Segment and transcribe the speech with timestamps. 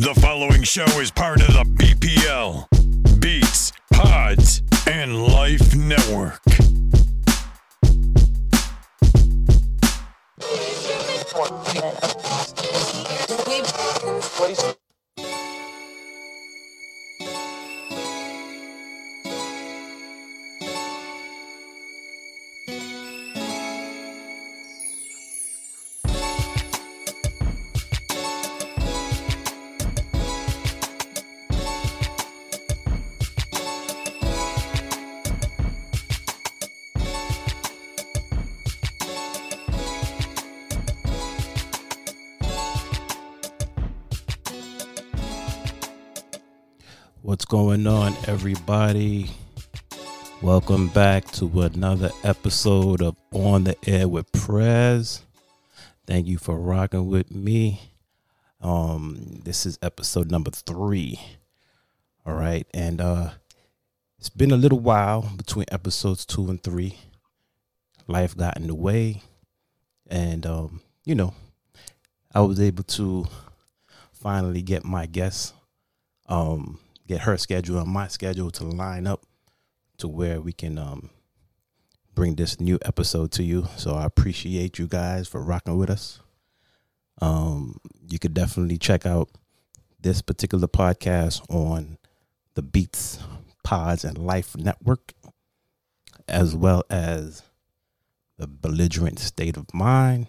[0.00, 6.40] The following show is part of the BPL, Beats, Pods, and Life Network.
[47.50, 49.28] Going on, everybody?
[50.40, 55.22] Welcome back to another episode of On the Air with Prez.
[56.06, 57.80] Thank you for rocking with me.
[58.60, 61.18] Um, this is episode number three.
[62.24, 63.30] All right, and uh,
[64.20, 66.98] it's been a little while between episodes two and three.
[68.06, 69.22] Life got in the way,
[70.06, 71.34] and um, you know,
[72.32, 73.26] I was able to
[74.12, 75.52] finally get my guests
[76.28, 76.78] um
[77.10, 79.26] get her schedule and my schedule to line up
[79.98, 81.10] to where we can um
[82.14, 83.66] bring this new episode to you.
[83.76, 86.20] So I appreciate you guys for rocking with us.
[87.20, 89.28] Um you could definitely check out
[90.00, 91.98] this particular podcast on
[92.54, 93.18] the Beats
[93.64, 95.12] Pods and Life Network
[96.28, 97.42] as well as
[98.38, 100.28] the belligerent state of mind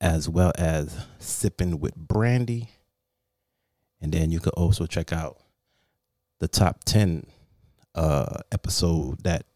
[0.00, 2.68] as well as sipping with brandy
[4.02, 5.38] and then you could also check out
[6.40, 7.24] the top 10
[7.94, 9.46] uh, episode that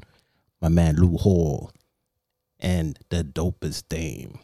[0.63, 1.73] my man Lou Hall
[2.61, 4.39] and the dopest dame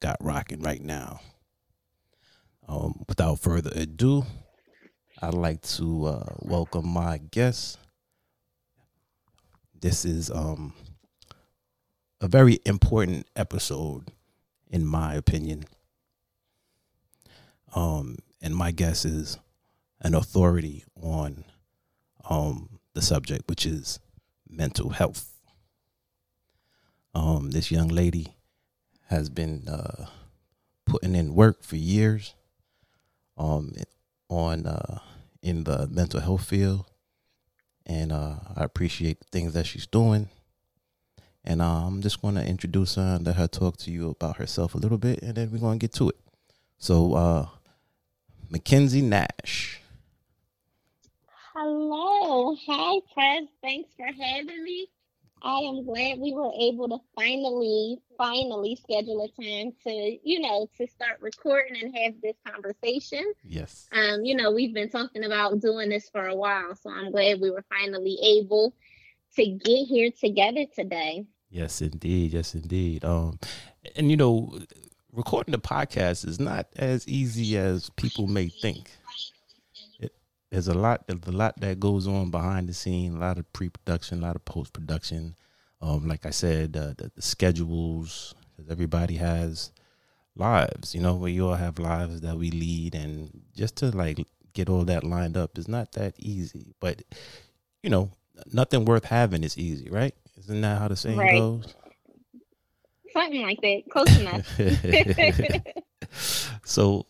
[0.00, 1.20] got rocking right now.
[2.68, 4.24] Um, without further ado,
[5.22, 7.78] I'd like to uh, welcome my guest.
[9.80, 10.74] This is um,
[12.20, 14.08] a very important episode,
[14.68, 15.64] in my opinion.
[17.74, 19.38] Um, and my guess is
[20.00, 21.44] an authority on
[22.28, 24.00] um, the subject, which is
[24.48, 25.32] mental health.
[27.14, 28.34] Um, this young lady
[29.08, 30.06] has been uh,
[30.84, 32.34] putting in work for years
[33.38, 33.72] um,
[34.28, 34.98] on uh,
[35.42, 36.84] in the mental health field,
[37.86, 40.28] and uh, I appreciate the things that she's doing.
[41.44, 44.38] And uh, I'm just going to introduce her and let her talk to you about
[44.38, 46.16] herself a little bit, and then we're going to get to it.
[46.76, 47.46] So, uh,
[48.50, 49.80] McKenzie Nash.
[52.54, 53.48] Hi, Prez.
[53.62, 54.88] Thanks for having me.
[55.42, 60.68] I am glad we were able to finally, finally schedule a time to, you know,
[60.76, 63.32] to start recording and have this conversation.
[63.44, 63.88] Yes.
[63.92, 67.40] Um, you know, we've been talking about doing this for a while, so I'm glad
[67.40, 68.74] we were finally able
[69.34, 71.26] to get here together today.
[71.50, 72.32] Yes, indeed.
[72.32, 73.04] Yes, indeed.
[73.04, 73.38] Um,
[73.94, 74.58] and you know,
[75.12, 78.90] recording the podcast is not as easy as people may think.
[80.50, 83.16] There's a lot, there's a lot that goes on behind the scene.
[83.16, 85.34] A lot of pre-production, a lot of post-production.
[85.80, 88.34] Um, like I said, uh, the, the schedules.
[88.56, 89.70] Because everybody has
[90.34, 90.94] lives.
[90.94, 94.18] You know, we all have lives that we lead, and just to like
[94.54, 96.74] get all that lined up is not that easy.
[96.80, 97.02] But
[97.82, 98.10] you know,
[98.52, 100.14] nothing worth having is easy, right?
[100.38, 101.32] Isn't that how the saying Right.
[101.32, 101.74] goes?
[103.12, 103.82] Something like that.
[103.90, 104.46] Close enough.
[106.64, 107.06] so,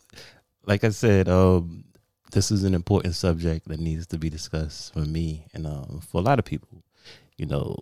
[0.64, 1.84] like I said, um,
[2.32, 6.18] this is an important subject that needs to be discussed for me and um, for
[6.20, 6.82] a lot of people.
[7.36, 7.76] You know,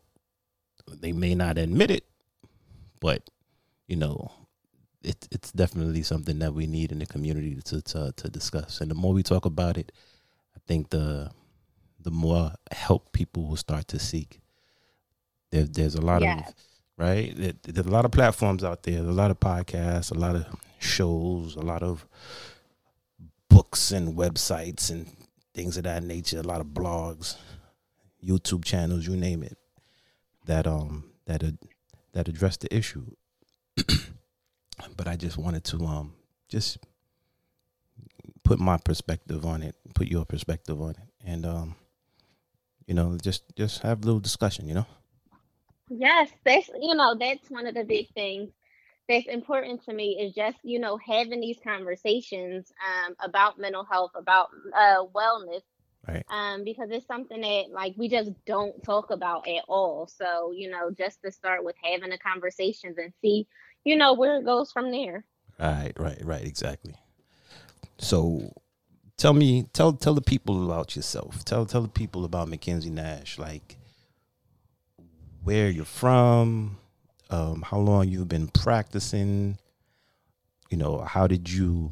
[1.00, 2.04] they may not admit it,
[3.00, 3.28] but
[3.88, 4.30] you know,
[5.02, 8.80] it, it's definitely something that we need in the community to, to to discuss.
[8.80, 9.92] And the more we talk about it,
[10.56, 11.30] I think the
[12.00, 14.40] the more help people will start to seek.
[15.50, 16.54] There, there's a lot of
[16.96, 17.34] right?
[17.36, 20.46] There- There's a lot of platforms out there, a lot of podcasts, a lot of
[20.78, 22.06] shows, a lot of
[23.54, 25.06] books and websites and
[25.54, 27.36] things of that nature, a lot of blogs,
[28.22, 29.56] YouTube channels, you name it,
[30.46, 31.58] that um that ad-
[32.12, 33.06] that address the issue.
[34.96, 36.14] but I just wanted to um
[36.48, 36.78] just
[38.42, 41.76] put my perspective on it, put your perspective on it, and um
[42.88, 44.86] you know just just have a little discussion, you know.
[45.88, 48.50] Yes, that's you know, that's one of the big things
[49.08, 54.12] that's important to me is just, you know, having these conversations um about mental health,
[54.14, 55.62] about uh wellness.
[56.06, 56.24] Right.
[56.28, 60.06] Um, because it's something that like we just don't talk about at all.
[60.06, 63.46] So, you know, just to start with having the conversations and see,
[63.84, 65.24] you know, where it goes from there.
[65.58, 66.94] Right, right, right, exactly.
[67.98, 68.52] So
[69.16, 71.44] tell me tell tell the people about yourself.
[71.44, 73.78] Tell tell the people about McKenzie Nash, like
[75.42, 76.78] where you're from,
[77.34, 79.58] um, how long you've been practicing,
[80.70, 81.90] you know, how did you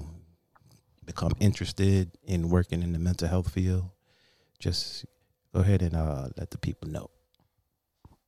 [1.05, 3.91] become interested in working in the mental health field?
[4.61, 5.05] Just
[5.53, 7.11] go ahead and uh, let the people know.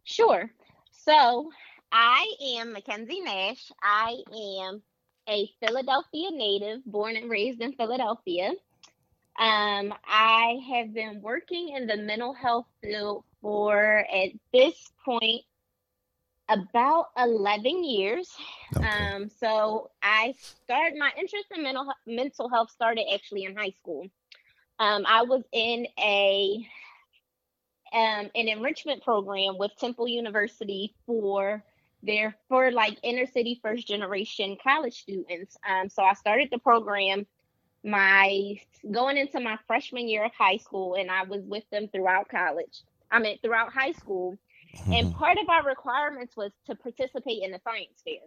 [0.03, 0.51] Sure.
[0.91, 1.51] So
[1.93, 2.27] I
[2.59, 3.71] am McKenzie Nash.
[3.81, 4.17] I
[4.61, 4.83] am
[5.29, 8.51] a Philadelphia native, born and raised in Philadelphia.
[9.39, 15.43] Um, I have been working in the mental health field for at this point
[16.49, 18.35] about 11 years.
[18.77, 18.87] Okay.
[18.87, 24.07] Um, so I started my interest in mental mental health started actually in high school.
[24.79, 26.67] Um, I was in a
[27.93, 31.63] um, an enrichment program with Temple University for
[32.03, 35.57] their for like inner city first generation college students.
[35.69, 37.27] Um, so I started the program
[37.85, 38.59] my
[38.91, 42.83] going into my freshman year of high school, and I was with them throughout college.
[43.11, 44.37] I mean, throughout high school.
[44.91, 45.13] And Mhm.
[45.13, 48.21] part of our requirements was to participate in the science fair.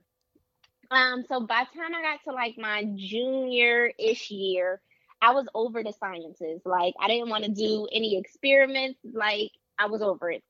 [0.92, 4.82] Um, so by the time I got to like my junior ish year,
[5.22, 6.62] I was over the sciences.
[6.66, 9.00] Like I didn't want to do any experiments.
[9.04, 10.44] Like I was over it.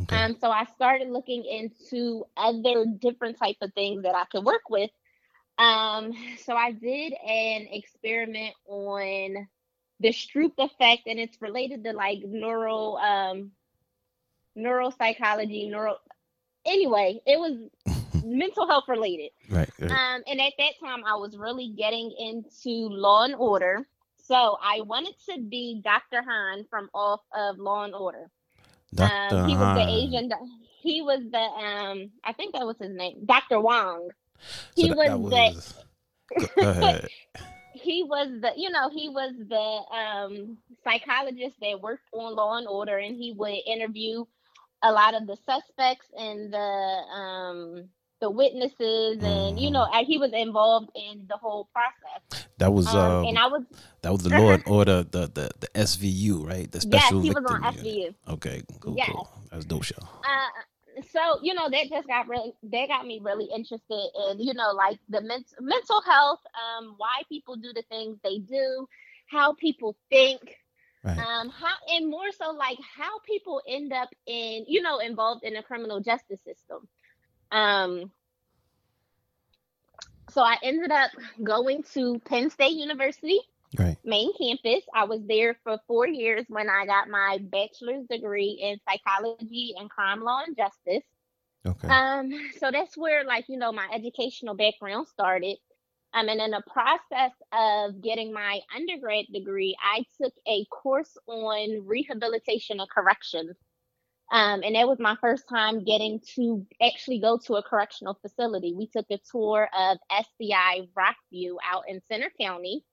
[0.00, 0.24] Okay.
[0.24, 4.68] Um, so I started looking into other different type of things that I could work
[4.70, 4.90] with.
[5.58, 9.48] Um, so I did an experiment on
[10.00, 13.52] the Stroop effect, and it's related to like neural um
[14.56, 15.96] neuropsychology, neural
[16.66, 17.58] anyway, it was
[18.24, 19.30] mental health related.
[19.50, 19.68] right.
[19.80, 19.90] right.
[19.90, 23.86] Um, and at that time, I was really getting into Law and Order.
[24.26, 26.22] So I wanted to be Dr.
[26.26, 28.30] Han from off of Law and Order.
[28.94, 29.36] Dr.
[29.36, 30.30] Um, he was the Asian.
[30.80, 32.10] He was the um.
[32.24, 33.58] I think that was his name, Dr.
[33.60, 34.08] Huang.
[34.76, 35.74] He So was, that-
[36.36, 37.08] that the go ahead.
[37.74, 42.66] he was the you know he was the um psychologist that worked on Law and
[42.68, 44.24] Order, and he would interview
[44.84, 47.88] a lot of the suspects and the um
[48.20, 49.72] the witnesses, and you Mhm.
[49.72, 52.22] know he was involved in the whole process.
[52.58, 53.64] That was Um, um, and I was
[54.02, 56.70] that was the Law and Order, the the the SVU, right?
[56.70, 57.80] The special yes, he was on Unit.
[57.80, 58.14] SVU.
[58.28, 59.10] Okay, cool, Yes.
[59.12, 59.28] cool.
[59.50, 59.96] That's dope show.
[60.24, 60.50] uh
[61.12, 64.70] so you know that just got really that got me really interested in you know
[64.72, 68.86] like the ment- mental health um why people do the things they do
[69.28, 70.40] how people think
[71.04, 71.26] Right.
[71.26, 75.54] um how and more so like how people end up in you know involved in
[75.54, 76.88] the criminal justice system
[77.52, 78.10] um
[80.30, 81.10] so i ended up
[81.42, 83.40] going to penn state university
[83.78, 83.98] Right.
[84.04, 84.84] main campus.
[84.94, 89.80] I was there for four years when I got my bachelor's degree in psychology and
[89.80, 91.04] crime law and justice.
[91.66, 91.88] Okay.
[91.88, 95.56] Um, so that's where like you know my educational background started.
[96.14, 101.84] Um, and in the process of getting my undergrad degree, I took a course on
[101.86, 103.56] rehabilitation and corrections.
[104.32, 108.72] Um, and that was my first time getting to actually go to a correctional facility.
[108.76, 112.84] We took a tour of SCI Rockview out in Centre County.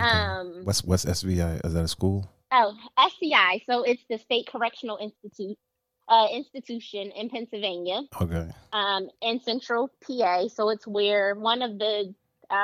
[0.00, 0.08] okay.
[0.08, 1.64] Um, what's what's SVI?
[1.64, 2.28] Is that a school?
[2.50, 3.62] Oh, SCI.
[3.66, 5.56] So it's the State Correctional Institute
[6.08, 8.48] uh, institution in Pennsylvania, Okay.
[8.72, 10.48] um, in Central PA.
[10.48, 12.14] So it's where one of the
[12.50, 12.54] uh,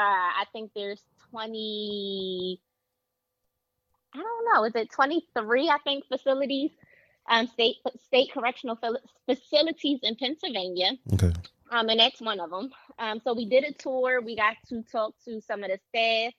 [0.40, 2.60] I think there's 20.
[4.14, 4.64] I don't know.
[4.64, 5.68] Is it 23?
[5.68, 6.70] I think facilities,
[7.28, 8.78] um, state state correctional
[9.26, 10.92] facilities in Pennsylvania.
[11.12, 11.32] Okay.
[11.70, 12.70] Um, and that's one of them.
[12.98, 14.20] Um, so we did a tour.
[14.20, 16.32] We got to talk to some of the staff.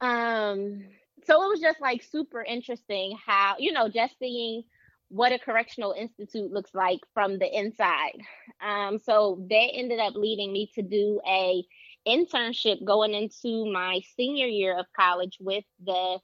[0.00, 0.84] Um,
[1.24, 4.62] so it was just like super interesting how you know just seeing
[5.08, 8.20] what a correctional institute looks like from the inside.
[8.60, 11.64] Um, so that ended up leading me to do a
[12.06, 16.18] internship going into my senior year of college with the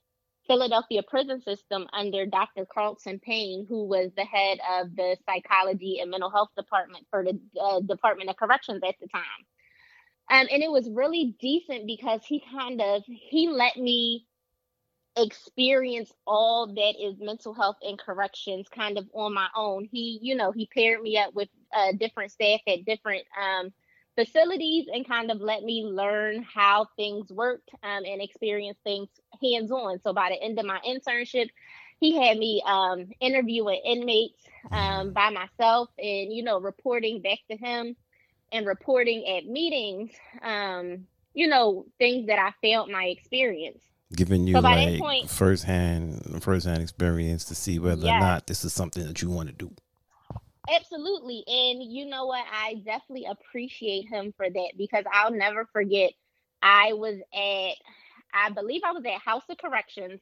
[0.46, 2.66] Philadelphia prison system under Dr.
[2.66, 7.38] Carlton Payne, who was the head of the psychology and mental health department for the
[7.60, 9.22] uh, Department of Corrections at the time.
[10.30, 14.26] Um, and it was really decent because he kind of he let me
[15.16, 19.88] experience all that is mental health and corrections kind of on my own.
[19.90, 23.72] He, you know, he paired me up with uh, different staff at different um,
[24.16, 29.08] facilities and kind of let me learn how things worked um, and experience things
[29.42, 30.00] hands on.
[30.04, 31.48] So by the end of my internship,
[32.00, 34.42] he had me um, interviewing inmates
[34.72, 37.96] um, by myself and, you know, reporting back to him
[38.52, 40.10] and reporting at meetings,
[40.42, 43.82] um, you know, things that I felt my experience.
[44.14, 48.46] Giving you So like point- first firsthand first hand experience to see whether or not
[48.46, 49.74] this is something that you want to do.
[50.70, 51.44] Absolutely.
[51.46, 52.44] And you know what?
[52.50, 56.12] I definitely appreciate him for that because I'll never forget.
[56.62, 57.76] I was at,
[58.32, 60.20] I believe I was at House of Corrections.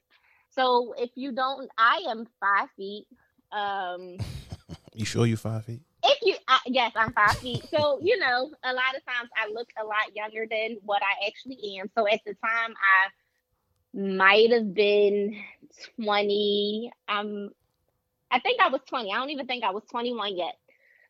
[0.50, 3.06] So if you don't, I am five feet.
[3.52, 4.16] Um,
[4.94, 5.80] you sure you five feet?
[6.04, 7.64] If you, I, yes, I'm five feet.
[7.72, 11.26] So you know, a lot of times I look a lot younger than what I
[11.26, 11.88] actually am.
[11.96, 13.08] So at the time, I
[13.94, 15.36] might have been
[16.02, 16.90] 20.
[17.08, 17.50] Um,
[18.32, 19.12] I think I was 20.
[19.12, 20.56] I don't even think I was 21 yet.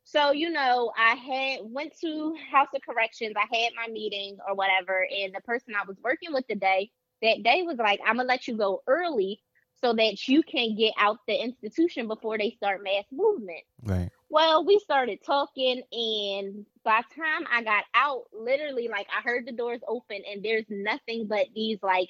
[0.05, 3.35] So, you know, I had went to House of Corrections.
[3.37, 6.91] I had my meeting or whatever, and the person I was working with today,
[7.23, 9.41] that day was like, I'm gonna let you go early
[9.81, 13.62] so that you can get out the institution before they start mass movement.
[13.83, 14.11] Right.
[14.29, 19.47] Well, we started talking, and by the time I got out, literally, like I heard
[19.47, 22.09] the doors open, and there's nothing but these like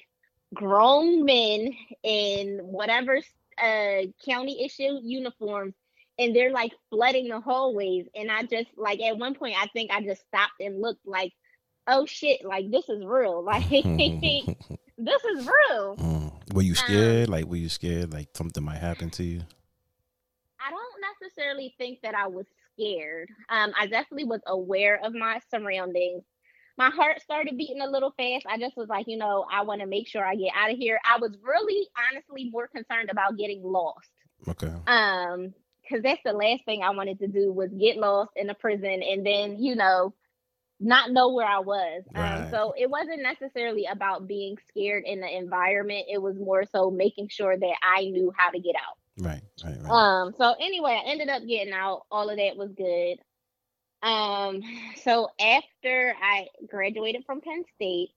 [0.55, 3.19] grown men in whatever
[3.61, 5.73] uh county issue uniforms
[6.19, 8.07] and they're like flooding the hallways.
[8.15, 11.33] And i just like at one point i think i just stopped and looked like
[11.87, 13.43] oh shit like this is real.
[13.53, 13.69] Like
[14.97, 15.97] this is real.
[15.97, 16.53] Mm.
[16.53, 17.27] were you um, scared?
[17.27, 19.41] Um, like were you scared like something might happen to you?
[20.65, 23.29] I don't necessarily think that i was scared.
[23.49, 26.23] Um i definitely was aware of my surroundings
[26.77, 29.81] my heart started beating a little fast i just was like you know i want
[29.81, 33.37] to make sure i get out of here i was really honestly more concerned about
[33.37, 34.09] getting lost
[34.47, 35.53] okay um
[35.83, 39.03] because that's the last thing I wanted to do was get lost in a prison
[39.03, 40.13] and then, you know,
[40.79, 42.03] not know where I was.
[42.15, 42.45] Um, right.
[42.45, 46.05] Um, so it wasn't necessarily about being scared in the environment.
[46.11, 48.97] It was more so making sure that I knew how to get out.
[49.23, 49.91] Right, right, right.
[49.91, 52.03] Um, so anyway, I ended up getting out.
[52.09, 53.19] All of that was good.
[54.03, 54.61] Um,
[55.01, 58.09] so after I graduated from Penn State,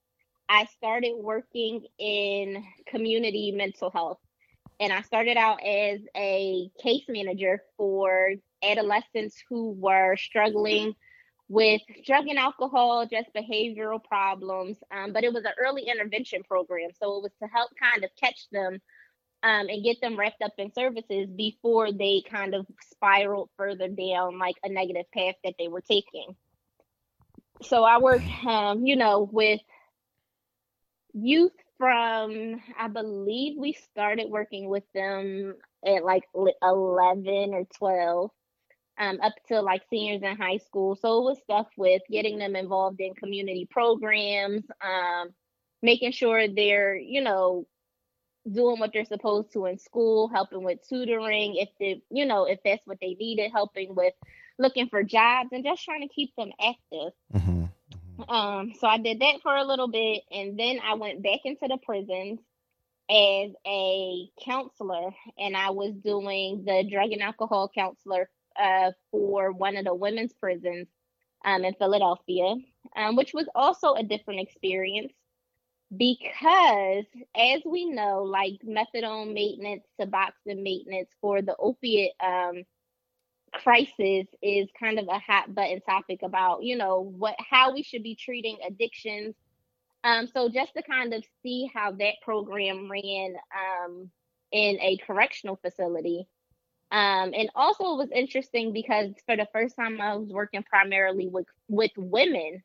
[0.49, 4.19] I started working in community mental health
[4.79, 10.93] and I started out as a case manager for adolescents who were struggling
[11.49, 14.77] with drug and alcohol, just behavioral problems.
[14.91, 16.89] Um, but it was an early intervention program.
[17.01, 18.79] So it was to help kind of catch them
[19.47, 24.37] um, and get them wrapped up in services before they kind of spiraled further down
[24.37, 26.35] like a negative path that they were taking.
[27.61, 29.61] So I work, um, you know, with
[31.13, 38.31] youth from I believe we started working with them at like 11 or 12
[38.99, 40.97] um, up to like seniors in high school.
[40.97, 45.29] So it was stuff with getting them involved in community programs, um,
[45.81, 47.65] making sure they're, you know,
[48.53, 52.59] doing what they're supposed to in school, helping with tutoring if they, you know, if
[52.63, 54.13] that's what they needed, helping with
[54.59, 57.13] looking for jobs and just trying to keep them active.
[57.33, 58.29] Mm-hmm.
[58.29, 61.67] Um, so I did that for a little bit, and then I went back into
[61.67, 62.39] the prisons
[63.09, 69.77] as a counselor, and I was doing the drug and alcohol counselor uh, for one
[69.77, 70.87] of the women's prisons
[71.45, 72.55] um, in Philadelphia,
[72.95, 75.13] um, which was also a different experience
[75.95, 82.63] because, as we know, like methadone maintenance, Suboxone maintenance for the opiate um,
[83.53, 88.03] crisis is kind of a hot button topic about you know what how we should
[88.03, 89.35] be treating addictions.
[90.03, 93.35] Um so just to kind of see how that program ran
[93.87, 94.09] um
[94.51, 96.27] in a correctional facility.
[96.91, 101.27] Um and also it was interesting because for the first time I was working primarily
[101.27, 102.63] with with women.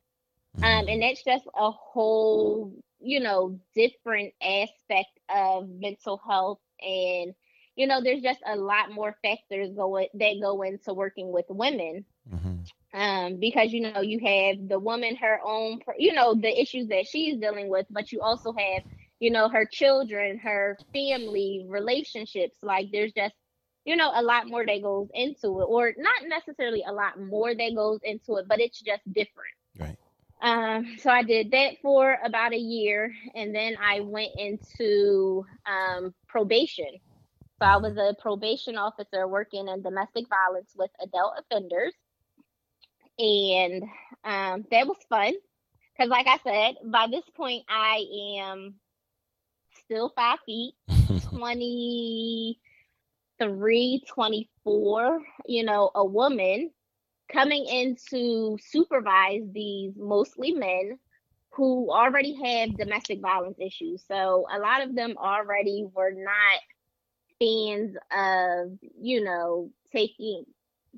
[0.57, 0.89] Um mm-hmm.
[0.89, 2.73] and that's just a whole
[3.03, 7.33] you know different aspect of mental health and
[7.75, 12.05] you know, there's just a lot more factors going that go into working with women.
[12.31, 12.99] Mm-hmm.
[12.99, 17.07] Um, because you know, you have the woman, her own, you know, the issues that
[17.07, 18.83] she's dealing with, but you also have,
[19.19, 22.57] you know, her children, her family, relationships.
[22.61, 23.33] Like there's just,
[23.85, 27.55] you know, a lot more that goes into it, or not necessarily a lot more
[27.55, 29.55] that goes into it, but it's just different.
[30.43, 36.13] Um, so I did that for about a year, and then I went into um,
[36.27, 36.99] probation.
[37.59, 41.93] So I was a probation officer working in domestic violence with adult offenders.
[43.17, 43.83] And
[44.25, 45.31] um, that was fun.
[45.95, 48.03] Because, like I said, by this point, I
[48.41, 48.75] am
[49.85, 50.73] still five feet,
[51.29, 56.71] 23, 24, you know, a woman
[57.31, 60.99] coming in to supervise these mostly men
[61.51, 64.03] who already have domestic violence issues.
[64.07, 66.59] So a lot of them already were not
[67.39, 70.45] fans of, you know, taking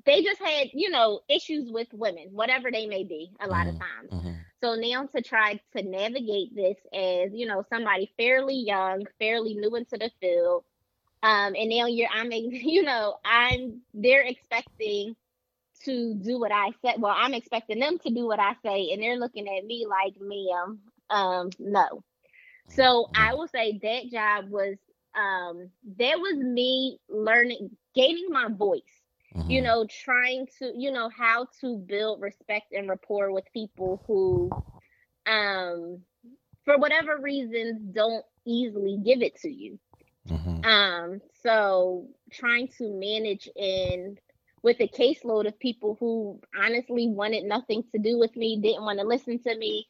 [0.04, 3.76] they just had, you know, issues with women, whatever they may be, a lot mm-hmm.
[3.76, 4.10] of times.
[4.12, 4.32] Mm-hmm.
[4.62, 9.74] So now to try to navigate this as, you know, somebody fairly young, fairly new
[9.74, 10.64] into the field,
[11.22, 15.16] um, and now you're I'm you know, I'm they're expecting
[15.84, 16.96] to do what I said.
[17.00, 20.14] Well, I'm expecting them to do what I say, and they're looking at me like,
[20.20, 20.80] ma'am,
[21.10, 22.02] um, no.
[22.68, 24.76] So I will say that job was
[25.16, 28.82] um that was me learning gaining my voice
[29.34, 29.48] Mhm.
[29.48, 34.54] you know, trying to, you know, how to build respect and rapport with people who,
[35.26, 36.02] um,
[36.64, 39.78] for whatever reasons, don't easily give it to you.
[40.26, 40.64] Mhm.
[40.64, 44.18] Um, so trying to manage in
[44.66, 48.98] with a caseload of people who honestly wanted nothing to do with me, didn't want
[48.98, 49.86] to listen to me.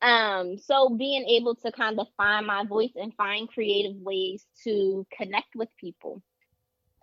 [0.00, 5.06] Um, so being able to kind of find my voice and find creative ways to
[5.14, 6.22] connect with people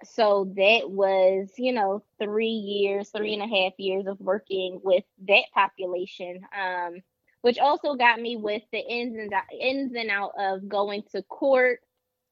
[0.03, 5.03] so that was you know three years three and a half years of working with
[5.27, 6.95] that population um,
[7.41, 11.79] which also got me with the ins and ins and out of going to court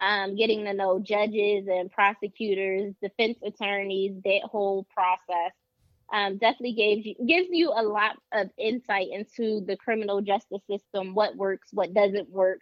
[0.01, 5.53] um, getting to know judges and prosecutors defense attorneys that whole process
[6.12, 11.13] um, definitely gave you gives you a lot of insight into the criminal justice system
[11.13, 12.62] what works what doesn't work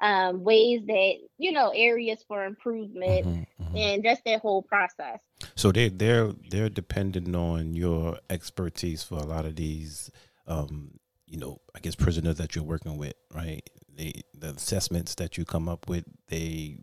[0.00, 3.46] um, ways that you know areas for improvement Mhm.
[3.60, 3.76] Mhm.
[3.76, 5.20] and just that whole process.
[5.54, 10.10] So they they're they're dependent on your expertise for a lot of these,
[10.46, 13.68] um, you know, I guess prisoners that you're working with, right?
[13.94, 16.78] They the assessments that you come up with, they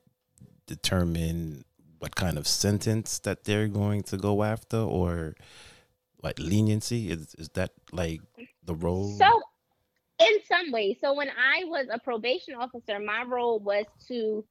[0.68, 1.66] determine
[2.00, 5.36] what kind of sentence that they're going to go after, or
[6.24, 7.10] like leniency.
[7.10, 8.22] Is is that like
[8.64, 9.18] the role?
[9.18, 9.42] So,
[10.20, 14.46] in some ways, so when I was a probation officer, my role was to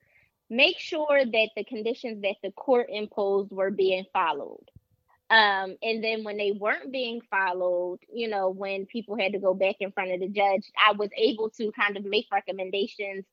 [0.50, 4.64] make sure that the conditions that the court imposed were being followed.
[5.30, 9.54] Um, and then when they weren't being followed, you know, when people had to go
[9.54, 13.24] back in front of the judge, I was able to kind of make recommendations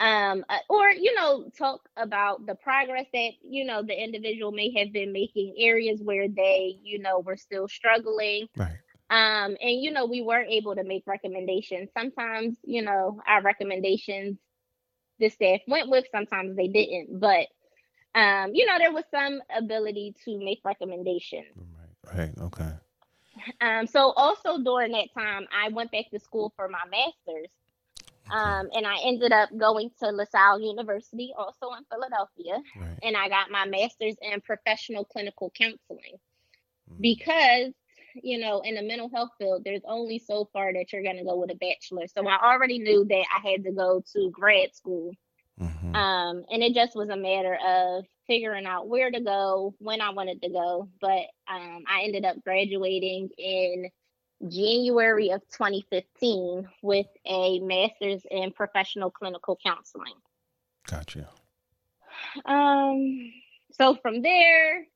[0.00, 4.72] um uh, or you know talk about the progress that you know the individual may
[4.76, 8.46] have been making areas where they you know were still struggling.
[8.56, 8.78] Right.
[9.10, 11.90] um and you know we were able to make recommendations.
[11.96, 14.38] Sometimes you know our recommendations
[15.18, 17.20] the staff went with sometimes they didn't.
[17.20, 17.46] But
[18.14, 21.56] um you know there was some ability to make recommendations
[22.04, 22.18] Right.
[22.18, 22.38] Right.
[22.38, 22.72] Okay.
[23.60, 27.48] um so also during that time i went back to school for my master's
[28.30, 32.98] um and i ended up going to lasalle university also in philadelphia right.
[33.02, 36.16] and i got my master's in professional clinical counseling
[36.90, 37.00] Mhm.
[37.00, 37.72] because
[38.22, 41.24] you know in the mental health field there's only so far that you're going to
[41.24, 44.74] go with a bachelor so i already knew that i had to go to grad
[44.74, 45.12] school
[45.60, 45.94] Mhm.
[45.94, 50.10] um and it just was a matter of figuring out where to go when i
[50.10, 53.90] wanted to go but um i ended up graduating in
[54.48, 60.14] january of 2015 with a master's in professional clinical counseling
[60.86, 61.28] Gotcha.
[62.46, 63.32] um,
[63.72, 64.86] so from there,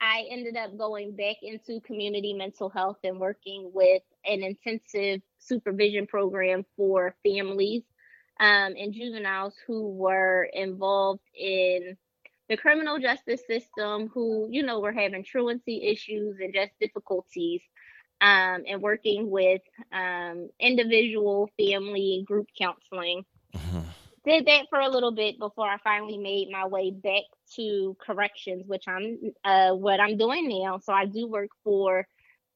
[0.00, 6.06] I ended up going back into community mental health and working with an intensive supervision
[6.06, 7.82] program for families
[8.40, 11.96] um, and juveniles who were involved in
[12.48, 17.62] the criminal justice system, who, you know, were having truancy issues and just difficulties,
[18.20, 23.24] um, and working with um, individual, family, group counseling
[23.54, 23.94] Mhm.
[24.24, 27.24] did that for a little bit before I finally made my way back
[27.56, 30.78] to corrections, which I'm uh, what I'm doing now.
[30.78, 32.06] So I do work for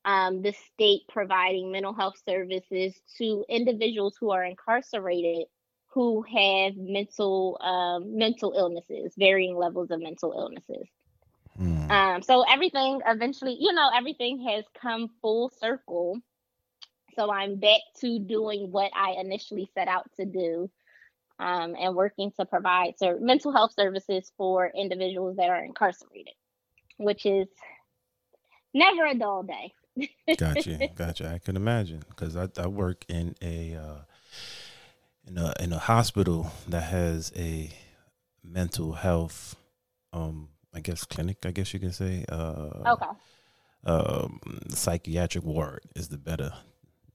[0.05, 5.47] um, the state providing mental health services to individuals who are incarcerated
[5.95, 10.89] who have mental um, mental illnesses, varying levels of mental illnesses.
[11.61, 11.89] Mm.
[11.89, 16.19] Um, so everything eventually, you know, everything has come full circle.
[17.15, 20.69] So I'm back to doing what I initially set out to do
[21.39, 26.35] um, and working to provide ser- mental health services for individuals that are incarcerated,
[26.97, 27.47] which is
[28.73, 29.73] never a dull day.
[30.37, 31.31] gotcha, gotcha.
[31.33, 33.99] I can imagine because I, I work in a uh,
[35.27, 37.71] in a in a hospital that has a
[38.43, 39.57] mental health,
[40.13, 41.39] um, I guess clinic.
[41.45, 42.25] I guess you can say.
[42.29, 43.07] Uh, Okay.
[43.87, 46.55] Um, psychiatric ward is the better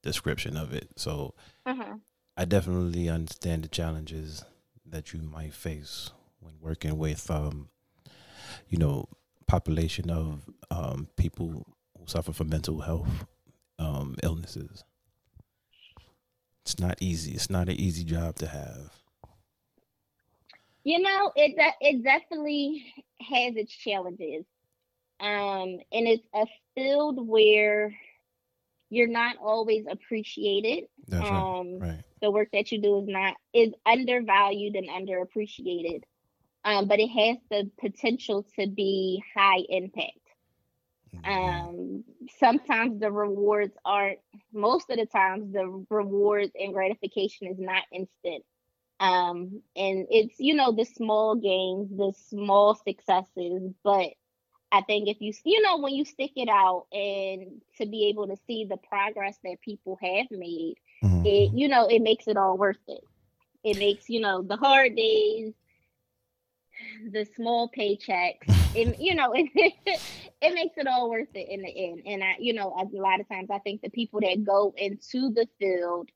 [0.04, 0.90] description of it.
[0.98, 1.34] So
[1.66, 1.94] hmm
[2.38, 4.44] I definitely understand the challenges
[4.86, 7.70] that you might face when working with, um,
[8.70, 9.08] you know,
[9.48, 11.66] population of um, people
[11.98, 13.26] who suffer from mental health
[13.80, 14.84] um, illnesses.
[16.70, 17.32] It's not easy.
[17.32, 18.92] It's not an easy job to have.
[20.84, 24.46] You know, it it definitely has its challenges,
[25.20, 27.96] um, and it's a field where
[28.92, 30.86] you're not always appreciated.
[31.08, 31.40] That's right.
[31.60, 32.04] Um, Right.
[32.22, 36.04] the work that you do is not is undervalued and underappreciated
[36.66, 40.20] um, but it has the potential to be high impact.
[41.26, 42.04] Um,
[42.40, 44.20] sometimes the rewards aren't
[44.54, 48.44] most of the times the rewards and gratification is not instant
[49.00, 54.08] Um, and it's, you know, the small gains, the small successes, but
[54.72, 58.28] I think if you, you know, when you stick it out and to be able
[58.28, 61.24] to see the progress that people have made, Mhm.
[61.24, 63.04] it, you know, it makes it all worth it.
[63.64, 65.54] It makes, you know, the hard days,
[67.12, 70.02] the small paychecks, and you know, it,
[70.42, 72.02] it makes it all worth it in the end.
[72.06, 75.32] And I, you know, a lot of times I think the people that go into
[75.32, 76.10] the field,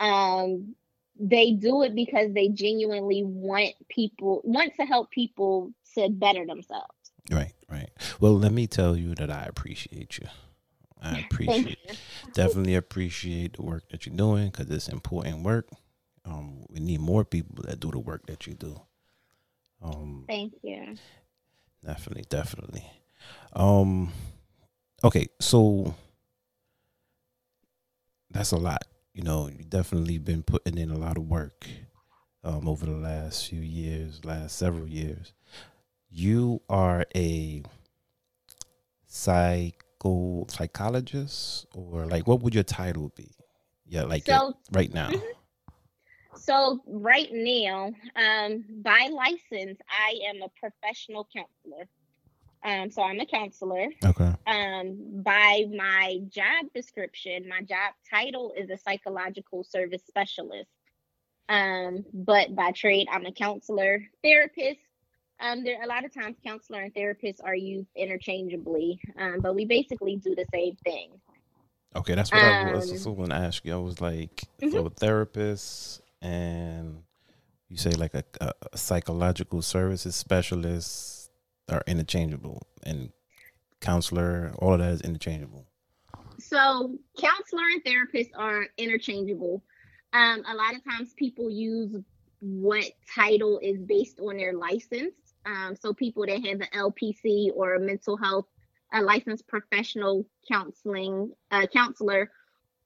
[0.00, 0.74] um,
[1.18, 6.88] they do it because they genuinely want people, want to help people to better themselves.
[7.30, 7.90] Right, right.
[8.20, 10.28] Well, let me tell you that I appreciate you.
[11.00, 11.78] I appreciate,
[12.34, 15.68] definitely appreciate the work that you're doing because it's important work.
[16.26, 18.80] Um, we need more people that do the work that you do.
[19.82, 20.96] Um, Thank you.
[21.84, 22.90] definitely, definitely.
[23.52, 24.12] Um,
[25.02, 25.94] okay, so
[28.30, 28.84] that's a lot.
[29.12, 31.66] You know, you definitely been putting in a lot of work
[32.42, 35.32] um, over the last few years, last several years.
[36.10, 37.62] You are a
[39.06, 43.30] psycho psychologist, or like, what would your title be?
[43.86, 45.08] Yeah, like So right now.
[45.10, 45.22] Mhm.
[46.36, 51.88] So right now, um, by license, I am a professional counselor.
[52.64, 53.88] Um, so I'm a counselor.
[54.04, 54.32] Okay.
[54.46, 60.70] Um, by my job description, my job title is a psychological service specialist.
[61.48, 64.80] Um, but by trade, I'm a counselor, therapist.
[65.40, 69.66] Um, there a lot of times counselor and therapist are used interchangeably, um, but we
[69.66, 71.10] basically do the same thing.
[71.96, 73.74] Okay, that's what I was Um, going to ask you.
[73.74, 74.72] I was like, Mhm.
[74.72, 77.02] so a therapist and
[77.68, 81.13] you say like a, a psychological services specialist
[81.68, 83.10] are interchangeable, and
[83.80, 85.66] counselor, all of that is interchangeable.
[86.38, 89.62] So counselor and therapist are interchangeable.
[90.12, 91.96] Um, a lot of times people use
[92.40, 95.14] what title is based on their license.
[95.46, 98.46] Um, so people that have an LPC or a mental health,
[98.92, 102.30] a licensed professional counseling uh, counselor,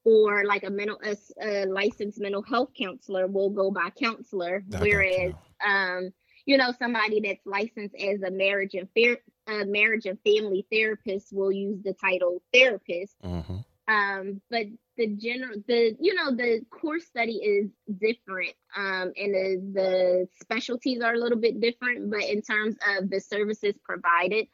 [0.05, 4.79] or like a mental a, a licensed mental health counselor will go by counselor, I
[4.79, 6.11] whereas um,
[6.49, 9.19] you know somebody that's licensed as a marriage and fair
[9.67, 13.65] marriage and family therapist will use the title therapist Mhm.
[13.87, 17.71] um but the general the you know the course study is
[18.07, 19.47] different um and the
[19.79, 24.47] the specialties are a little bit different but in terms of the services provided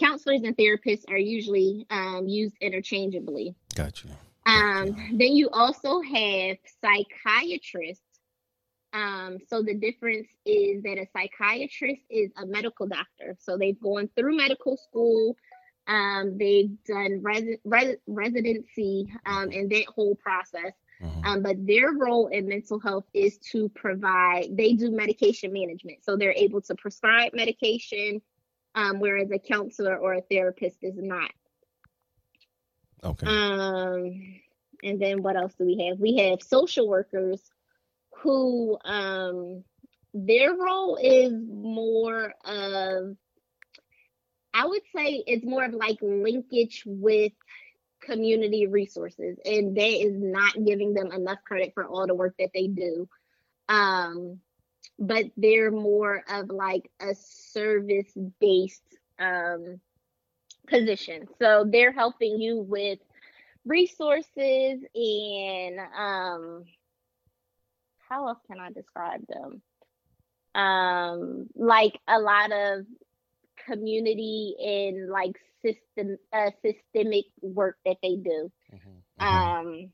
[0.00, 4.08] counselors and therapists are usually um, used interchangeably Gotcha.
[4.46, 4.86] um,
[5.20, 8.11] then you also have psychiatrists.
[8.92, 13.36] Um, so the difference is that a psychiatrist is a medical doctor.
[13.40, 15.36] So they've gone through medical school.
[15.86, 20.72] Um, they've done resi- res- residency um, and that whole process.
[21.02, 21.26] Mhm.
[21.26, 26.04] Um, but their role in mental health is to provide, they do medication management.
[26.04, 28.22] So they're able to prescribe medication,
[28.74, 31.30] um, whereas a counselor or a therapist is not.
[33.04, 33.26] okay.
[33.26, 34.40] Um,
[34.82, 35.98] and then what else do we have?
[35.98, 37.51] We have social workers
[38.22, 39.64] who um
[40.14, 43.16] their role is more of
[44.54, 47.32] I would say it's more of like linkage with
[48.00, 52.50] community resources and that is not giving them enough credit for all the work that
[52.54, 53.08] they do.
[53.68, 54.40] Um
[54.98, 58.82] but they're more of like a service based
[59.18, 59.80] um
[60.68, 61.26] position.
[61.38, 62.98] So they're helping you with
[63.64, 66.64] resources and um
[68.12, 69.62] how else can I describe them?
[70.54, 72.84] Um like a lot of
[73.66, 78.52] community and like system uh, systemic work that they do.
[78.74, 79.24] Mhm.
[79.26, 79.92] Um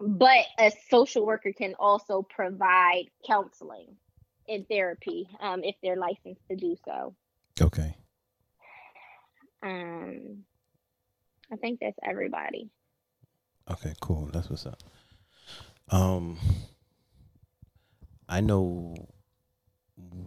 [0.00, 3.96] but a social worker can also provide counseling
[4.48, 7.14] and therapy um if they're licensed to do so.
[7.60, 7.94] okay.
[9.62, 10.44] Um
[11.52, 12.70] I think that's everybody.
[13.70, 14.30] Okay, cool.
[14.32, 14.78] That's what's up.
[15.90, 16.38] Um,
[18.32, 18.94] I know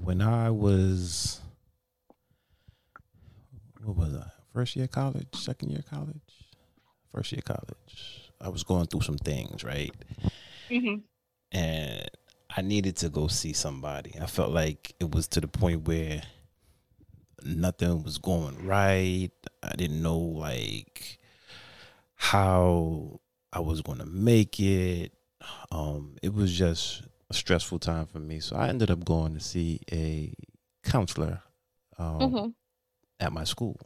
[0.04, 1.42] when I was,
[3.84, 4.28] what was I?
[4.54, 6.22] First year college, second year college,
[7.12, 8.30] first year college.
[8.40, 9.92] I was going through some things, right?
[10.70, 10.98] Mm-hmm.
[11.52, 12.12] and
[12.56, 14.14] I needed to go see somebody.
[14.22, 16.22] I felt like it was to the point where
[17.44, 19.32] nothing was going right.
[19.64, 21.18] I didn't know like
[22.14, 23.20] how
[23.52, 25.12] I was going to make it.
[25.72, 29.40] Um, it was just a stressful time for me, so I ended up going to
[29.40, 30.34] see a
[30.84, 31.42] counselor
[31.98, 32.50] um, Mm-hmm.
[33.20, 33.80] at my school.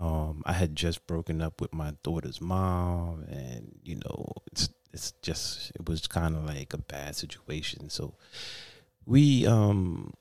[0.00, 5.12] Um, I had just broken up with my daughter's mom, and you know, it's it's
[5.22, 7.88] just it was kind of like a bad situation.
[7.90, 8.14] So
[9.06, 10.12] we um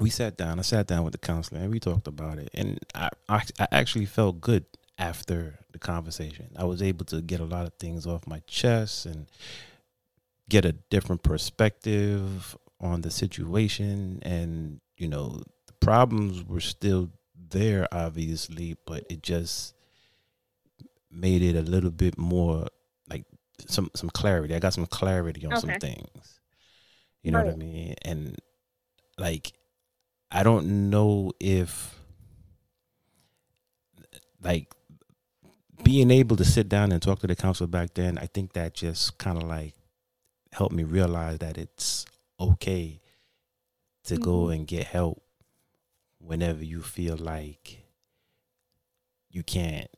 [0.00, 0.58] we sat down.
[0.58, 3.68] I sat down with the counselor and we talked about it, and I I, I
[3.72, 4.66] actually felt good
[4.98, 6.50] after the conversation.
[6.56, 9.26] I was able to get a lot of things off my chest and
[10.52, 17.08] get a different perspective on the situation and you know the problems were still
[17.48, 19.72] there obviously but it just
[21.10, 22.66] made it a little bit more
[23.08, 23.24] like
[23.66, 24.54] some some clarity.
[24.54, 26.40] I got some clarity on some things.
[27.22, 27.94] You know what i mean?
[28.02, 28.36] And
[29.18, 29.52] like
[30.30, 31.94] i don't know if
[34.42, 34.70] like
[35.82, 38.72] being able to sit down and talk to the counselor back then i think that
[38.74, 39.74] just kind of like
[40.52, 42.04] helped me realize that it's
[42.38, 43.00] okay
[44.04, 44.54] to go Mhm.
[44.54, 45.22] and get help
[46.18, 47.84] whenever you feel like
[49.30, 49.90] you can't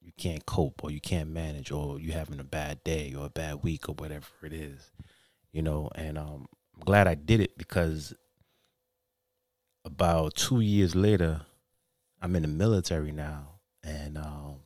[0.00, 3.30] you can't cope or you can't manage or you're having a bad day or a
[3.30, 4.90] bad week or whatever it is
[5.52, 8.14] you know and um i'm glad i did it because
[9.84, 11.42] about two years later
[12.20, 14.56] i'm in the military now and um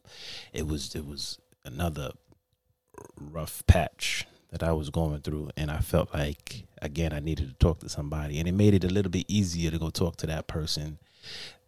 [0.53, 2.11] it was it was another
[3.17, 7.55] rough patch that I was going through and I felt like again I needed to
[7.55, 10.29] talk to somebody and it made it a little bit easier to go talk to
[10.29, 10.99] that person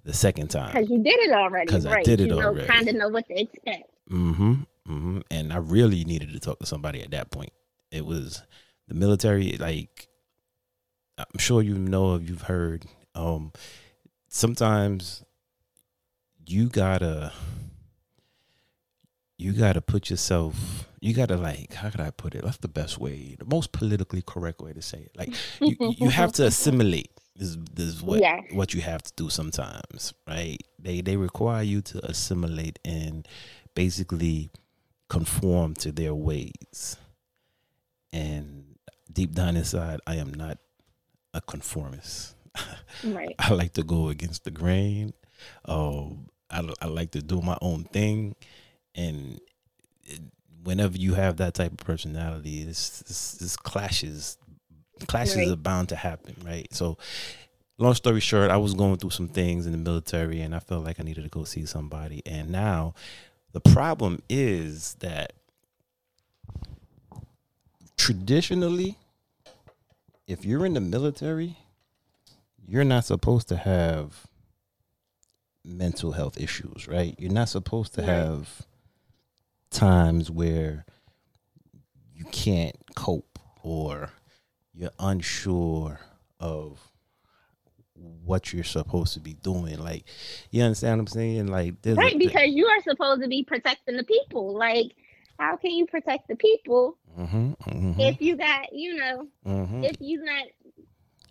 [0.04, 0.72] the second time.
[0.72, 1.66] Because you did it already.
[1.66, 2.04] 'Cause I right.
[2.04, 2.64] did it you already.
[2.68, 3.90] kind of know what to expect.
[4.08, 4.52] Mm-hmm.
[4.88, 5.18] Mm-hmm.
[5.32, 7.52] And I really needed to talk to somebody at that point.
[7.90, 8.42] It was
[8.86, 10.06] the military, like
[11.18, 12.84] I'm sure you know if you've heard,
[13.16, 13.52] um,
[14.28, 15.24] sometimes
[16.46, 17.32] you gotta
[19.38, 22.44] you gotta put yourself you gotta like how could I put it?
[22.44, 25.12] That's the best way, the most politically correct way to say it.
[25.16, 28.44] Like you, you have to assimilate is is what Yes.
[28.52, 30.58] what you have to do sometimes, right?
[30.78, 33.26] They they require you to assimilate and
[33.74, 34.50] basically
[35.08, 36.96] conform to their ways.
[38.12, 38.76] And
[39.12, 40.58] deep down inside, I am not
[41.34, 42.34] a conformist.
[43.04, 43.34] Right.
[43.38, 45.12] I like to go against the grain.
[45.66, 48.34] Um, I, I like to do my own thing,
[48.94, 49.38] and
[50.66, 54.36] whenever you have that type of personality, this it's, it's clashes.
[55.06, 55.48] Clashes Right.
[55.48, 56.66] are bound to happen, right?
[56.72, 56.96] So,
[57.78, 60.84] long story short, I was going through some things in the military, and I felt
[60.84, 62.22] like I needed to go see somebody.
[62.26, 62.94] And now,
[63.52, 65.32] the problem is that
[67.96, 68.96] traditionally,
[70.26, 71.58] if you're in the military,
[72.66, 74.26] you're not supposed to have
[75.64, 77.14] mental health issues, right?
[77.18, 78.08] You're not supposed to Right.
[78.08, 78.62] have
[79.70, 80.84] times where
[82.14, 84.10] you can't cope or
[84.74, 86.00] you're unsure
[86.40, 86.90] of
[87.94, 89.78] what you're supposed to be doing.
[89.78, 90.04] Like,
[90.50, 91.46] you understand what I'm saying?
[91.48, 94.54] Like, there's a- Right, because you are supposed to be protecting the people.
[94.54, 94.92] Like,
[95.38, 99.84] how can you protect the people Mhm, mhm, if you got, you know, mhm.
[99.84, 100.44] if you're not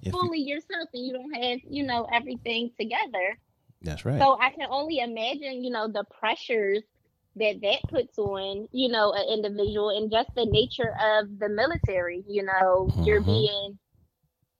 [0.02, 3.38] If you- fully yourself and you don't have, you know, everything together?
[3.82, 4.19] that's right.
[4.19, 6.82] So I can only imagine, you know, the pressures
[7.36, 12.24] that that puts on, you know, an individual and just the nature of the military.
[12.28, 13.24] You know, you're Mhm.
[13.24, 13.80] being,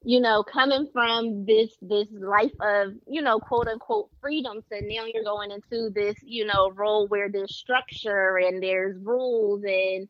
[0.04, 5.06] you know, coming from this this life of, you know, quote unquote freedom to now
[5.14, 10.08] you're going into this, you know, role where there's structure and there's rules and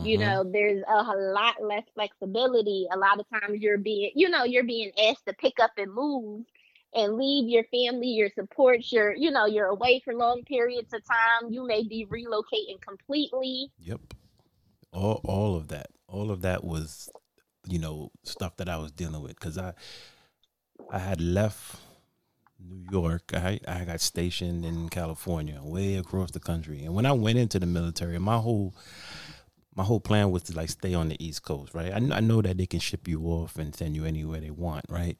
[0.00, 0.18] you Mhm.
[0.18, 4.44] know there's a, a lot less flexibility a lot of times you're being you know
[4.44, 6.44] you're being asked to pick up and move
[6.94, 11.02] and leave your family your supports your you know you're away for long periods of
[11.04, 14.00] time you may be relocating completely Yep.
[14.92, 15.88] All all of that.
[16.08, 17.10] All of that was,
[17.66, 19.74] you know, stuff that I was dealing with because I
[20.90, 21.76] I had left
[22.58, 23.30] New York.
[23.34, 26.84] I I got stationed in California, way across the country.
[26.84, 28.74] And when I went into the military, my whole
[29.74, 31.92] my whole plan was to like stay on the East Coast, right?
[31.92, 34.84] I, I know that they can ship you off and send you anywhere they want,
[34.88, 35.16] right?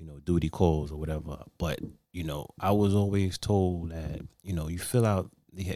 [0.00, 1.44] You know, duty calls or whatever.
[1.58, 1.78] But
[2.12, 5.30] you know, I was always told that you know you fill out.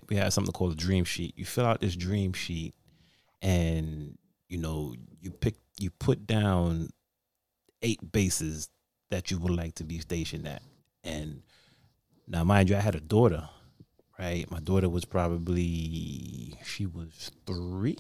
[0.08, 1.34] We had something called a dream sheet.
[1.36, 2.74] You fill out this dream sheet,
[3.42, 4.16] and
[4.48, 6.88] you know you pick you put down
[7.82, 8.70] eight bases
[9.10, 10.62] that you would like to be stationed at.
[11.02, 11.42] And
[12.26, 13.48] now, mind you, I had a daughter,
[14.18, 14.50] right?
[14.50, 17.98] My daughter was probably she was three,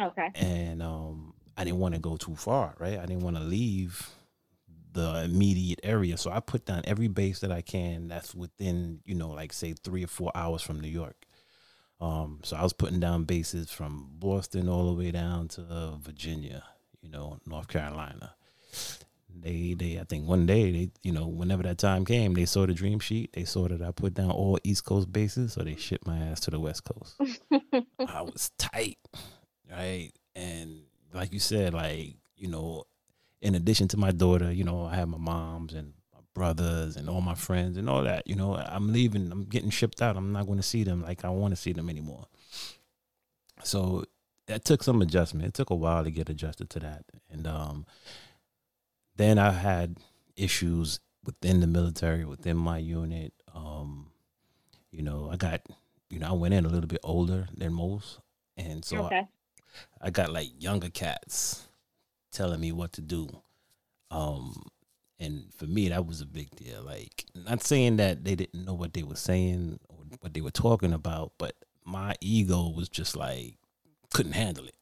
[0.00, 2.98] okay and um, I didn't want to go too far, right?
[2.98, 4.10] I didn't want to leave
[4.94, 9.14] the immediate area, so I put down every base that I can that's within, you
[9.14, 11.26] know, like say three or four hours from New York.
[12.00, 15.96] Um, so I was putting down bases from Boston all the way down to uh,
[15.96, 16.64] Virginia,
[17.02, 18.34] you know, North Carolina.
[19.36, 22.66] They, they, I think one day they, you know, whenever that time came, they saw
[22.66, 23.32] the dream sheet.
[23.32, 26.40] They saw that I put down all East Coast bases, so they shipped my ass
[26.40, 27.16] to the West Coast.
[28.08, 28.98] I was tight.
[29.70, 30.12] right?
[30.36, 32.84] And like you said, like you know,
[33.44, 37.10] in addition to my daughter, you know, I have my moms and my brothers and
[37.10, 38.26] all my friends and all that.
[38.26, 39.30] You know, I'm leaving.
[39.30, 40.16] I'm getting shipped out.
[40.16, 42.26] I'm not going to see them like I want to see them anymore.
[43.62, 44.04] So
[44.46, 45.46] that took some adjustment.
[45.46, 47.86] It took a while to get adjusted to that, and um,
[49.16, 49.98] then I had
[50.36, 53.34] issues within the military, within my unit.
[53.54, 54.10] Um,
[54.90, 55.60] you know, I got,
[56.08, 58.20] you know, I went in a little bit older than most,
[58.56, 59.26] and so Okay.
[60.00, 61.68] I, I got like younger cats
[62.34, 63.28] telling me what to do.
[64.10, 64.66] Um,
[65.18, 66.82] and for me, that was a big deal.
[66.82, 70.50] Like, not saying that they didn't know what they were saying or what they were
[70.50, 73.56] talking about, but my ego was just like
[74.12, 74.76] couldn't handle it.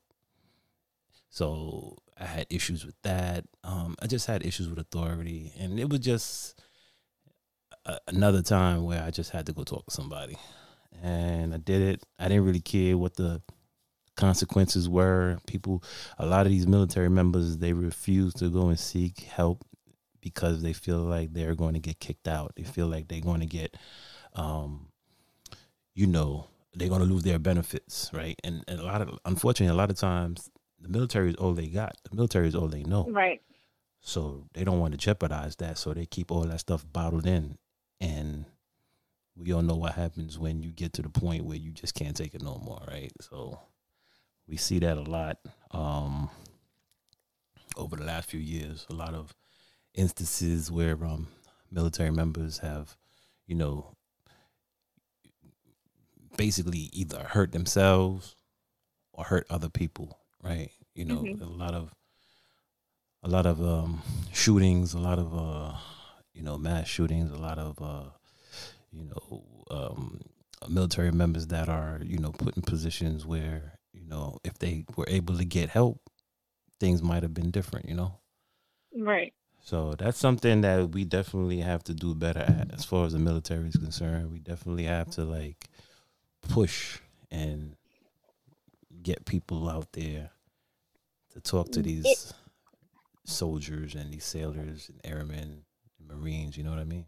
[1.31, 3.45] So I had issues with that.
[3.65, 6.61] Um, I just had issues with authority, and it was just
[7.87, 10.37] a, another time where I just had to go talk to somebody,
[11.03, 12.03] and I did it.
[12.19, 13.41] I didn't really care what the
[14.17, 15.39] consequences were.
[15.47, 15.83] People,
[16.19, 19.65] a lot of these military members, they refuse to go and seek help
[20.21, 22.53] because they feel like they're going to get kicked out.
[22.57, 23.77] They feel like they're going to get,
[24.35, 24.89] um,
[25.95, 28.39] you know, they're going to lose their benefits, right?
[28.45, 31.67] And, and a lot of, unfortunately, a lot of times the military is all they
[31.67, 31.97] got.
[32.09, 33.07] The military is all they know.
[33.11, 33.43] Right.
[34.01, 35.79] So they don't want to jeopardize that.
[35.79, 37.59] So they keep all that stuff bottled in.
[38.01, 38.47] And
[39.37, 42.17] we all know what happens when you get to the point where you just can't
[42.17, 43.13] take it no more, right?
[43.21, 43.61] So
[44.49, 45.39] we see that a lot
[45.71, 46.29] um,
[47.77, 48.87] over the last few years.
[48.91, 49.35] A lot of
[49.95, 51.29] instances where um,
[51.71, 52.97] military members have,
[53.47, 53.95] you know,
[56.37, 58.35] basically either hurt themselves
[59.13, 60.71] or hurt other people, right?
[60.95, 61.41] You know, Mhm.
[61.41, 61.95] a lot of
[63.25, 64.03] a lot of um,
[64.33, 65.77] shootings, a lot of uh,
[66.35, 68.11] you know mass shootings, a lot of uh,
[68.91, 70.21] you know um,
[70.69, 73.79] military members that are you know put in positions where
[74.13, 76.01] know if they were able to get help,
[76.81, 77.89] things might have been different.
[77.89, 78.21] You know,
[78.97, 79.35] Right.
[79.61, 83.19] so that's something that we definitely have to do better at as far as the
[83.19, 84.31] military is concerned.
[84.33, 85.69] We definitely have to like
[86.43, 86.99] push
[87.31, 87.77] and
[89.03, 90.31] get people out there
[91.31, 92.35] to talk to mm, It- these
[93.25, 95.65] soldiers and these sailors and airmen
[95.99, 97.07] and marines, you know what I mean?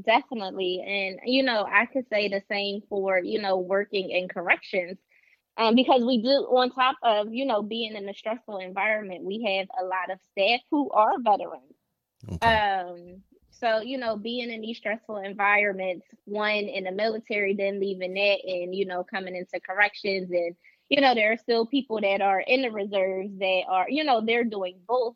[0.00, 0.82] Definitely.
[0.86, 4.98] And, you know, I could say the same for, you know, working in corrections.
[5.60, 9.42] Um, because we do, on top of, you know, being in a stressful environment, we
[9.42, 11.74] have a lot of staff who are veterans.
[12.32, 12.46] Okay.
[12.46, 18.14] Um, so, you know, being in these stressful environments, one in the military, then leaving
[18.14, 20.56] that and, you know, coming into corrections and,
[20.88, 24.24] you know, there are still people that are in the reserves that are, you know,
[24.24, 25.14] they're doing both.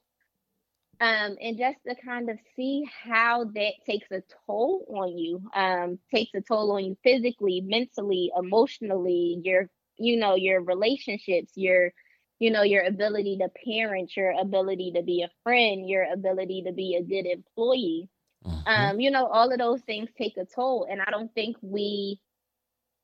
[1.00, 5.98] Um, and just to kind of see how that takes a toll on you, um,
[6.14, 11.92] takes a toll on you physically, mentally, emotionally, your, you know, your relationships, your,
[12.38, 16.72] you know, your ability to parent, your ability to be a friend, your ability to
[16.72, 18.08] be a good employee.
[18.46, 18.66] Mhm.
[18.66, 20.86] Um, you know, all of those things take a toll.
[20.90, 22.20] And I don't think we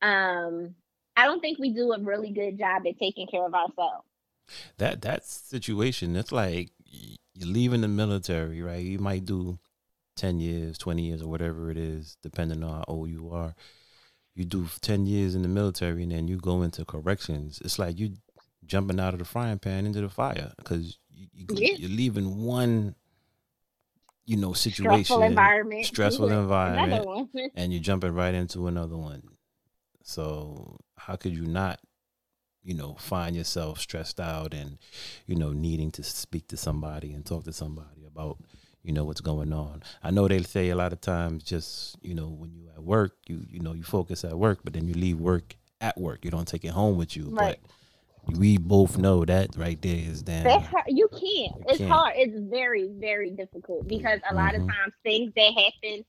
[0.02, 0.74] um
[1.16, 4.06] I don't think we do a really good job at taking care of ourselves.
[4.78, 8.82] that that situation, it's like you're leaving the military, right?
[8.84, 9.58] You might do
[10.16, 13.54] ten years, twenty years, or whatever it is, depending on how old you are.
[14.34, 17.60] You do ten years in the military, and then you go into corrections.
[17.64, 18.14] It's like you
[18.64, 21.74] jumping out of the frying pan into the fire because you, you, Yeah.
[21.76, 22.94] you're leaving one,
[24.24, 25.86] you know, situation, Stressful environment.
[25.86, 29.22] stressful environment, and you're jumping right into another one.
[30.04, 31.80] So how could you not,
[32.62, 34.78] you know, find yourself stressed out and,
[35.26, 38.38] you know, needing to speak to somebody and talk to somebody about,
[38.82, 39.82] you know, what's going on.
[40.02, 43.16] I know they say a lot of times just, you know, when you at work,
[43.26, 46.24] you you know, you focus at work, but then you leave work at work.
[46.24, 47.28] You don't take it home with you.
[47.30, 47.58] Right.
[48.26, 50.84] But we both know that right there is damn hard.
[50.88, 51.22] You can't.
[51.22, 51.90] You It's can't.
[51.90, 52.12] hard.
[52.16, 54.68] It's very, very difficult because a lot of Mhm.
[54.68, 56.04] times things that happen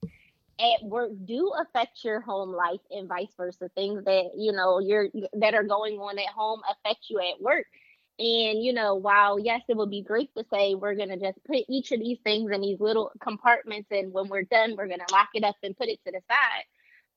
[0.60, 3.69] at work do affect your home life and vice versa.
[3.75, 7.65] Things that you know you're that are going on at home affect you at work.
[8.22, 11.65] And you know, while yes, it would be great to say we're gonna just put
[11.69, 15.30] each of these things in these little compartments, and when we're done, we're gonna lock
[15.36, 16.65] it up and put it to the side.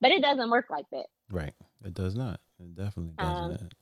[0.00, 1.06] But it doesn't work like that.
[1.30, 1.54] right.
[1.84, 2.40] It does not.
[2.58, 3.74] It definitely Um, doesn't.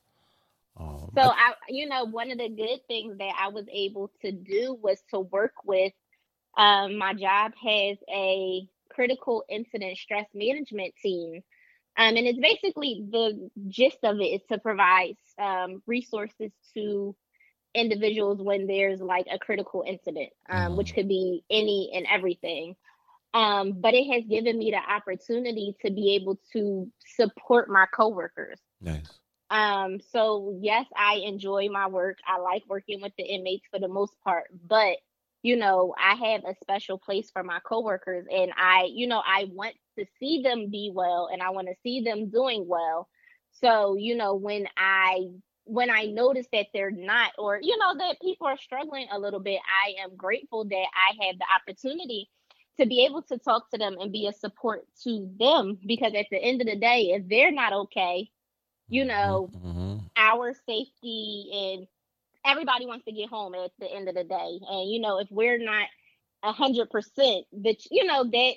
[0.78, 4.32] Um, So I, you know, one of the good things that I was able to
[4.32, 5.92] do was to work with.
[6.56, 11.42] Um, my job has a critical incident stress management team,
[11.96, 17.14] um, and it's basically the gist of it is to provide um, resources to
[17.74, 22.76] individuals when there's like a critical incident, um, which could be any and everything.
[23.34, 28.60] Um, but it has given me the opportunity to be able to support my coworkers
[28.80, 29.08] nice.
[29.52, 32.16] Um, so yes, I enjoy my work.
[32.26, 34.96] I like working with the inmates for the most part, but
[35.42, 39.46] you know, I have a special place for my coworkers and I, you know, I
[39.52, 43.08] want to see them be well and I want to see them doing well.
[43.52, 45.28] So, you know, when I
[45.64, 49.40] when I notice that they're not or you know that people are struggling a little
[49.40, 52.28] bit, I am grateful that I have the opportunity
[52.78, 56.26] to be able to talk to them and be a support to them because at
[56.30, 58.30] the end of the day, if they're not okay,
[58.88, 60.10] you Mm-hmm, know, mhm.
[60.16, 61.86] our safety and
[62.44, 64.58] everybody wants to get home at the end of the day.
[64.68, 65.88] And you know, if we're not
[66.42, 68.54] a hundred percent, that you know that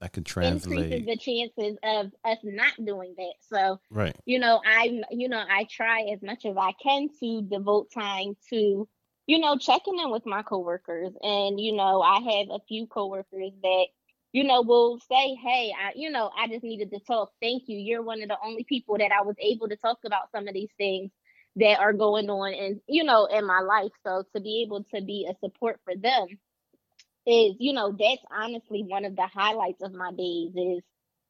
[0.00, 1.06] that can increases translate.
[1.06, 3.34] the chances of us not doing that.
[3.40, 4.16] So Right.
[4.26, 8.36] you know, I'm you know I try as much as I can to devote time
[8.50, 8.88] to
[9.26, 13.52] you know checking in with my coworkers, and you know I have a few coworkers
[13.62, 13.86] that
[14.32, 17.30] you know will say, hey, I you know I just needed to talk.
[17.40, 17.78] Thank you.
[17.78, 20.54] You're one of the only people that I was able to talk about some of
[20.54, 21.10] these things
[21.56, 23.92] that are going on and you know in my life.
[24.04, 26.26] So to be able to be a support for them
[27.26, 30.82] is you know that's honestly one of the highlights of my days is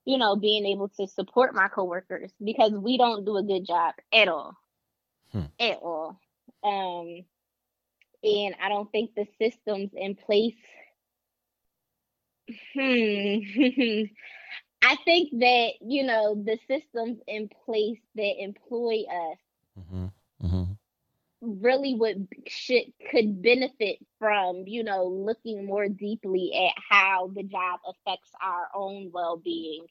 [0.05, 3.95] you know being able to support my coworkers because we don't do a good job
[4.13, 4.57] at all.
[5.33, 5.47] Hmm.
[5.59, 6.19] at all.
[6.65, 7.25] Um
[8.25, 10.55] and i don't think the systems in place
[12.75, 14.03] hmm
[14.83, 19.39] i think that you know the systems in place that employ us
[19.77, 20.07] hmm
[20.41, 20.65] hmm
[21.41, 27.81] really would should could benefit from you know looking more deeply at how the job
[27.87, 29.85] affects our own well-being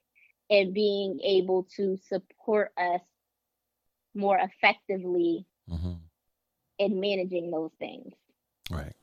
[0.49, 3.01] and being able to support us
[4.13, 5.93] more effectively hmm
[6.79, 8.13] in managing those things
[8.71, 8.95] Right.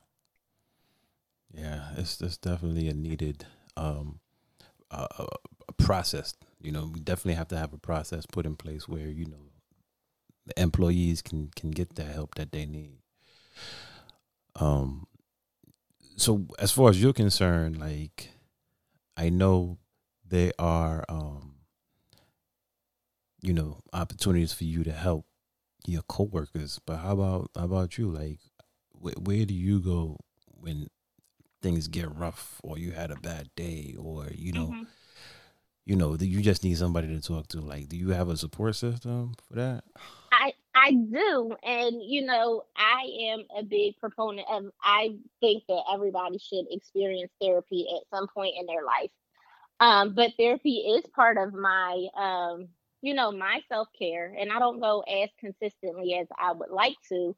[1.53, 3.45] Yeah, it's it's definitely a needed
[3.77, 4.19] um
[4.91, 5.07] a,
[5.67, 6.33] a process.
[6.61, 9.48] You know, we definitely have to have a process put in place where you know
[10.49, 12.99] the employees can can get the help that they need.
[14.55, 15.07] Um.
[16.17, 18.29] So as far as you're concerned, like
[19.17, 19.79] I know
[20.27, 21.55] there are um
[23.41, 25.25] you know opportunities for you to help
[25.87, 28.11] your coworkers, but how about how about you?
[28.11, 28.39] Like,
[28.91, 30.87] where, do you go when
[31.61, 34.87] things get rough, or you had a bad day, or you know, Mhm.
[35.89, 37.59] You know, you just need somebody to talk to?
[37.59, 39.83] Like, do you have a support system for that?
[40.31, 44.65] I I do, and you know, I am a big proponent of.
[44.83, 49.09] I think that everybody should experience therapy at some point in their life.
[49.79, 52.67] Um, but therapy is part of my, um,
[53.01, 56.97] you know, my self care, and I don't go as consistently as I would like
[57.09, 57.35] to.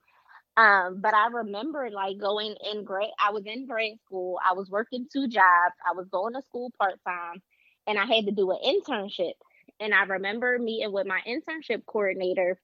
[0.57, 3.11] Um, but I remember like going in grade.
[3.17, 4.37] I was in grade school.
[4.45, 5.75] I was working two jobs.
[5.89, 7.41] I was going to school part time,
[7.87, 9.33] and I had to do an internship.
[9.79, 12.59] And I remember meeting with my internship coordinator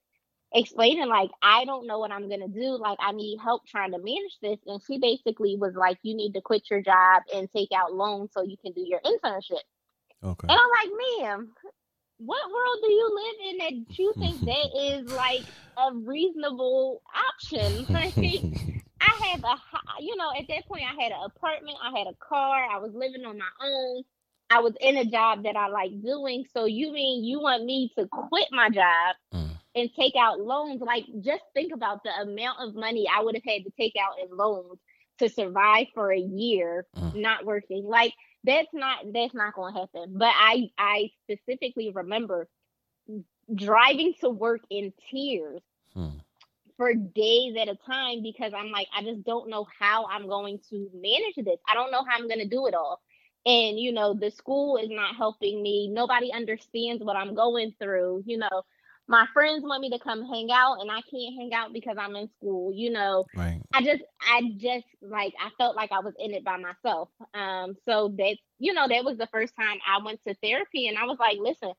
[0.54, 2.78] explaining like I don't know what I'm gonna do.
[2.78, 4.58] Like I need help trying to manage this.
[4.66, 8.30] And she basically was like, you need to quit your job and take out loans
[8.32, 9.64] so you can do your internship.
[10.22, 10.48] Okay.
[10.48, 10.90] And I'm like,
[11.20, 11.50] ma'am,
[12.18, 15.42] what world do you live in that you think that is like
[15.76, 17.86] a reasonable option?
[17.98, 18.16] Like
[19.00, 19.56] I have a,
[20.00, 22.92] you know, at that point I had an apartment, I had a car, I was
[22.94, 24.02] living on my own.
[24.50, 26.44] I was in a job that I like doing.
[26.54, 29.50] So you mean you want me to quit my job Mm.
[29.74, 30.80] and take out loans?
[30.80, 34.14] Like just think about the amount of money I would have had to take out
[34.22, 34.78] in loans
[35.18, 37.16] to survive for a year Mm.
[37.16, 37.84] not working.
[37.86, 40.14] Like that's not that's not going to happen.
[40.18, 42.48] But I I specifically remember
[43.54, 45.62] driving to work in tears
[45.94, 46.18] Hmm.
[46.76, 50.60] for days at a time because I'm like, I just don't know how I'm going
[50.70, 51.58] to manage this.
[51.68, 53.00] I don't know how I'm going to do it all.
[53.46, 55.88] And, you know, the school is not helping me.
[55.88, 58.24] Nobody understands what I'm going through.
[58.26, 58.64] You know,
[59.06, 62.14] my friends want me to come hang out and I can't hang out because I'm
[62.16, 62.72] in school.
[62.74, 63.62] You know, Right.
[63.72, 67.08] I just, I just like, I felt like I was in it by myself.
[67.34, 70.98] Um, so that's, you know, that was the first time I went to therapy and
[70.98, 71.72] I was like, listen,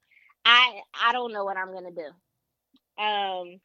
[0.45, 3.03] I, I don't know what I'm to do.
[3.03, 3.59] Um,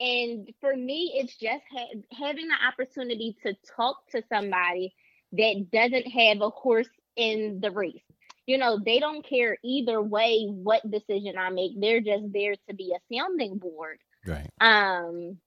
[0.00, 4.94] and for me, it's just ha- having the opportunity to talk to somebody
[5.32, 8.02] that doesn't have a horse in the race.
[8.46, 11.72] You know, they don't care either way what decision I make.
[11.80, 13.98] They're just there to be a sounding board.
[14.24, 14.48] Right.
[14.60, 15.38] Um,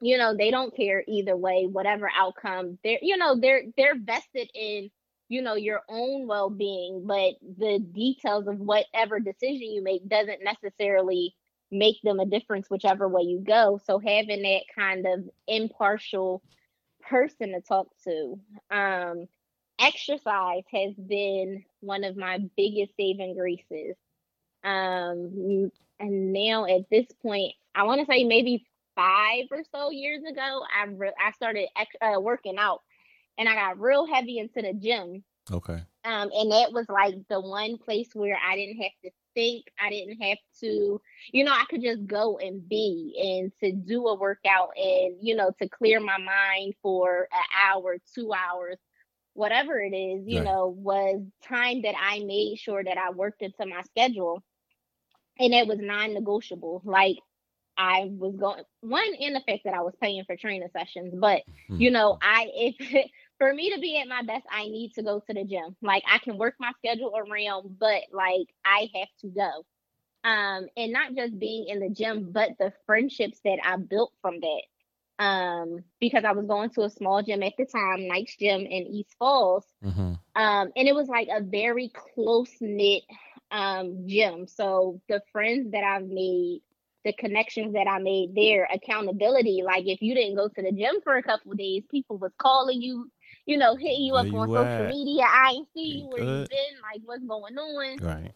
[0.00, 2.78] you know, they don't care either way, whatever outcome.
[2.82, 4.90] They're, you know, they're they're vested in,
[5.28, 11.36] you know, your own well-being, but the details of whatever decision you make doesn't necessarily
[11.70, 13.80] make them a difference whichever way you go.
[13.86, 16.42] So having that kind of impartial
[17.08, 18.38] person to talk to.
[18.70, 19.26] Um,
[19.78, 23.96] exercise has been one of my biggest saving graces.
[24.64, 30.22] Um, and now at this point, I want to say maybe five or so years
[30.24, 32.82] ago, I re- I started ex- uh, working out,
[33.38, 35.24] and I got real heavy into the gym.
[35.50, 35.82] Okay.
[36.04, 39.90] Um, and that was like the one place where I didn't have to think, I
[39.90, 41.00] didn't have to,
[41.32, 45.34] you know, I could just go and be and to do a workout and you
[45.34, 48.78] know to clear my mind for an hour, two hours,
[49.34, 50.42] whatever it is, you Right.
[50.42, 54.42] know, was time that I made sure that I worked into my schedule,
[55.38, 56.82] and it was non-negotiable.
[56.84, 57.16] Like
[57.76, 61.42] I was going one in the fact that I was paying for training sessions, but
[61.68, 61.78] Hmm.
[61.78, 65.20] you know, I if for me to be at my best, I need to go
[65.20, 65.76] to the gym.
[65.82, 69.50] Like I can work my schedule around, but like I have to go.
[70.24, 74.40] Um, and not just being in the gym, but the friendships that I built from
[74.40, 74.62] that.
[75.18, 78.86] Um, because I was going to a small gym at the time, Nike's Gym in
[78.86, 79.64] East Falls.
[79.84, 80.14] Mm-hmm.
[80.34, 83.02] Um, and it was like a very close knit
[83.50, 84.46] um gym.
[84.46, 86.62] So the friends that I've made,
[87.04, 89.62] the connections that I made there, accountability.
[89.64, 92.32] Like if you didn't go to the gym for a couple of days, people was
[92.38, 93.10] calling you,
[93.46, 95.24] you know, hitting you Where up you on social media.
[95.24, 96.48] I ain't see You where you good?
[96.48, 97.98] been, like what's going on.
[98.00, 98.32] Right.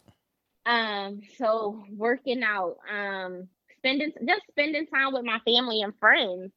[0.65, 3.47] Um, so working out, um,
[3.77, 6.51] spending just spending time with my family and friends.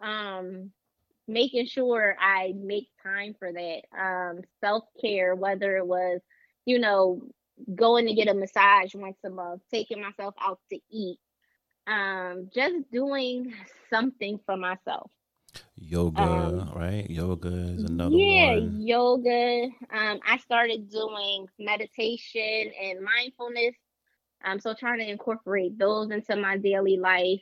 [0.00, 0.72] Um,
[1.28, 3.82] making sure I make time for that.
[3.96, 6.20] Um, self care, whether it was,
[6.64, 7.22] you know,
[7.74, 11.18] going to get a massage once a month, taking myself out to eat,
[11.86, 13.54] um, just doing
[13.90, 15.10] something for myself.
[15.76, 17.08] Yoga, Um, right?
[17.08, 18.78] Yoga is another yeah, one.
[18.78, 19.68] yoga.
[19.90, 23.74] Um, I started doing meditation and mindfulness.
[24.44, 27.40] Um, so trying to incorporate those into my daily life.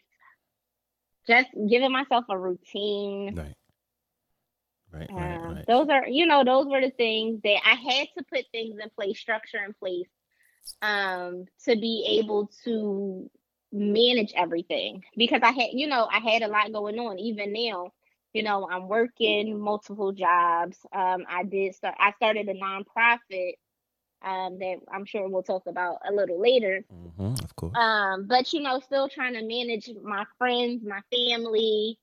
[1.27, 3.37] Just giving myself a routine.
[3.37, 3.55] Right.
[4.93, 5.67] Right, right, Um, right.
[5.67, 8.91] those are, you know, those were the things that I had to put things in
[8.91, 10.09] place, structure in place,
[10.83, 13.31] um, to be able to
[13.73, 17.19] manage everything because I had, you know, I had a lot going on.
[17.19, 17.93] Even now,
[18.33, 20.79] you know, I'm working multiple jobs.
[20.93, 21.97] Um, I did start.
[21.99, 23.55] I started a nonprofit.
[24.25, 26.85] Um, that I'm sure we'll talk about a little later.
[26.93, 27.73] Mm-hmm, of course.
[27.75, 31.99] Um, but you know, still trying to manage my friends, my family,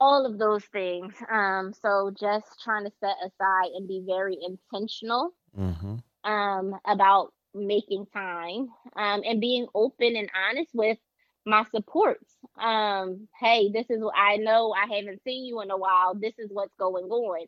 [0.00, 1.14] all of those things.
[1.30, 8.06] Um, so just trying to set aside and be very intentional hmm um about making
[8.12, 10.98] time um and being open and honest with
[11.46, 12.34] my supports.
[12.60, 16.14] Um, hey, this is what I know I haven't seen you in a while.
[16.14, 17.46] This is what's going on.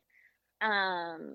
[0.60, 1.34] Um,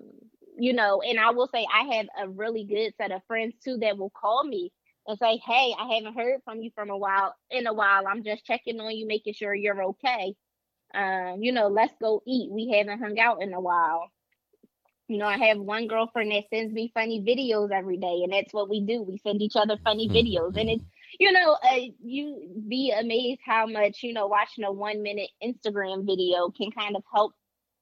[0.56, 3.78] you know, and I will say I have a really good set of friends too
[3.78, 4.72] that will call me
[5.06, 8.06] and say, Hey, I haven't heard from you from a while in a while.
[8.06, 10.34] I'm just checking on you, making sure you're okay.
[10.94, 12.50] Um, you know, let's go eat.
[12.50, 14.10] We haven't hung out in a while.
[15.08, 18.54] You know, I have one girlfriend that sends me funny videos every day, and that's
[18.54, 19.02] what we do.
[19.02, 20.84] We send each other funny videos, and it's
[21.20, 26.06] you know, uh, you be amazed how much you know watching a one minute Instagram
[26.06, 27.34] video can kind of help,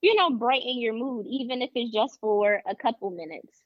[0.02, 3.62] you know, brighten your mood, even if it's just for a couple minutes.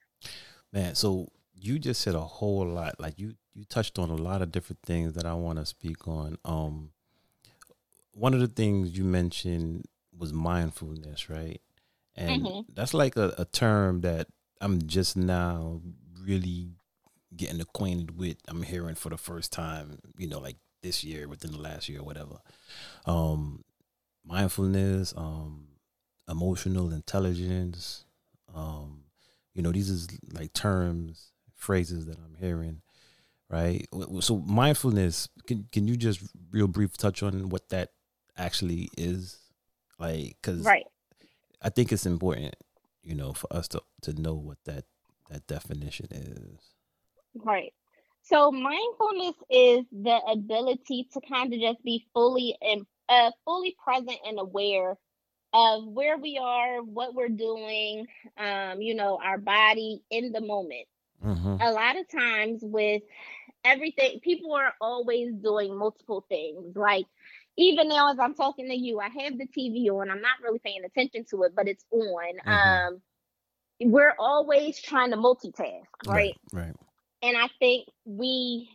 [0.72, 3.00] Man, so you just said a whole lot.
[3.00, 6.06] Like you you touched on a lot of different things that I want to speak
[6.06, 6.38] on.
[6.44, 6.90] Um
[8.14, 9.84] one of the things you mentioned
[10.16, 11.60] was mindfulness, right?
[12.14, 12.64] And Mhm.
[12.72, 14.28] that's like a, a term that
[14.60, 15.82] I'm just now
[16.22, 16.70] really
[17.36, 18.38] getting acquainted with.
[18.48, 22.00] I'm hearing for the first time, you know, like this year, within the last year
[22.00, 22.38] or whatever.
[23.06, 23.64] Um
[24.24, 25.68] mindfulness, um
[26.28, 28.04] emotional intelligence,
[28.54, 29.04] um
[29.54, 32.82] you know these is like terms phrases that i'm hearing
[33.48, 33.86] right
[34.20, 36.20] so mindfulness can can you just
[36.52, 37.90] real brief touch on what that
[38.36, 39.38] actually is
[39.98, 40.84] like because Right.
[41.62, 42.54] i think it's important
[43.02, 44.84] you know for us to to know what that
[45.30, 46.60] that definition is
[47.44, 47.72] Right.
[48.22, 54.18] So mindfulness is the ability to kind of just be fully and uh, fully present
[54.26, 54.96] and aware
[55.56, 60.86] of where we are, what we're doing, um, you know, our body in the moment.
[61.24, 61.56] mm-hmm.
[61.62, 63.02] A lot of times with
[63.64, 66.76] everything, people are always doing multiple things.
[66.76, 67.06] Like
[67.56, 70.10] even now as I'm talking to you, I have the TV on.
[70.10, 72.38] I'm not really paying attention to it, but it's on.
[72.46, 72.88] Mhm.
[72.88, 73.02] Um,
[73.80, 76.34] we're always trying to multitask, right?
[76.52, 76.74] right
[77.22, 78.68] and I think we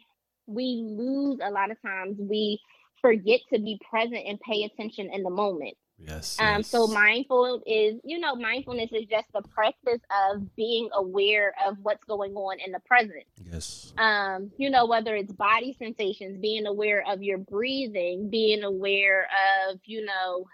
[0.48, 2.18] we lose a lot of times.
[2.20, 2.60] We
[3.02, 5.76] forget to be present and pay attention in the moment.
[6.08, 6.94] Yes, Um, so yes.
[6.94, 12.34] mindful is, you know, mindfulness is just the practice of being aware of what's going
[12.34, 13.26] on in the present.
[13.52, 19.28] yes Um, you know, whether it's body sensations, being aware of your breathing, being aware
[19.70, 20.46] of, you know,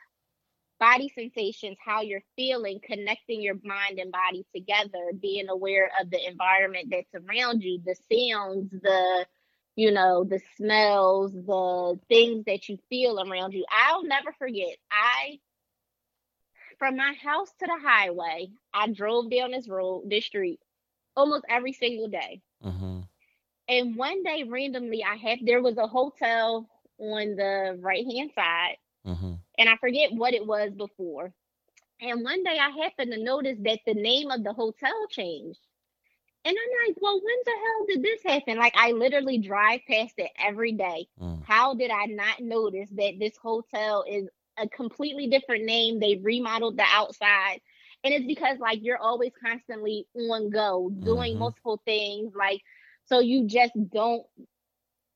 [0.79, 6.27] body sensations, how you're feeling, connecting your mind and body together, being aware of the
[6.27, 9.25] environment that's around you, the sounds, the
[9.77, 13.65] you know, the smells, the things that you feel around you.
[13.71, 14.77] I'll never forget.
[14.91, 15.39] I
[16.79, 20.61] from my house to the highway, I drove down this road, this street,
[21.15, 22.41] almost every single day.
[22.63, 23.01] Mm-hmm.
[23.69, 26.69] And one day, randomly, I had there was a hotel
[26.99, 29.33] on the right hand side, Mm-hmm.
[29.57, 31.33] and I forget what it was before.
[32.01, 35.66] And one day, I happened to notice that the name of the hotel changed.
[36.47, 38.57] And I'm like, well, when the hell did this happen?
[38.57, 41.07] Like, I literally drive past it every day.
[41.21, 41.43] Mm.
[41.43, 45.99] How did I not notice that this hotel is a completely different name?
[45.99, 47.61] They remodeled the outside.
[48.03, 51.39] And it's because like you're always constantly on go, doing Mhm.
[51.39, 52.33] multiple things.
[52.35, 52.61] Like
[53.05, 54.25] so you just don't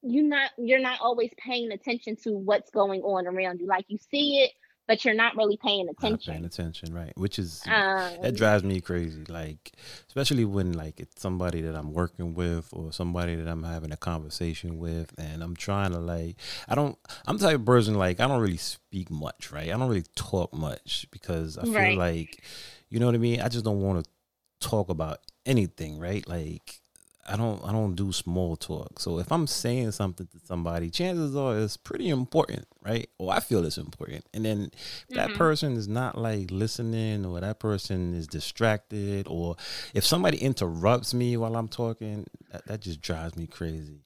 [0.01, 3.67] you not you're not always paying attention to what's going on around you.
[3.67, 4.51] Like you see it,
[4.87, 6.11] but you're not really paying attention.
[6.11, 6.87] Not paying attention.
[6.89, 7.13] attention, right?
[7.17, 9.23] Which is Um, that drives me crazy.
[9.25, 9.71] Like,
[10.07, 13.97] especially when like it's somebody that I'm working with or somebody that I'm having a
[13.97, 16.35] conversation with, and I'm trying to like,
[16.67, 16.97] I don't.
[17.25, 19.67] I'm the type of person like I don't really speak much, right?
[19.69, 21.97] I don't really talk much because I feel Right.
[21.97, 22.43] like,
[22.89, 23.39] you know what I mean.
[23.41, 26.27] I just don't want to talk about anything, right?
[26.27, 26.80] Like.
[27.27, 28.99] I don't I don't do small talk.
[28.99, 33.09] So if I'm saying something to somebody, chances are it's pretty important, right?
[33.17, 34.25] Or I feel it's important.
[34.33, 34.71] And then
[35.09, 35.37] if that mm-hmm.
[35.37, 39.55] person is not like listening or that person is distracted or
[39.93, 44.01] if somebody interrupts me while I'm talking, that, that just drives me crazy.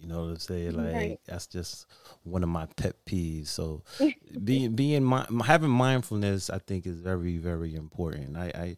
[0.00, 0.76] You know what I'm saying?
[0.76, 1.20] Like Right.
[1.26, 1.86] that's just
[2.22, 3.48] one of my pet peeves.
[3.48, 3.82] So
[4.44, 8.36] being being mi- having mindfulness, I think, is very very important.
[8.36, 8.76] I, I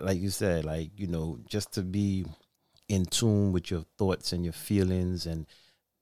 [0.00, 2.24] like you said, like you know, just to be
[2.88, 5.46] in tune with your thoughts and your feelings and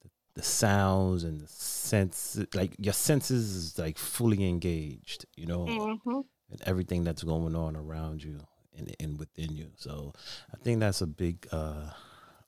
[0.02, 5.26] the, the sounds and the sense, like your senses is like fully engaged.
[5.36, 6.24] You know, mhm.
[6.50, 8.40] and everything that's going on around you
[8.76, 9.70] and, and within you.
[9.76, 10.12] So
[10.52, 11.90] I think that's a big uh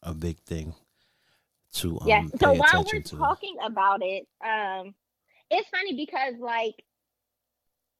[0.03, 0.75] a big thing
[1.75, 2.31] to um Yes.
[2.41, 3.17] So while we're to.
[3.17, 4.95] talking about it, um,
[5.51, 6.75] it's funny because like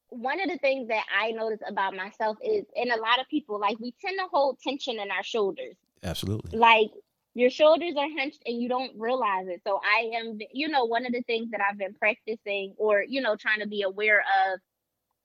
[0.09, 3.59] one of the things that I notice about myself is, and a lot of people
[3.59, 5.75] like we tend to hold tension in our shoulders.
[6.03, 6.57] Absolutely.
[6.57, 6.91] Like
[7.33, 9.61] your shoulders are hunched and you don't realize it.
[9.65, 13.21] So I am, you know, one of the things that I've been practicing or you
[13.21, 14.59] know trying to be aware of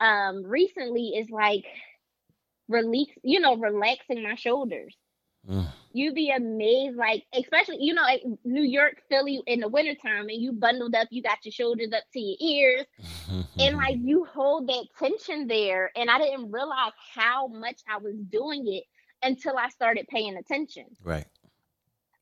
[0.00, 1.64] um recently is like
[2.68, 4.96] release, you know, relaxing my shoulders
[5.92, 10.40] you'd be amazed like especially you know like new york philly in the wintertime and
[10.40, 12.86] you bundled up you got your shoulders up to your ears
[13.58, 18.14] and like you hold that tension there and i didn't realize how much i was
[18.30, 18.84] doing it
[19.22, 21.26] until i started paying attention right.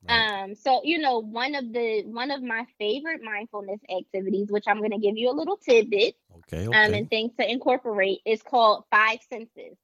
[0.08, 0.42] Right.
[0.42, 4.78] um so you know one of the one of my favorite mindfulness activities which i'm
[4.78, 6.66] going to give you a little tidbit okay.
[6.66, 9.76] um and things to incorporate is called five senses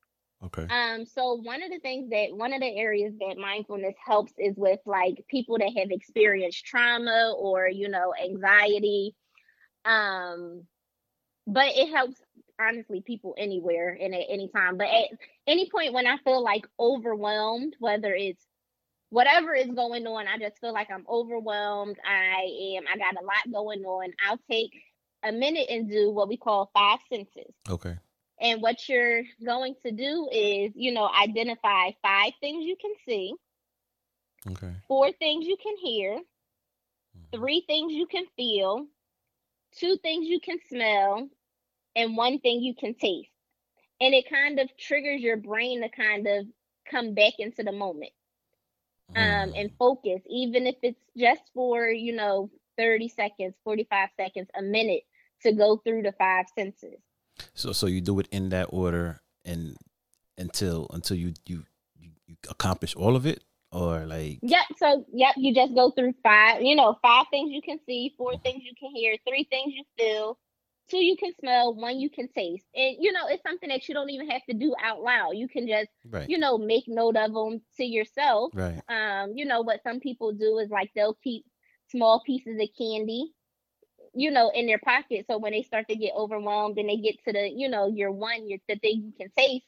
[0.42, 0.66] okay.
[0.70, 4.54] um, so one of the things that one of the areas that mindfulness helps is
[4.56, 9.14] with like people that have experienced trauma or you know anxiety.
[9.84, 10.64] Um,
[11.46, 12.20] but it helps
[12.60, 14.76] honestly people anywhere and at any time.
[14.76, 15.06] But at
[15.46, 18.46] any point when I feel like overwhelmed, whether it's
[19.10, 21.96] whatever is going on, I just feel like I'm overwhelmed.
[22.04, 24.12] I am I got a lot going on.
[24.26, 24.72] I'll take
[25.24, 27.54] a minute and do what we call five senses.
[27.68, 27.96] okay.
[28.40, 33.34] And what you're going to do is, you know, identify five things you can see,
[34.46, 34.74] Okay.
[34.88, 36.20] four things you can hear,
[37.14, 37.32] Mhm.
[37.32, 38.86] three things you can feel,
[39.72, 41.28] two things you can smell,
[41.96, 43.30] and one thing you can taste.
[44.00, 46.46] And it kind of triggers your brain to kind of
[46.88, 48.12] come back into the moment
[49.16, 49.52] um, Mm.
[49.60, 55.02] and focus, even if it's just for, you know, 30 seconds, 45 seconds, a minute
[55.42, 57.00] to go through the five senses.
[57.54, 59.76] So so you do it in that order and
[60.38, 61.64] until until you you
[61.98, 63.42] you, you accomplish all of it
[63.72, 64.64] or like Yep.
[64.78, 68.36] So, yep, you just go through five, you know, five things you can see, four
[68.38, 70.38] things you can hear, three things you feel,
[70.90, 72.66] two you can smell, one you can taste.
[72.74, 75.32] And, you know, it's something that you don't even have to do out loud.
[75.32, 78.52] You can just, right you know, make note of them to yourself.
[78.54, 81.44] right Um, you know, what some people do is like they'll keep
[81.90, 83.32] small pieces of candy,
[84.14, 85.26] you know, in their pocket.
[85.26, 88.12] So when they start to get overwhelmed and they get to the, you know, your
[88.12, 89.66] one, your the thing you can taste,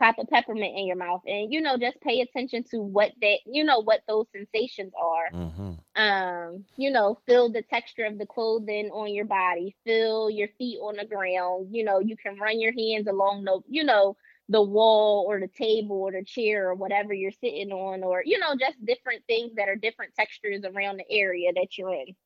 [0.00, 3.38] pop a peppermint in your mouth and you know, just pay attention to what that
[3.46, 5.30] you know what those sensations are.
[5.32, 6.00] mm-hmm.
[6.00, 10.78] Um, you know, feel the texture of the clothing on your body, feel your feet
[10.80, 14.16] on the ground, you know, you can run your hands along the, you know,
[14.48, 18.38] the wall or the table or the chair or whatever you're sitting on, or you
[18.38, 22.16] know, just different things that are different textures around the area that you're in.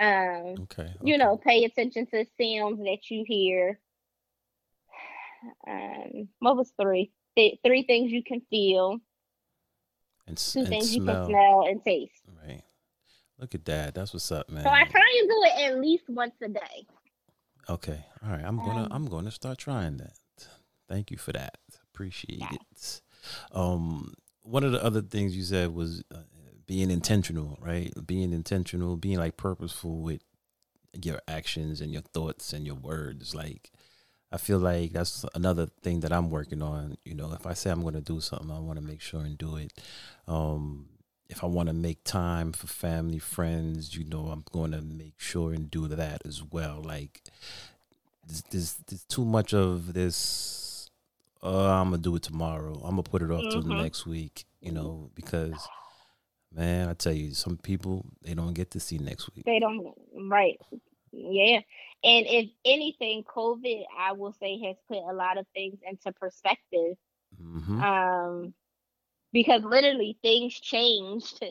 [0.00, 3.80] Um, okay you know, pay attention to sounds that you hear.
[5.66, 7.10] Um, what was three?
[7.36, 8.98] Th- three things you can feel,
[10.26, 12.12] and, s- two and things you can smell and taste.
[12.46, 12.62] right
[13.38, 13.94] Look at that.
[13.94, 14.64] That's what's up, man.
[14.64, 16.86] So I try and do it at least once a day.
[17.68, 18.04] Okay.
[18.24, 18.44] All right.
[18.44, 20.14] I'm gonna Um, I'm gonna start trying that.
[20.88, 21.58] Thank you for that.
[21.94, 23.00] Appreciate it.
[23.52, 26.22] Um, one of the other things you said was uh,
[26.66, 27.92] being intentional, right?
[28.06, 30.22] Being intentional, being like purposeful with
[31.00, 33.34] your actions and your thoughts and your words.
[33.34, 33.70] Like,
[34.30, 36.98] I feel like that's another thing that I'm working on.
[37.04, 39.20] You know, if I say I'm going to do something, I want to make sure
[39.20, 39.72] and do it.
[40.26, 40.88] Um,
[41.30, 45.14] if I want to make time for family, friends, you know, I'm going to make
[45.18, 46.82] sure and do that as well.
[46.82, 47.22] Like,
[48.26, 50.90] there's, there's, there's too much of this.
[51.42, 52.74] Uh, I'm gonna do it tomorrow.
[52.82, 53.78] I'm gonna put it off till the Mhm.
[53.78, 54.44] next week.
[54.60, 55.68] You know, because
[56.52, 59.44] man, I tell you, some people they don't get to see next week.
[59.44, 59.94] They don't
[60.28, 60.60] right.
[61.12, 61.60] Yeah.
[62.04, 66.96] And if anything, COVID, I will say, has put a lot of things into perspective.
[67.38, 68.54] hmm Um,
[69.32, 71.42] because literally things changed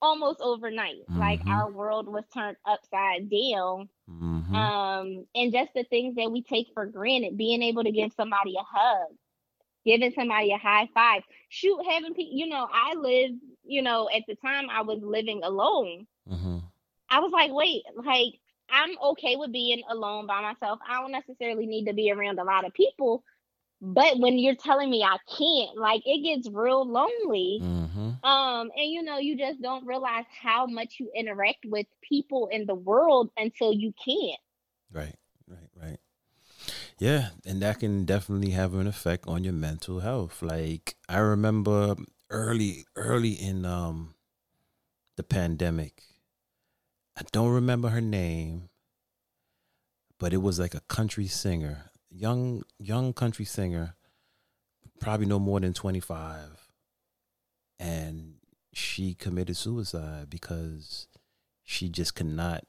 [0.00, 1.02] almost overnight.
[1.14, 1.58] Like Mhm.
[1.58, 3.88] our world was turned upside down.
[4.06, 8.12] hmm Um, and just the things that we take for granted, being able to give
[8.12, 9.16] somebody a hug,
[9.84, 14.22] giving somebody a high five, shoot, having people, you know, I lived, you know, at
[14.28, 16.06] the time I was living alone.
[16.26, 16.58] hmm
[17.10, 18.34] I was like, wait, like
[18.70, 20.78] I'm okay with being alone by myself.
[20.88, 23.22] I don't necessarily need to be around a lot of people.
[23.80, 27.58] But when you're telling me I can't, like it gets real lonely.
[27.60, 32.48] hmm Um, and you know, you just don't realize how much you interact with people
[32.52, 34.40] in the world until you can't.
[34.92, 35.16] Right,
[35.48, 35.98] right, right.
[36.98, 40.40] Yeah, and that can definitely have an effect on your mental health.
[40.40, 41.96] Like I remember
[42.30, 44.14] early, early in um
[45.16, 46.02] the pandemic.
[47.16, 48.70] I don't remember her name,
[50.18, 53.96] but it was like a country singer, young young country singer,
[55.00, 56.68] probably no more than twenty five,
[57.78, 58.34] and
[58.72, 61.06] she committed suicide because
[61.64, 62.64] she just could not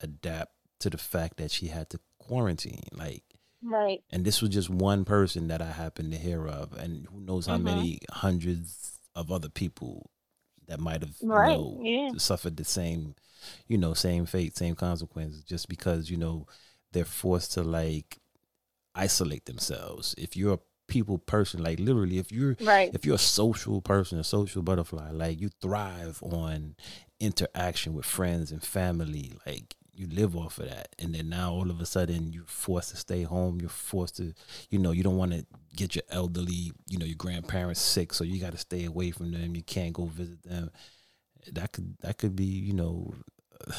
[0.00, 2.82] adapt to the fact that she had to quarantine.
[2.92, 3.22] Like,
[3.62, 4.02] Right.
[4.10, 7.46] and this was just one person that I happened to hear of, and who knows
[7.46, 7.62] how Mhm.
[7.62, 10.10] many hundreds of other people
[10.66, 11.56] that might have you Right.
[11.56, 12.10] know, Yeah.
[12.18, 13.14] suffered the same,
[13.66, 16.46] you know, same fate, same consequences, just because you know
[16.92, 18.18] they're forced to like
[18.94, 20.14] isolate themselves.
[20.18, 22.94] If you're a people person, like literally, if you're Right.
[22.94, 26.76] if you're a social person, a social butterfly, like you thrive on
[27.20, 30.88] interaction with friends and family, like you live off of that.
[30.98, 33.60] And then now all of a sudden you're forced to stay home.
[33.60, 34.34] You're forced to,
[34.68, 38.24] you know, you don't want to get your elderly, you know, your grandparents sick, so
[38.24, 39.54] you got to stay away from them.
[39.54, 40.70] You can't go visit them.
[41.52, 43.14] That could that could be, you know,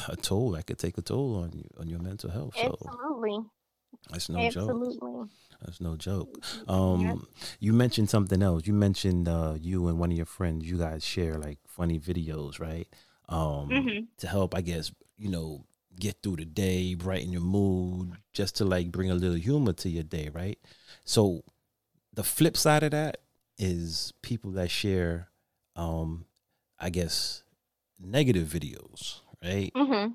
[0.08, 0.52] a toll.
[0.52, 2.54] That could take a toll on you on your mental health.
[2.56, 3.38] So Absolutely.
[4.10, 4.70] that's no joke.
[4.70, 5.24] Absolutely.
[5.64, 6.28] That's no joke.
[6.58, 6.68] Yep.
[6.68, 7.26] Um,
[7.60, 8.66] you mentioned something else.
[8.66, 10.68] You mentioned uh, you and one of your friends.
[10.70, 12.86] You guys share like funny videos, right?
[13.28, 14.06] Um, Mhm.
[14.18, 15.64] to help, I guess, you know,
[15.98, 19.88] get through the day, brighten your mood, just to like bring a little humor to
[19.88, 20.58] your day, right?
[21.04, 21.42] So,
[22.12, 23.18] the flip side of that
[23.58, 25.28] is people that share,
[25.74, 26.26] um,
[26.78, 27.42] I guess,
[27.98, 29.72] negative videos, right?
[29.74, 30.14] Mhm.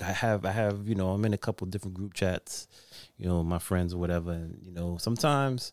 [0.00, 2.66] I have I have you know I'm in a couple different group chats,
[3.16, 5.72] you know my friends or whatever, and you know sometimes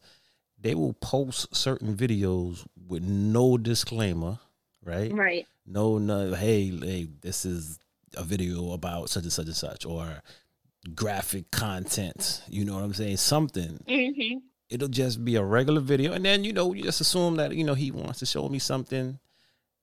[0.59, 4.37] they will post certain videos with no disclaimer,
[4.85, 5.11] right?
[5.11, 5.47] Right.
[5.65, 7.79] No, no, hey, hey, this is
[8.15, 10.21] a video about such and such and such, or
[10.93, 12.43] graphic content.
[12.47, 13.17] You know what I'm saying?
[13.17, 13.83] Something.
[13.87, 14.41] Mhm.
[14.69, 17.63] It'll just be a regular video, and then you know you just assume that you
[17.63, 19.19] know he wants to show me something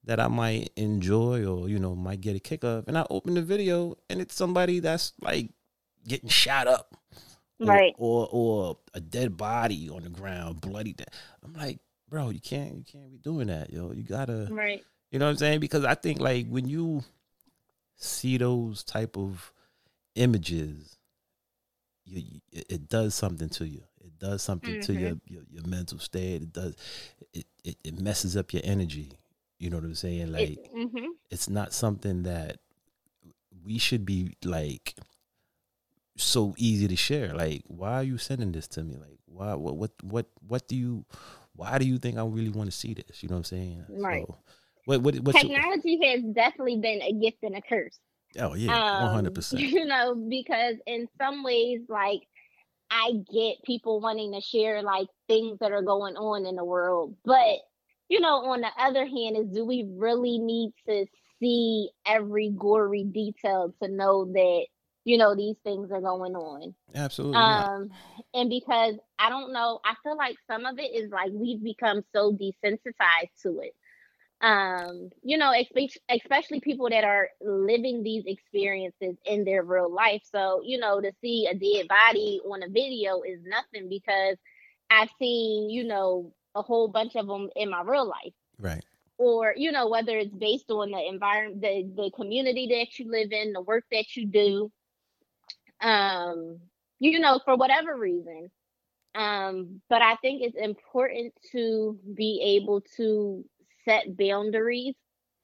[0.09, 3.35] that I might enjoy or you know might get a kick of, and I open
[3.35, 5.51] the video and it's somebody that's like
[6.07, 6.97] getting shot up,
[7.61, 7.95] or, Right.
[7.99, 10.95] Or or a dead body on the ground, bloody.
[10.95, 11.11] Dead.
[11.45, 11.79] I'm like,
[12.09, 13.93] bro, you can't you can't be doing that, yo.
[13.93, 14.83] You gotta, Right.
[15.11, 15.61] you know what I'm saying?
[15.61, 17.05] Because I think like when you
[17.97, 19.53] see those type of
[20.15, 20.97] images,
[22.07, 23.83] you, it, does something to you.
[24.03, 25.01] It does something to Mhm.
[25.01, 26.41] your, your your mental state.
[26.43, 26.75] It does.
[27.35, 29.11] It, it it messes up your energy.
[29.59, 30.31] You know what I'm saying?
[30.33, 31.07] Like It, mhm.
[31.31, 32.59] it's not something that
[33.65, 34.95] we should be like
[36.17, 37.35] so easy to share.
[37.35, 38.97] Like, why are you sending this to me?
[38.97, 39.55] Like, why?
[39.55, 39.77] What?
[39.77, 39.91] What?
[40.03, 40.27] What?
[40.47, 41.05] What do you?
[41.55, 43.23] Why do you think I really want to see this?
[43.23, 43.85] You know what I'm saying?
[43.89, 44.25] Right.
[44.27, 44.39] So,
[44.85, 45.03] what?
[45.03, 45.15] What?
[45.21, 47.99] What's your, Technology has definitely been a gift and a curse.
[48.39, 49.63] oh yeah, one hundred Um, percent.
[49.63, 52.23] You know, because in some ways, like
[52.91, 57.17] I get people wanting to share like things that are going on in the world,
[57.25, 57.59] but
[58.09, 61.07] you know, on the other hand, is do we really need to
[61.41, 64.67] see every gory detail to know that
[65.05, 66.75] you know these things are going on?
[66.95, 67.47] Absolutely.
[67.47, 67.71] not.
[67.77, 67.91] Um,
[68.35, 72.03] and because I don't know, I feel like some of it is like we've become
[72.15, 73.75] so desensitized to it.
[74.41, 75.53] um you know
[76.11, 81.11] especially people that are living these experiences in their real life so you know to
[81.21, 84.37] see a dead body on a video is nothing because
[84.91, 88.33] i've seen you know a whole bunch of them in my real life.
[88.61, 88.85] Right.
[89.19, 93.31] or you know whether it's based on the environment the, the community that you live
[93.33, 94.73] in the work that you do.
[95.81, 96.59] Um
[96.99, 98.51] you know for whatever reason.
[99.15, 103.45] Um but i think it's important to be able to
[103.85, 104.95] set boundaries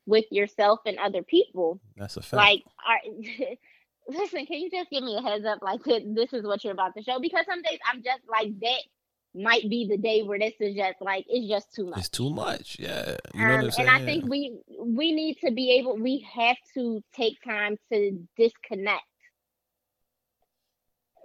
[0.06, 1.80] with yourself and other people.
[1.96, 2.34] That's a fact.
[2.34, 3.00] like are,
[4.08, 5.60] listen can you just give me a heads up?
[5.62, 7.18] Like this is what you're about to show?
[7.20, 8.82] Because some days i'm just like that
[9.34, 12.30] might be the day where this is just like it's just too much it's too
[12.30, 12.76] much.
[12.78, 13.16] Yeah.
[13.34, 16.56] You know what um, and I think we we need to be able we have
[16.74, 19.02] to take time to disconnect.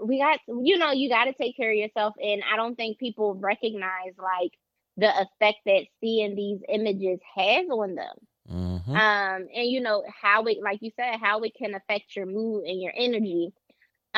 [0.01, 2.97] We got you know you got to take care of yourself, and I don't think
[2.97, 4.53] people recognize like
[4.97, 8.15] the effect that seeing these images has on them.
[8.49, 8.89] Mhm.
[8.89, 12.65] Um, and you know how it like you said how it can affect your mood
[12.65, 13.53] and your energy.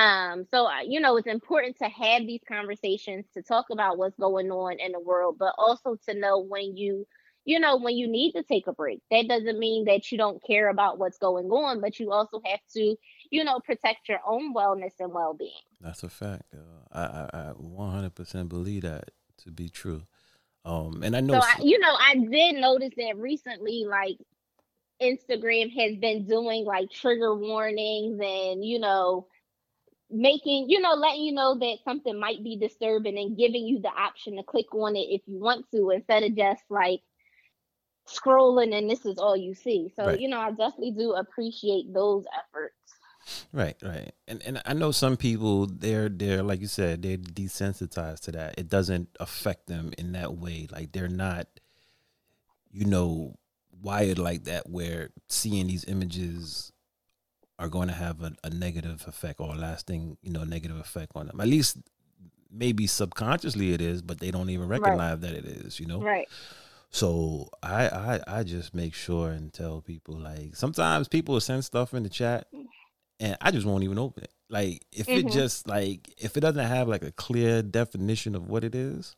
[0.01, 4.17] Um, so uh, you know it's important to have these conversations to talk about what's
[4.17, 7.05] going on in the world, but also to know when you
[7.45, 9.01] you know when you need to take a break.
[9.11, 12.61] That doesn't mean that you don't care about what's going on, but you also have
[12.73, 12.95] to
[13.29, 15.51] you know protect your own wellness and well-being.
[15.79, 16.45] That's a fact.
[16.51, 16.59] yo.
[16.91, 19.11] I, I I 100% believe that
[19.43, 20.03] to be true.
[20.65, 24.17] Um, and I know So I, you know, I did notice that recently, like
[25.01, 29.27] Instagram has been doing like trigger warnings and you know
[30.11, 33.89] making you know letting you know that something might be disturbing and giving you the
[33.89, 37.01] option to click on it if you want to instead of just like
[38.07, 39.91] scrolling and this is all you see.
[39.95, 40.13] So Right.
[40.13, 42.75] you know, I definitely do appreciate those efforts.
[43.53, 44.11] Right, right.
[44.27, 48.55] And and I know some people they're they're like you said, they're desensitized to that.
[48.57, 50.67] It doesn't affect them in that way.
[50.71, 51.47] Like they're not
[52.71, 53.35] you know
[53.81, 56.70] wired like that where seeing these images
[57.61, 61.11] are going to have a, a negative effect or a lasting, you know, negative effect
[61.15, 61.39] on them.
[61.39, 61.77] At least
[62.51, 64.81] maybe subconsciously it is, but they don't even Right.
[64.81, 65.99] recognize that it is, you know?
[66.01, 66.27] Right.
[66.89, 71.63] So I, I I just make sure and tell people like sometimes people will send
[71.63, 72.47] stuff in the chat
[73.19, 74.33] and I just won't even open it.
[74.49, 75.31] Like if it Mhm.
[75.31, 79.15] just like if it doesn't have like a clear definition of what it is,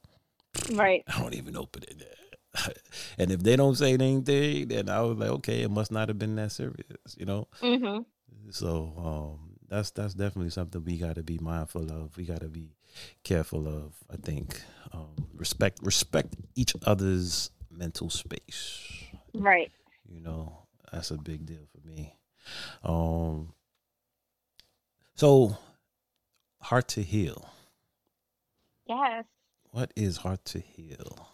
[0.74, 1.04] Right.
[1.08, 2.18] I don't even open it.
[3.18, 6.20] and if they don't say anything, then I was like, okay, it must not have
[6.20, 7.48] been that serious, you know.
[7.64, 8.06] Mhm.
[8.50, 12.16] So um, that's that's definitely something we got to be mindful of.
[12.18, 12.76] We got to be
[13.24, 13.94] careful of.
[14.12, 14.62] I think
[14.92, 19.04] um, respect respect each other's mental space.
[19.34, 19.72] Right.
[20.08, 22.16] You know, that's a big deal for me.
[22.84, 23.54] Um,
[25.16, 25.58] so
[26.62, 27.50] heart to heal.
[28.88, 29.26] Yes.
[29.72, 31.30] What is heart to heal?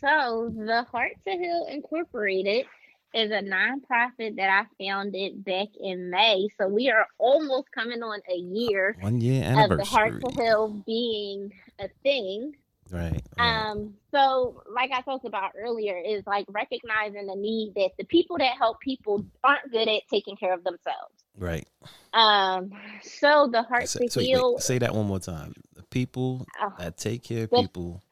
[0.00, 2.66] So, the Heart to Heal Incorporated
[3.14, 6.48] is a nonprofit that I founded back in May.
[6.58, 9.72] So, we are almost coming on a year One year anniversary.
[9.72, 12.54] of the Heart to Heal being a thing.
[12.88, 13.20] Right.
[13.36, 13.68] right.
[13.70, 18.38] Um, so, like I talked about earlier, is like recognizing the need that the people
[18.38, 21.14] that help people aren't good at taking care of themselves.
[21.36, 21.66] right.
[22.12, 22.70] Um,
[23.02, 24.20] so the Heart Say, to so
[24.54, 25.52] wait, say that one more time.
[25.74, 28.02] The people uh, that take care of people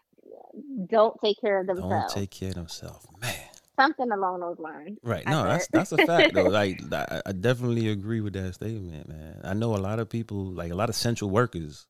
[0.87, 2.13] don't take care of themselves.
[2.13, 3.07] don't take care of themselves.
[3.21, 3.33] Man.
[3.77, 4.99] Something along those lines.
[5.03, 5.27] Right.
[5.27, 6.49] No, that's that's a fact though.
[6.49, 9.41] Like I, definitely agree with that statement, man.
[9.43, 11.87] I know a lot of people, like a lot of central workers,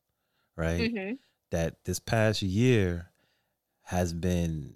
[0.57, 0.91] right?
[0.91, 1.11] hmm
[1.51, 3.11] That this past year
[3.83, 4.73] has been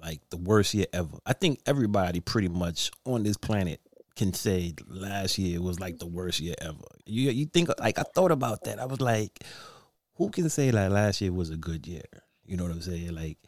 [0.00, 1.18] like the worst year ever.
[1.26, 3.80] I think everybody pretty much on this planet
[4.16, 6.78] can say last year was like the worst year ever.
[7.06, 8.78] You you think like I thought about that.
[8.78, 9.42] I was like,
[10.14, 12.04] who can say like last year was a good year?
[12.44, 13.14] You know what I'm saying?
[13.14, 13.38] Like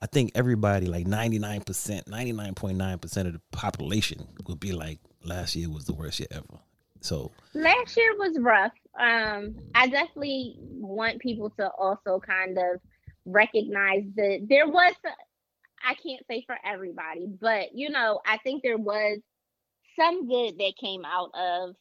[0.00, 1.64] I think everybody like 99%,
[2.04, 6.60] 99.9% of the population would be like last year was the worst year ever.
[7.00, 8.72] So, Last year was rough.
[8.98, 12.80] Um, I definitely want people to also kind of
[13.24, 14.94] recognize that there was,
[15.84, 19.18] I can't say for everybody, but you know, I think there was
[19.98, 21.74] some good that came out of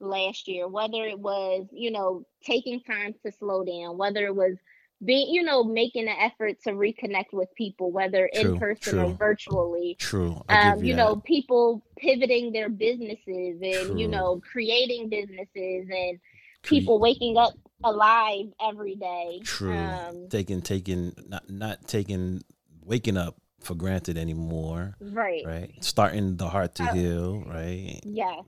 [0.00, 4.56] last year, whether it was, you know, taking time to slow down, whether it was
[5.04, 9.12] being, you know, making an effort to reconnect with people, whether True, in person or
[9.14, 9.96] virtually.
[9.98, 10.42] true.
[10.48, 16.20] I um, you you, know, people pivoting their businesses and you know, creating businesses and
[16.62, 19.40] people waking up alive every day.
[19.44, 19.76] True.
[19.76, 22.42] Um, taking taking not not taking
[22.84, 25.42] waking up for granted anymore, right.
[25.46, 25.72] right?
[25.80, 28.00] Starting the heart to Uh, heal, right?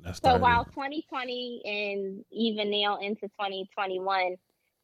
[0.02, 4.36] That's So while 2020 and even now into 2021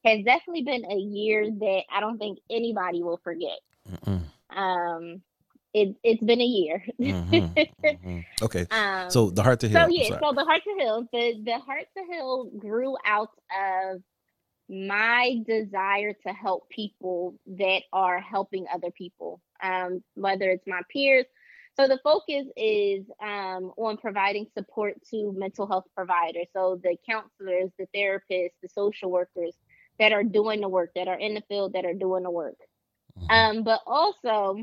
[0.04, 3.58] has definitely been a year that I don't think anybody will forget.
[3.88, 4.22] Mm-mm.
[4.56, 5.22] Um,
[5.72, 6.84] it it's been a year.
[7.00, 8.24] Mhm, mhm.
[8.42, 8.66] Okay.
[8.70, 9.80] um, So the heart to heal.
[9.80, 14.02] so yeah, so the Heart to Heal, the the Heart to Heal grew out of
[14.68, 21.26] my desire to help people that are helping other people, um, whether it's my peers.
[21.78, 26.46] So the focus is um, on providing support to mental health providers.
[26.52, 29.56] So the counselors, the therapists, the social workers
[30.00, 32.56] that are doing the work, that are in the field, that are doing the work.
[33.18, 33.30] Mhm.
[33.30, 34.58] Um, but also,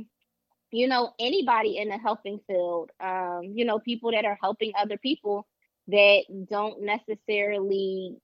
[0.71, 4.97] you know, anybody in the helping field, um, you know, people that are helping other
[4.97, 5.47] people
[5.88, 8.17] that don't necessarily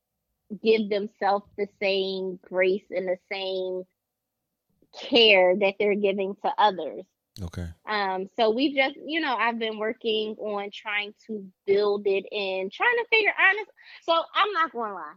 [0.61, 3.83] give themselves the same grace and the same
[4.93, 7.05] care that they're giving to others.
[7.41, 7.67] Okay.
[7.87, 12.71] Um, so we've just, you know, I've been working on trying to build it and
[12.71, 13.71] trying to figure honest.
[14.03, 15.13] So I'm not gonna lie.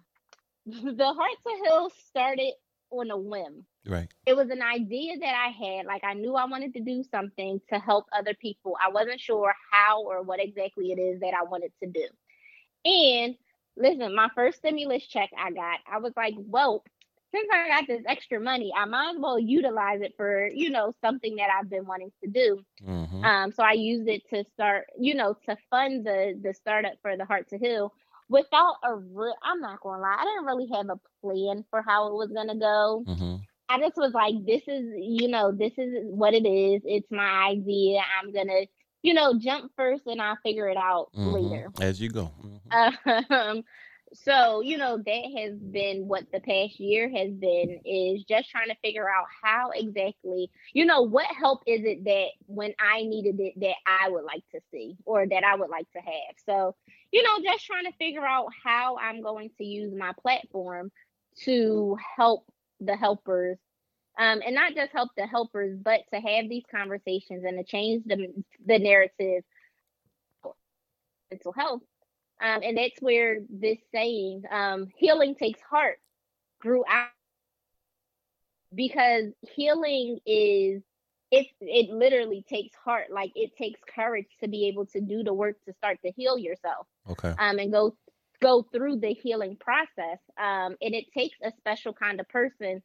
[0.66, 2.52] The Heart to Heal started
[2.90, 4.08] on a whim Right.
[4.26, 5.86] it was an idea that I had.
[5.86, 8.76] Like I knew I wanted to do something to help other people.
[8.84, 12.06] I wasn't sure how or what exactly it is that I wanted to do.
[12.84, 13.36] And
[13.76, 16.84] listen, my first stimulus check I got, I was like, well,
[17.34, 20.94] since I got this extra money, I might as well utilize it for, you know,
[21.00, 22.64] something that I've been wanting to do.
[22.82, 23.24] Mhm.
[23.24, 27.16] Um, so I used it to start, you know, to fund the the startup for
[27.16, 27.92] the Heart to Heal
[28.28, 32.08] without a real I'm not gonna lie, I didn't really have a plan for how
[32.08, 33.04] it was gonna go.
[33.06, 33.40] Mhm.
[33.68, 36.82] I just was like, this is, you know, this is what it is.
[36.84, 38.00] It's my idea.
[38.20, 38.66] I'm gonna,
[39.02, 41.32] you know, jump first and I'll figure it out Mhm.
[41.34, 41.72] later.
[41.80, 42.30] As you go.
[42.42, 42.72] Mhm.
[42.72, 43.64] Um,
[44.14, 48.68] so, you know, that has been what the past year has been is just trying
[48.68, 53.40] to figure out how exactly, you know, what help is it that when I needed
[53.40, 56.36] it that I would like to see or that I would like to have.
[56.46, 56.76] So,
[57.12, 60.90] you know, just trying to figure out how I'm going to use my platform
[61.44, 62.44] to help
[62.80, 63.58] the helpers
[64.18, 68.04] um, and not just help the helpers, but to have these conversations and to change
[68.06, 68.32] the
[68.64, 69.44] the narrative
[71.30, 71.82] mental health.
[72.40, 75.98] Um, and that's where this saying, um, "healing takes heart,"
[76.60, 77.08] grew out
[78.74, 80.82] because healing is
[81.30, 81.46] it.
[81.60, 83.06] It literally takes heart.
[83.10, 86.38] Like it takes courage to be able to do the work to start to heal
[86.38, 87.34] yourself Okay.
[87.38, 87.96] um, and go
[88.40, 90.18] go through the healing process.
[90.38, 92.82] Um, and it takes a special kind of person,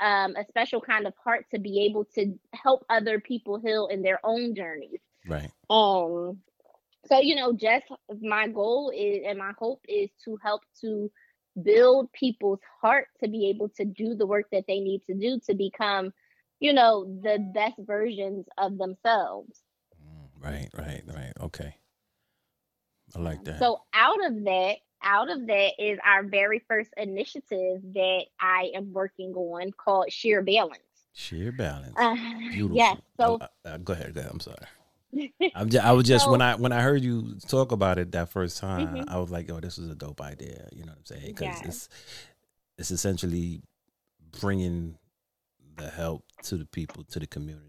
[0.00, 4.02] um, a special kind of heart to be able to help other people heal in
[4.02, 5.00] their own journeys.
[5.26, 5.50] Right.
[5.70, 6.38] Um,
[7.06, 7.84] so you know, just
[8.20, 11.10] my goal is and my hope is to help to
[11.62, 15.38] build people's heart to be able to do the work that they need to do
[15.46, 16.12] to become,
[16.62, 19.60] you know, the best versions of themselves.
[20.00, 20.68] Mm, Right.
[20.78, 21.02] Right.
[21.06, 21.32] Right.
[21.40, 21.74] Okay.
[23.14, 23.58] I like that.
[23.58, 28.92] So out of that, out of that is our very first initiative that I am
[28.92, 30.78] working on called Sheer Balance.
[31.12, 31.94] Sheer balance.
[31.96, 32.16] Uh,
[32.52, 32.76] Beautiful.
[32.76, 32.96] yes.
[33.20, 34.14] So Uh, uh, go ahead.
[34.14, 34.32] Go ahead.
[34.32, 34.56] I'm sorry.
[35.54, 38.30] I'm just, I was just when I when I heard you talk about it that
[38.30, 39.04] first time, Mhm.
[39.08, 41.34] I was like, "Oh, this is a dope idea." You know what I'm saying?
[41.34, 41.88] Because it's
[42.78, 43.60] it's essentially
[44.40, 44.96] bringing
[45.82, 47.68] the help to the people, to the community.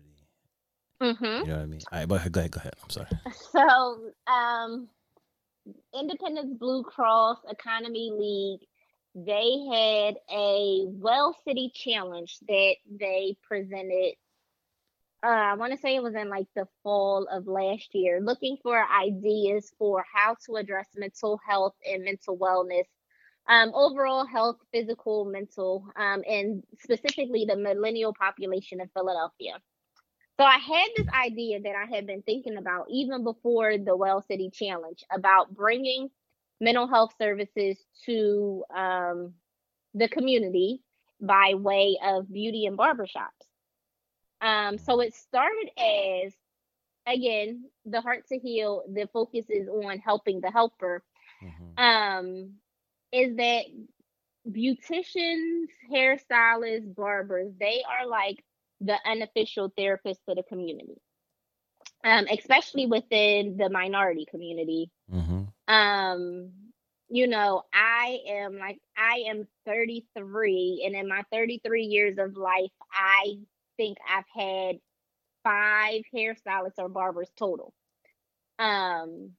[1.01, 1.21] mhm.
[1.21, 1.81] You know what I mean?
[1.91, 2.51] All right, but go ahead.
[2.51, 2.73] Go ahead.
[2.83, 3.07] I'm sorry.
[3.51, 4.87] so um
[5.97, 8.67] Independence Blue Cross Economy League,
[9.15, 14.13] they had a Well City Challenge that they presented.
[15.23, 18.57] Uh, I want to say it was in like the fall of last year, looking
[18.61, 22.83] for ideas for how to address mental health and mental wellness,
[23.47, 29.53] um, overall health, physical, mental, um, and specifically the millennial population in Philadelphia.
[30.39, 34.21] So I had this idea that I had been thinking about even before the Well
[34.21, 36.09] City Challenge about bringing
[36.59, 39.33] mental health services to um,
[39.93, 40.81] the community
[41.21, 43.45] by way of beauty and barbershops.
[44.41, 46.33] Um, so it started as,
[47.07, 51.03] again, the Heart to Heal, the focus is on helping the helper.
[51.41, 51.77] Mhm.
[51.77, 52.59] Um,
[53.13, 53.65] is that
[54.49, 58.43] beauticians, hairstylists, barbers, they are like
[58.81, 60.97] the unofficial therapists to the community,
[62.03, 64.91] um, especially within the minority community.
[65.11, 65.53] Mhm.
[65.67, 66.51] Um,
[67.09, 72.71] you know, I am like, I am 33, and in my 33 years of life,
[72.91, 73.37] I
[73.77, 74.79] think I've had
[75.43, 77.73] five hairstylists or barbers total.
[78.59, 79.37] Um,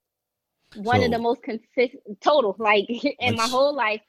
[0.76, 2.86] one of the most consistent total, like
[3.20, 4.00] in my whole life.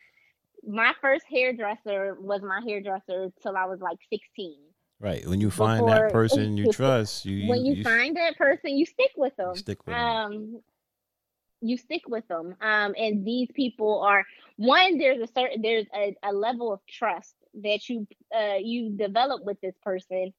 [0.68, 4.56] My first hairdresser was my hairdresser till I was like 16
[5.00, 5.28] Right.
[5.28, 8.86] When you find that person you trust, you when you, you, find that person, you
[8.86, 9.56] stick with them.
[9.56, 10.62] stick with um,
[11.62, 12.56] you stick with them.
[12.62, 14.98] Um, and these people are one.
[14.98, 19.60] There's a certain there's a, a level of trust that you uh you develop with
[19.62, 20.34] this person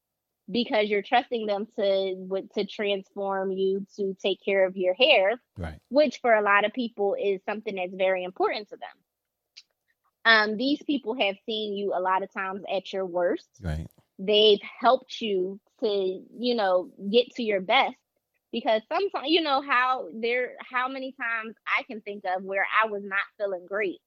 [0.50, 5.78] because you're trusting them to to transform you to take care of your hair right.
[5.88, 8.88] which for a lot of people is something that's very important to them.
[10.24, 13.48] Um, these people have seen you a lot of times at your worst.
[13.62, 13.86] Right.
[14.18, 17.96] They've helped you to you know get to your best
[18.50, 22.88] because sometimes you know how there how many times i can think of where i
[22.88, 23.98] was not feeling great.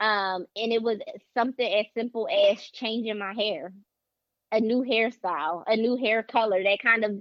[0.00, 0.98] Um and it was
[1.34, 3.72] something as simple as changing my hair
[4.52, 7.12] a new hairstyle a new hair color that kind of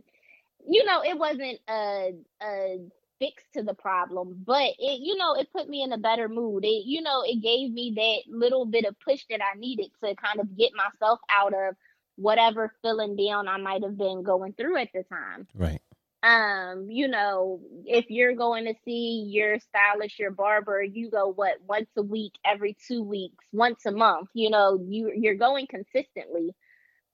[0.68, 2.80] you know it wasn't a a
[3.20, 6.66] fix to the problem but it you know it put me in a better mood.
[6.66, 10.16] It you know it gave me that little bit of push that i needed to
[10.16, 11.76] kind of get myself out of
[12.18, 15.48] whatever feeling down i might have been going through at the time.
[15.56, 15.82] Right.
[16.24, 21.56] Um you know if you're going to see your stylist your barber you go what
[21.68, 26.54] once a week every two weeks once a month you know you you're going consistently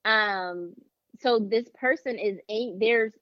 [0.05, 0.73] um
[1.19, 3.13] so this person is a there's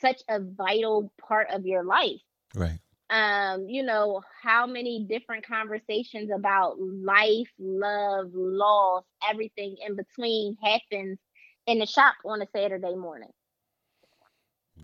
[0.00, 2.20] such a vital part of your life.
[2.54, 2.78] Right.
[3.10, 11.18] Um you know how many different conversations about life love loss everything in between happens
[11.66, 13.30] in the shop on a saturday morning.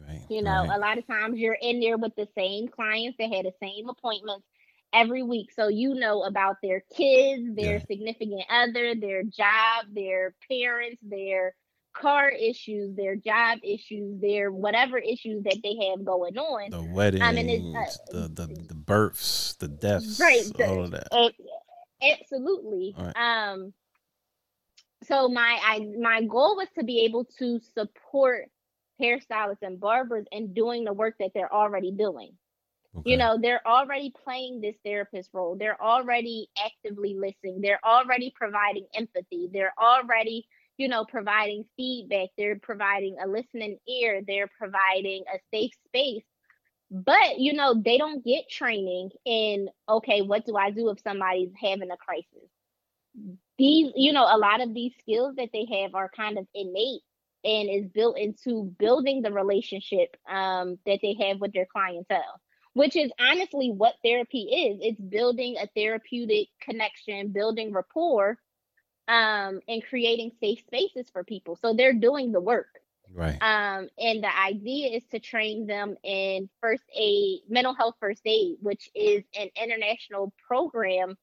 [0.00, 0.76] Right you know, right.
[0.76, 3.88] a lot of times you're in there with the same clients that had the same
[3.88, 4.46] appointments
[4.94, 5.50] every week.
[5.52, 7.84] So you know about their kids, their Yeah.
[7.86, 11.54] significant other, their job, their parents, their
[11.92, 16.70] car issues, their job issues, their whatever issues that they have going on.
[16.70, 20.90] the weddings mean, it's, uh, the, the the births the deaths Right, the- all of
[20.92, 21.34] that It,
[22.02, 22.94] absolutely.
[22.98, 23.16] Right.
[23.16, 23.72] Um
[25.04, 28.50] so my I my goal was to be able to support
[29.00, 32.32] hairstylists and barbers in doing the work that they're already doing.
[32.96, 33.10] Okay.
[33.10, 35.56] You know, they're already playing this therapist role.
[35.56, 37.60] They're already actively listening.
[37.60, 39.48] They're already providing empathy.
[39.52, 42.28] They're already, you know, providing feedback.
[42.38, 44.22] They're providing a listening ear.
[44.26, 46.22] They're providing a safe space.
[46.90, 51.50] But, you know, they don't get training in, okay, what do I do if somebody's
[51.60, 52.48] having a crisis?
[53.58, 57.00] These, you know, a lot of these skills that they have are kind of innate
[57.42, 62.40] and is built into building the relationship um, that they have with their clientele
[62.74, 64.78] which is honestly what therapy is.
[64.82, 68.38] It's building a therapeutic connection, building rapport,
[69.08, 71.56] um, and creating safe spaces for people.
[71.56, 72.80] So they're doing the work.
[73.12, 78.22] right Um, and the idea is to train them in first aid, mental health first
[78.24, 81.16] aid, which is an international program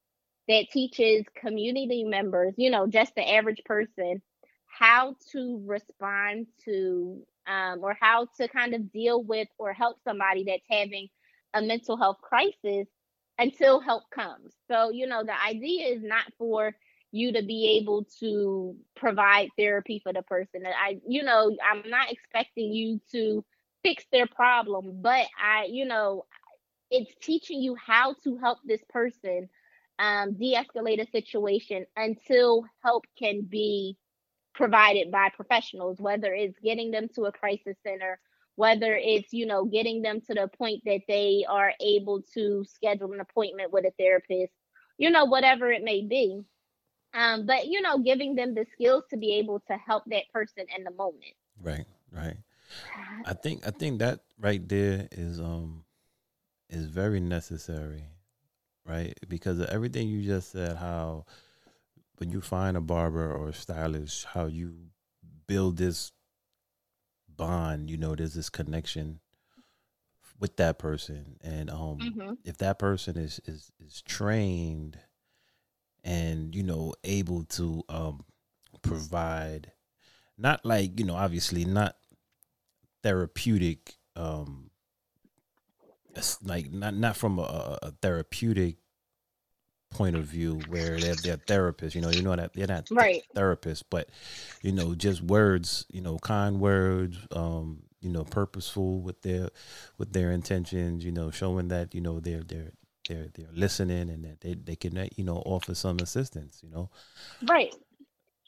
[0.47, 4.21] that teaches community members, you know, just the average person,
[4.67, 10.43] how to respond to um, or how to kind of deal with or help somebody
[10.45, 11.09] that's having
[11.53, 12.87] a mental health crisis
[13.37, 14.53] until help comes.
[14.69, 16.73] So, you know, the idea is not for
[17.11, 20.63] you to be able to provide therapy for the person.
[20.65, 23.43] I, you know, I'm not expecting you to
[23.83, 26.25] fix their problem, but I, you know,
[26.89, 29.49] it's teaching you how to help this person
[29.99, 33.97] um, de-escalate a situation until help can be
[34.53, 38.19] provided by professionals, whether it's getting them to a crisis center,
[38.61, 43.11] whether it's you know getting them to the point that they are able to schedule
[43.11, 44.53] an appointment with a therapist
[44.99, 46.43] you know whatever it may be.
[47.15, 50.65] Um but you know giving them the skills to be able to help that person
[50.77, 51.33] in the moment.
[51.59, 51.85] Right
[52.15, 52.37] right.
[53.25, 55.83] I think i think that right there is um
[56.69, 58.03] is very necessary
[58.85, 59.13] right?
[59.27, 61.25] Because of everything you just said how
[62.17, 64.73] when you find a barber or a stylist how you
[65.47, 66.11] build this
[67.41, 69.19] bond you know there's this connection
[70.39, 72.37] with that person and um Mhm.
[72.43, 74.99] if that person is is is trained
[76.03, 78.23] and you know able to um
[78.83, 79.71] provide
[80.37, 81.95] not like you know obviously not
[83.03, 84.69] therapeutic um
[86.43, 88.77] like not not from a, a therapeutic
[89.91, 93.23] point of view where they're, they're therapists you know you know that they're not Right.
[93.35, 94.09] therapists but
[94.61, 99.49] you know just words you know kind words um you know purposeful with their
[99.97, 102.71] with their intentions you know showing that you know they're they're
[103.07, 106.89] they're they're listening and that they, they can you know offer some assistance you know?
[107.47, 107.73] Right.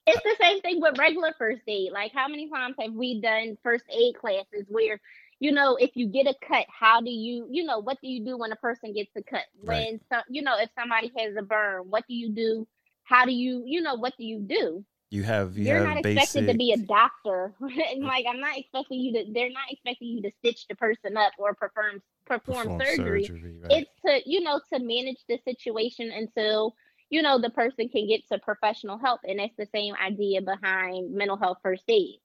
[0.05, 1.91] It's the same thing with regular first aid.
[1.93, 4.99] Like how many times have we done first aid classes where
[5.43, 8.23] you know if you get a cut how do you you know what do you
[8.23, 9.43] do when a person gets a cut?
[9.61, 9.87] Right.
[9.89, 12.65] when some you know if somebody has a burn what do you do?
[13.03, 14.85] How do you you know what do you do?
[15.09, 17.53] You have you you're have not basic expected to be a doctor.
[17.61, 21.17] And, like i'm not expecting you to they're not expecting you to stitch the person
[21.17, 23.29] up or perform perform, perform surgery,
[23.61, 23.83] right.
[23.83, 26.73] It's to you know to manage the situation until
[27.09, 31.13] you know the person can get to professional help and that's the same idea behind
[31.13, 32.22] mental health first aid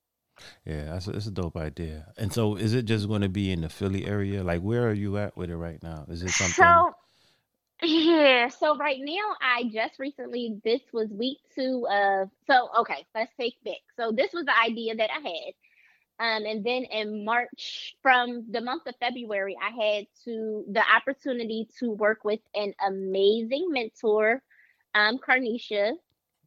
[0.64, 2.06] Yeah, that's a, that's a dope idea.
[2.16, 4.42] And so, is it just going to be in the Philly area?
[4.44, 6.04] Like, where are you at with it right now?
[6.08, 6.54] Is it something?
[6.54, 6.94] So
[7.82, 13.32] yeah, so right now I just recently this was week two of so okay, let's
[13.38, 13.76] take back.
[13.96, 15.54] So this was the idea that I had.
[16.20, 21.68] Um, and then in March, from the month of February, I had to the opportunity
[21.78, 24.42] to work with an amazing mentor,
[24.94, 25.92] um, Carnisha.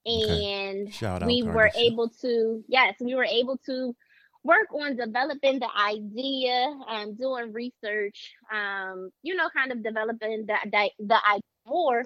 [0.05, 3.95] And out, we were able to yes, we were able to
[4.43, 10.55] work on developing the idea, um, doing research, um, you know, kind of developing the
[10.65, 12.03] the, the idea more.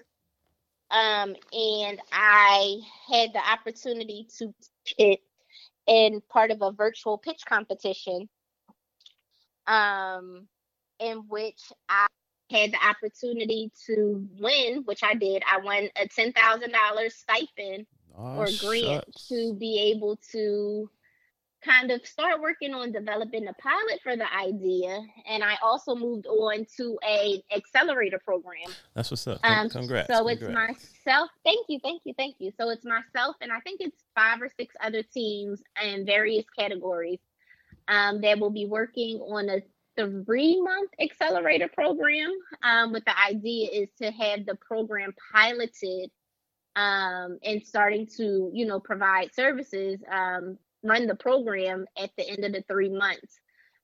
[0.92, 2.80] Um, and I
[3.12, 4.54] had the opportunity to
[4.98, 5.20] pitch
[5.88, 8.28] in part of a virtual pitch competition,
[9.68, 10.48] um,
[11.00, 12.08] in which I
[12.52, 15.44] had the opportunity to win, which I did.
[15.52, 19.28] I won a ten thousand dollars stipend Oh, or grant shucks.
[19.28, 20.90] to be able to
[21.62, 26.28] kind of start working on developing a pilot for the idea and i also moved
[26.28, 29.40] on to a accelerator program That's what's up.
[29.44, 30.08] Um Congrats.
[30.08, 30.86] so it's congrats.
[31.06, 34.42] myself thank you thank you thank you so it's myself and i think it's five
[34.42, 37.20] or six other teams in various categories
[37.88, 39.62] um, that will be working on a
[39.98, 42.32] three month accelerator program
[42.64, 46.10] um, but the idea is to have the program piloted
[46.76, 52.44] um, and starting to, you know, provide services, um, run the program at the end
[52.44, 53.40] of the three months.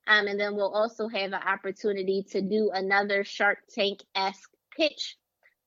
[0.08, 5.18] Um, and then we'll also have an opportunity to do another Shark Tank esque pitch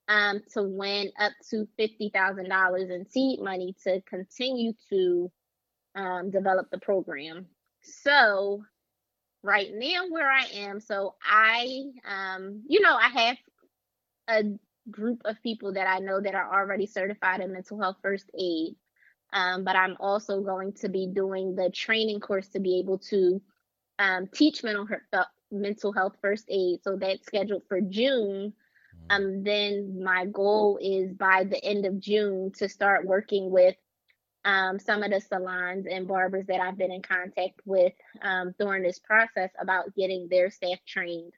[0.08, 5.30] um, to win up to $50,000 in seed money to continue to
[5.94, 7.46] um, develop the program.
[7.82, 8.64] So,
[9.44, 13.36] right now, where I am, so I, um, you know, I have
[14.28, 14.44] a
[14.90, 18.74] group of people that I know that are already certified in mental health first aid.
[19.32, 23.42] Um, but I'm also going to be doing the training course to be able to
[23.98, 26.82] um, teach mental health, mental health first aid.
[26.82, 28.52] So that's scheduled for June.
[29.10, 33.76] Um, then my goal is by the end of June to start working with
[34.44, 38.82] um, some of the salons and barbers that I've been in contact with um, during
[38.82, 41.32] this process about getting their staff trained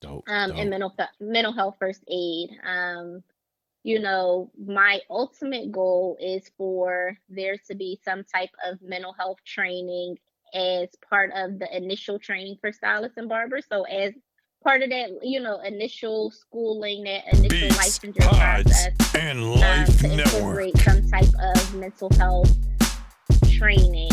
[0.00, 0.24] dope.
[0.28, 0.58] um, dope.
[0.58, 2.50] and mental mental health first aid.
[2.64, 3.22] Um,
[3.84, 9.38] you know, my ultimate goal is for there to be some type of mental health
[9.44, 10.18] training
[10.54, 13.66] as part of the initial training for stylists and barbers.
[13.68, 14.14] So as
[14.68, 19.98] part of that, you know, initial schooling, that initial Beats, licensure process, and um, Life
[20.00, 20.26] to Network.
[20.34, 22.54] incorporate some type of mental health
[23.50, 24.10] training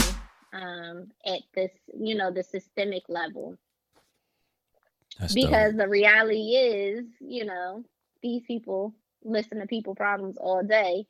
[0.53, 3.57] um, at this, you know, the systemic level
[5.19, 5.81] That's because dope.
[5.81, 7.83] the reality is, you know,
[8.23, 8.95] these people
[9.25, 11.05] listen to people problems all day.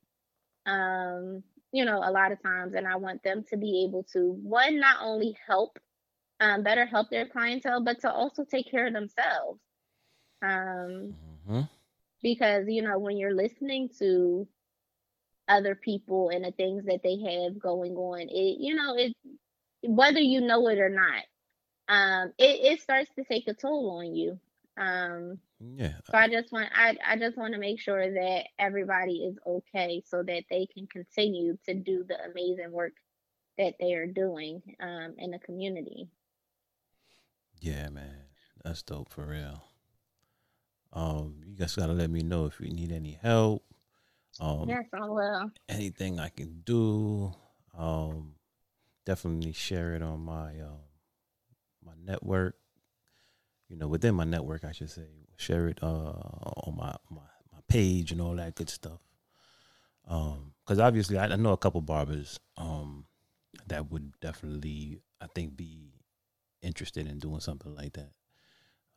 [0.65, 4.39] Um, you know, a lot of times, and I want them to be able to
[4.41, 5.77] one not only help,
[6.39, 9.59] um, better help their clientele, but to also take care of themselves.
[10.41, 11.63] Um, hmm
[12.21, 14.47] because you know, when you're listening to
[15.47, 19.13] other people and the things that they have going on, it you know, it
[19.83, 21.23] whether you know it or not,
[21.87, 24.39] um, it, it starts to take a toll on you.
[24.77, 25.99] Um, Yeah.
[26.03, 30.01] so I just want I, I just want to make sure that everybody is okay
[30.05, 32.93] so that they can continue to do the amazing work
[33.57, 36.09] that they are doing um, in the community.
[37.65, 38.25] Yeah, man.
[38.63, 39.63] That's dope for real.
[40.93, 43.63] Um, you guys gotta let me know if you need any help.
[44.39, 45.49] Um, yes, I will.
[45.67, 47.33] anything I can do.
[47.75, 48.35] Um,
[49.03, 50.85] definitely share it on my um,
[51.83, 52.55] my network.
[53.67, 55.87] You know, within my network, I should say, share it uh,
[56.67, 57.21] on my, my
[57.51, 58.99] my page and all that good stuff.
[60.07, 63.07] Um, because obviously, I, I know a couple barbers um
[63.65, 65.94] that would definitely, I think, be
[66.65, 68.11] interested in doing something like that.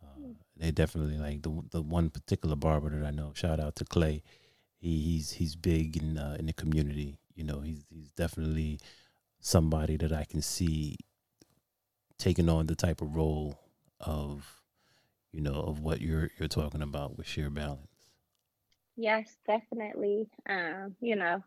[0.02, 3.32] Uh, they definitely like the the one particular barber that I know.
[3.34, 4.22] Shout out to Clay
[4.78, 7.18] he, he's he's big in uh, in the community.
[7.34, 8.80] You know, he's he's definitely
[9.40, 10.96] somebody that I can see
[12.18, 13.58] taking on the type of role
[14.00, 14.62] of
[15.32, 17.86] you know of what you're you're talking about with sheer balance.
[18.96, 20.28] Yes, definitely.
[20.48, 21.42] Um, you know,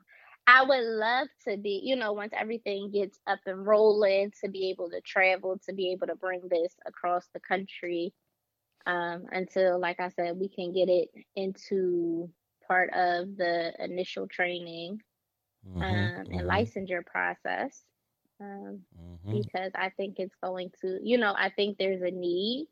[0.48, 4.70] I would love to be, you know, once everything gets up and rolling, to be
[4.72, 8.14] able to travel, to be able to bring this across the country.
[8.86, 12.30] Um, until, like I said, we can get it into
[12.68, 15.02] part of the initial training
[15.80, 17.84] um, Mhm, and mhm, licensure process.
[18.40, 19.30] Um, mhm.
[19.30, 22.68] because I think it's going to, you know, I think there's a need.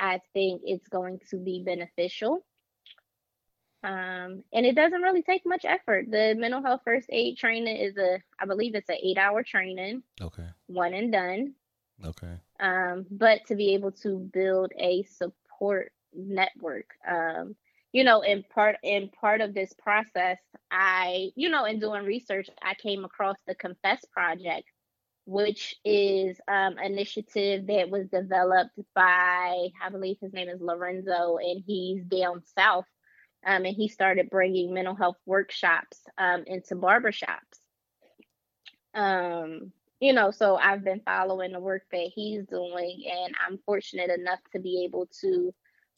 [0.00, 2.44] I think it's going to be beneficial.
[3.84, 6.10] Um, and it doesn't really take much effort.
[6.10, 10.02] The mental health first aid training is a, I believe it's an eight hour training,
[10.22, 10.48] Okay.
[10.68, 11.54] one and done.
[12.04, 12.40] Okay.
[12.60, 17.56] Um, but to be able to build a support network, um,
[17.92, 20.38] you know, in part in part of this process,
[20.70, 24.64] I, you know, in doing research, I came across the Confess Project,
[25.26, 31.62] which is um, initiative that was developed by, I believe his name is Lorenzo, and
[31.66, 32.86] he's down south
[33.44, 37.60] um, and he started bringing mental health workshops um, into barbershops.
[38.94, 44.10] Um, you know, so I've been following the work that he's doing, and I'm fortunate
[44.10, 45.54] enough to be able to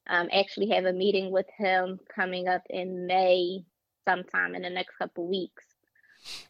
[0.09, 3.65] um, actually have a meeting with him coming up in May,
[4.07, 5.65] sometime in the next couple weeks.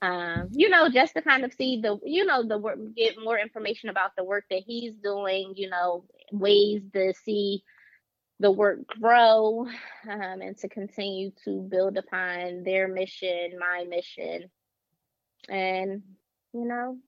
[0.02, 3.38] Um, you know, just to kind of see the, you know, the work, get more
[3.38, 5.54] information about the work that he's doing.
[5.56, 7.62] You know, ways to see
[8.38, 9.66] the work grow
[10.08, 14.50] um, and to continue to build upon their mission, my mission,
[15.48, 16.02] and
[16.52, 16.98] you know,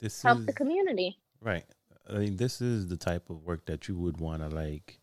[0.00, 1.18] This help is the community.
[1.40, 1.64] right.
[2.08, 5.00] I mean, this is the type of work that you would want to like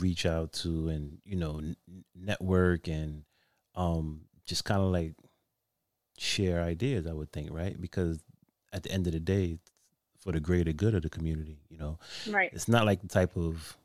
[0.00, 1.76] reach out to and you know n-
[2.14, 3.24] network and
[3.74, 5.14] um just kind of like
[6.18, 7.06] share ideas.
[7.06, 7.78] I would think, right?
[7.80, 8.22] Because
[8.72, 9.70] at the end of the day, it's
[10.20, 11.58] for the greater good of the community.
[11.68, 11.98] You know,
[12.30, 12.50] Right.
[12.52, 13.76] it's not like the type of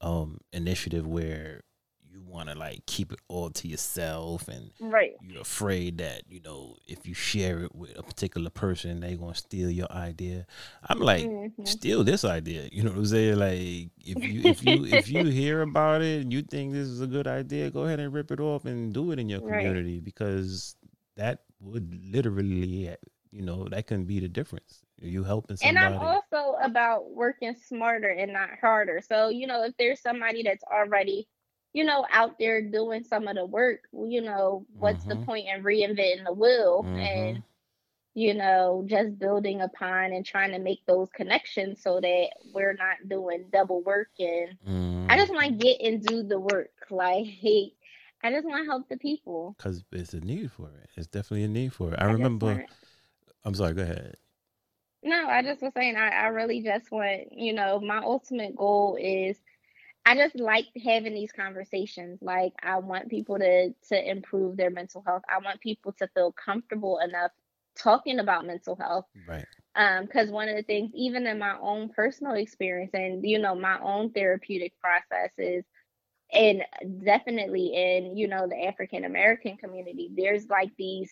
[0.00, 1.62] um initiative where
[2.10, 5.12] you want to like keep it all to yourself and Right.
[5.20, 9.34] you're afraid that you know if you share it with a particular person they're gonna
[9.34, 10.46] steal your idea
[10.88, 11.66] i'm like Mhm.
[11.66, 15.24] steal this idea you know what i'm saying like if you if you if you
[15.40, 18.30] hear about it and you think this is a good idea go ahead and rip
[18.30, 19.50] it off and do it in your Right.
[19.62, 20.74] community because
[21.16, 22.96] that would literally
[23.30, 25.66] you know that can be the difference you helping somebody.
[25.66, 29.00] And I'm also about working smarter and not harder.
[29.00, 31.28] So, you know, if there's somebody that's already,
[31.72, 35.24] you know, out there doing some of the work, you know, what's the Mhm.
[35.24, 37.42] point in reinventing the wheel Mhm.
[37.42, 37.42] and,
[38.14, 42.96] you know, just building upon and trying to make those connections so that we're not
[43.08, 44.58] doing double work and
[45.08, 46.72] I just want to get and do the work.
[46.90, 47.26] Like,
[48.22, 49.56] I just want to help the people.
[49.56, 52.62] because it's a need for it it's definitely a need for it i just remember
[53.44, 54.14] i'm sorry go ahead
[55.02, 58.98] No, I just was saying, I, I really just want, you know, my ultimate goal
[59.00, 59.38] is
[60.04, 62.18] I just like having these conversations.
[62.22, 65.22] Like, I want people to to improve their mental health.
[65.28, 67.32] I want people to feel comfortable enough
[67.76, 69.06] talking about mental health.
[69.26, 69.46] right
[69.76, 73.54] Um, because one of the things, even in my own personal experience and you know,
[73.54, 75.64] my own therapeutic processes,
[76.32, 76.62] and
[77.04, 81.10] definitely in you know the African American community, there's like these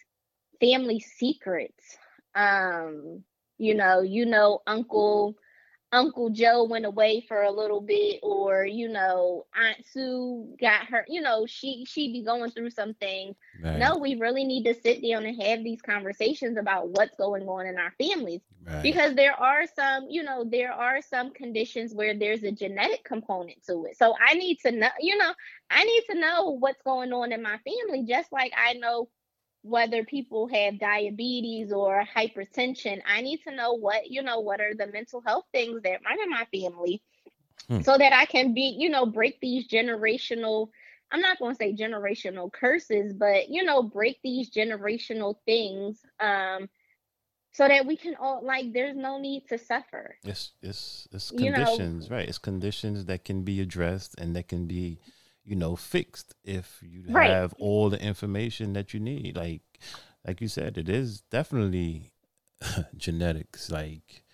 [0.61, 1.97] family secrets.
[2.35, 3.25] Um,
[3.59, 5.37] you know, you know, Uncle
[5.93, 11.05] Uncle Joe went away for a little bit, or you know, Aunt Sue got her.
[11.09, 13.37] You know, she she be going through some things.
[13.63, 17.49] right No, we really need to sit down and have these conversations about what's going
[17.49, 21.95] on in our families right because there are some you know there are some conditions
[21.95, 25.33] where there's a genetic component to it so i need to know you know
[25.71, 29.09] i need to know what's going on in my family just like i know
[29.63, 34.75] whether people have diabetes or hypertension i need to know what you know what are
[34.75, 37.03] the mental health things that run in my family
[37.69, 37.81] Hmm.
[37.83, 40.69] so that i can be you know break these generational
[41.11, 46.69] i'm not going to say generational curses but you know break these generational things um
[47.53, 51.51] so that we can all like there's no need to suffer It's it's it's You
[51.51, 52.29] know- conditions, right?
[52.29, 54.99] It's conditions that can be addressed and that can be,
[55.49, 57.31] you know, fixed if you Right.
[57.31, 59.37] have all the information that you need.
[59.37, 59.63] Like
[60.27, 62.13] like you said, it is definitely
[62.97, 63.71] genetics.
[63.71, 64.25] Like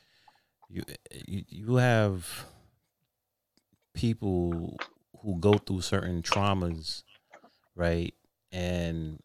[0.68, 0.82] you
[1.26, 2.46] you, you have
[3.94, 4.80] people
[5.20, 7.02] who go through certain traumas,
[7.76, 8.14] right?
[8.52, 9.20] And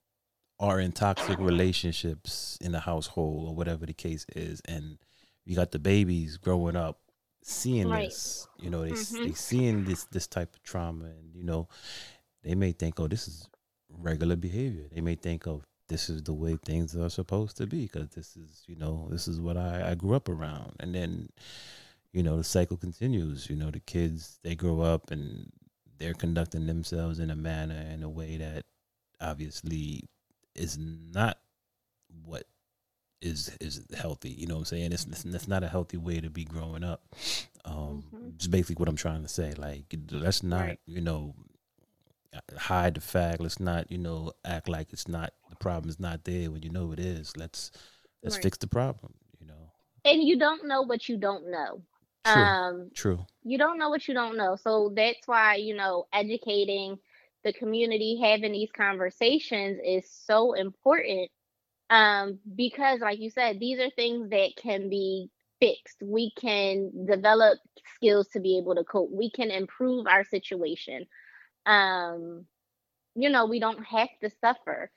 [0.59, 4.97] are in toxic relationships in the household or whatever the case is and
[5.45, 6.99] you got the babies growing up
[7.41, 8.09] seeing Right.
[8.09, 9.23] this you know they Mhm.
[9.25, 11.67] they seeing this this type of trauma and you know
[12.43, 13.47] they may think oh this is
[13.89, 17.83] regular behavior they may think oh this is the way things are supposed to be
[17.83, 21.29] because this is you know this is what I, I grew up around and then
[22.13, 25.51] you know the cycle continues you know the kids they grow up and
[25.97, 28.65] they're conducting themselves in a manner in a way that
[29.21, 30.03] obviously
[30.55, 31.39] is not
[32.25, 32.45] what
[33.21, 34.29] is is healthy.
[34.29, 34.91] You know what I'm saying?
[34.91, 37.03] It's it's, it's not a healthy way to be growing up.
[37.65, 38.35] Um, Mhm.
[38.35, 39.53] It's basically what I'm trying to say.
[39.53, 40.79] Like, let's not Right.
[40.85, 41.35] you know
[42.57, 43.41] hide the fact.
[43.41, 46.69] Let's not you know act like it's not the problem is not there when you
[46.69, 47.35] know it is.
[47.35, 47.71] Let's
[48.23, 48.43] let's Right.
[48.43, 49.13] fix the problem.
[49.39, 49.71] You know,
[50.05, 51.81] and you don't know what you don't know
[52.25, 53.25] true, um true.
[53.43, 56.99] you don't know what you don't know so that's why you know educating
[57.45, 61.31] the community having these conversations is so important
[61.89, 65.29] um, because like you said these are things that can be
[65.59, 65.97] fixed.
[66.03, 67.59] We can develop
[67.95, 69.09] skills to be able to cope.
[69.11, 71.05] We can improve our situation.
[71.65, 72.45] Um,
[73.15, 74.91] you know we don't have to suffer.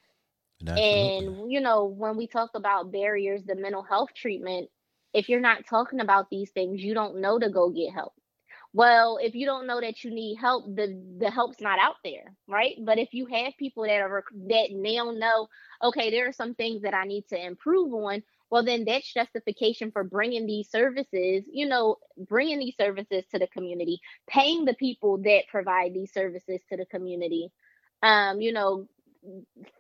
[0.66, 1.36] Absolutely.
[1.36, 4.69] and you know when we talk about barriers the mental health treatment
[5.14, 8.14] if you're not talking about these things you don't know to go get help
[8.74, 12.35] well if you don't know that you need help the the help's not out there
[12.49, 12.77] right?
[12.85, 15.49] But if you have people that are that now know
[15.82, 19.90] okay there are some things that i need to improve on well then that's justification
[19.93, 21.97] for bringing these services you know
[22.28, 26.86] bringing these services to the community paying the people that provide these services to the
[26.86, 27.51] community
[28.03, 28.86] um you know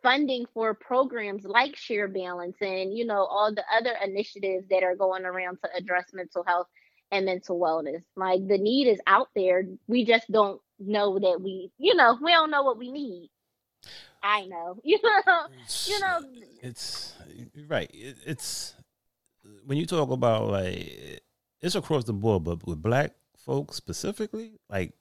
[0.02, 4.96] funding for programs like share balance and you know all the other initiatives that are
[4.96, 6.66] going around to address mental health
[7.12, 8.02] and mental wellness.
[8.16, 9.64] Like the need is out there.
[9.86, 13.30] We just don't know that we, you know, we don't know what we need.
[14.22, 15.46] I know, you know,
[15.84, 16.20] you know.
[16.62, 17.14] It's
[17.68, 17.90] right.
[17.92, 18.74] It, it's
[19.66, 21.22] when you talk about like
[21.60, 24.92] it's across the board, but with black folks specifically, like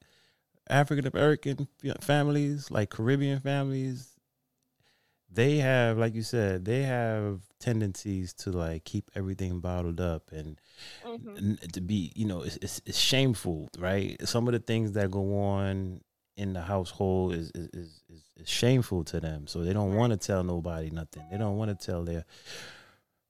[0.70, 1.68] African American
[2.02, 4.11] families, like Caribbean families,
[5.34, 10.60] they have, like you said, they have tendencies to like keep everything bottled up and
[11.06, 11.72] Mhm.
[11.74, 14.18] to be, you know, it's, it's, it's shameful, right?
[14.28, 16.02] Some of the things that go on
[16.38, 20.12] in the household is is, is, is, is shameful to them, so they don't want
[20.12, 21.24] to tell nobody nothing.
[21.32, 22.26] They don't want to tell their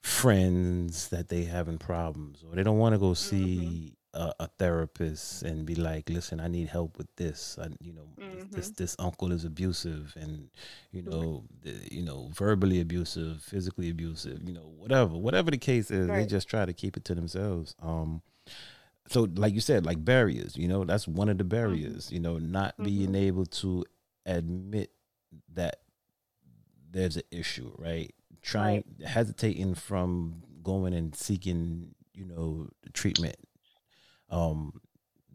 [0.01, 5.43] friends that they having problems, or they don't want to go see a, a therapist
[5.43, 7.57] and be like, "Listen, I need help with this.
[7.61, 8.83] I, you know, this, this mm-hmm.
[8.83, 10.49] this uncle is abusive, and
[10.91, 15.91] you know, the, you know, verbally abusive, physically abusive, you know, whatever, whatever the case
[15.91, 17.75] is, they just try to keep it to themselves.
[17.81, 18.21] Um,
[19.07, 21.49] so like you said, like barriers, you know, that's one of the mm-hmm.
[21.49, 22.11] barriers.
[22.11, 23.15] You know, not being mm-hmm.
[23.15, 23.85] able to
[24.25, 24.91] admit
[25.53, 25.81] that
[26.91, 28.13] there's an issue, right?
[28.41, 33.35] Trying hesitating from going and seeking, you know, treatment
[34.31, 34.81] um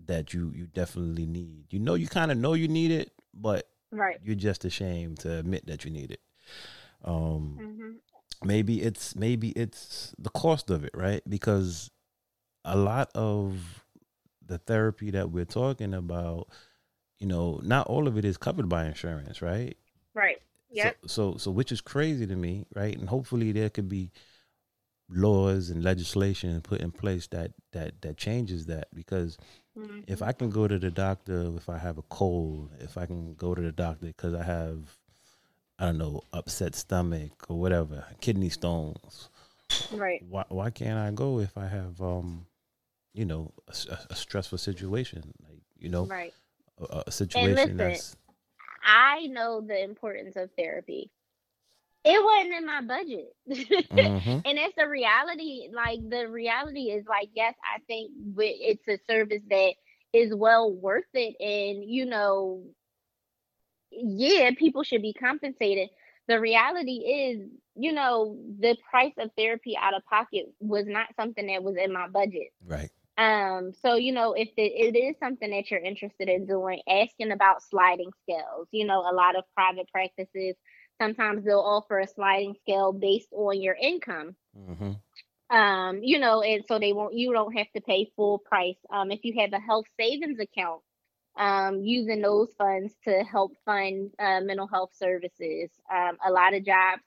[0.07, 1.67] that you you definitely need.
[1.73, 4.19] You know you kind of know you need it, but Right.
[4.23, 6.21] you're just ashamed to admit that you need it.
[7.05, 7.93] Um hmm
[8.45, 11.23] maybe it's maybe it's the cost of it, right?
[11.29, 11.91] Because
[12.65, 13.85] a lot of
[14.45, 16.49] the therapy that we're talking about,
[17.19, 19.77] you know, not all of it is covered by insurance, right?
[20.15, 20.41] Right.
[20.71, 20.93] Yeah.
[21.03, 22.97] So, so, so, which is crazy to me, right?
[22.97, 24.11] And hopefully, there could be
[25.09, 28.89] laws and legislation put in place that that that changes that.
[28.95, 29.39] Because
[29.77, 30.05] Mhm.
[30.09, 33.35] if I can go to the doctor if I have a cold, if I can
[33.35, 34.97] go to the doctor because I have,
[35.79, 39.31] I don't know, upset stomach or whatever, kidney stones.
[39.93, 40.23] right.
[40.29, 42.47] Why why can't I go if I have um,
[43.15, 43.53] you know,
[44.11, 46.35] a stressful situation, like you know, Right.
[46.79, 48.17] a, a situation listen, that's
[48.85, 51.11] I know the importance of therapy.
[52.07, 53.35] It wasn't in my budget.
[53.93, 54.45] Mhm.
[54.47, 55.69] and it's the reality.
[55.75, 59.75] Like the reality is like, yes, I think it's a service that
[60.15, 61.37] is well worth it.
[61.41, 62.65] And you know,
[63.91, 65.91] yeah, people should be compensated.
[66.29, 71.47] The reality is, you know, the price of therapy out of pocket was not something
[71.49, 72.53] that was in my budget.
[72.67, 72.91] right.
[73.19, 77.33] Um, so you know, if it, it is something that you're interested in doing, asking
[77.33, 78.69] about sliding scales.
[78.73, 80.57] You know, a lot of private practices
[81.01, 84.37] sometimes they'll offer a sliding scale based on your income.
[84.55, 84.93] hmm
[85.51, 88.79] Um, you know, and so they won't you don't have to pay full price.
[88.91, 90.83] Um, if you have a health savings account,
[91.37, 95.71] um, using those funds to help fund uh, mental health services.
[95.93, 97.03] Um, a lot of jobs,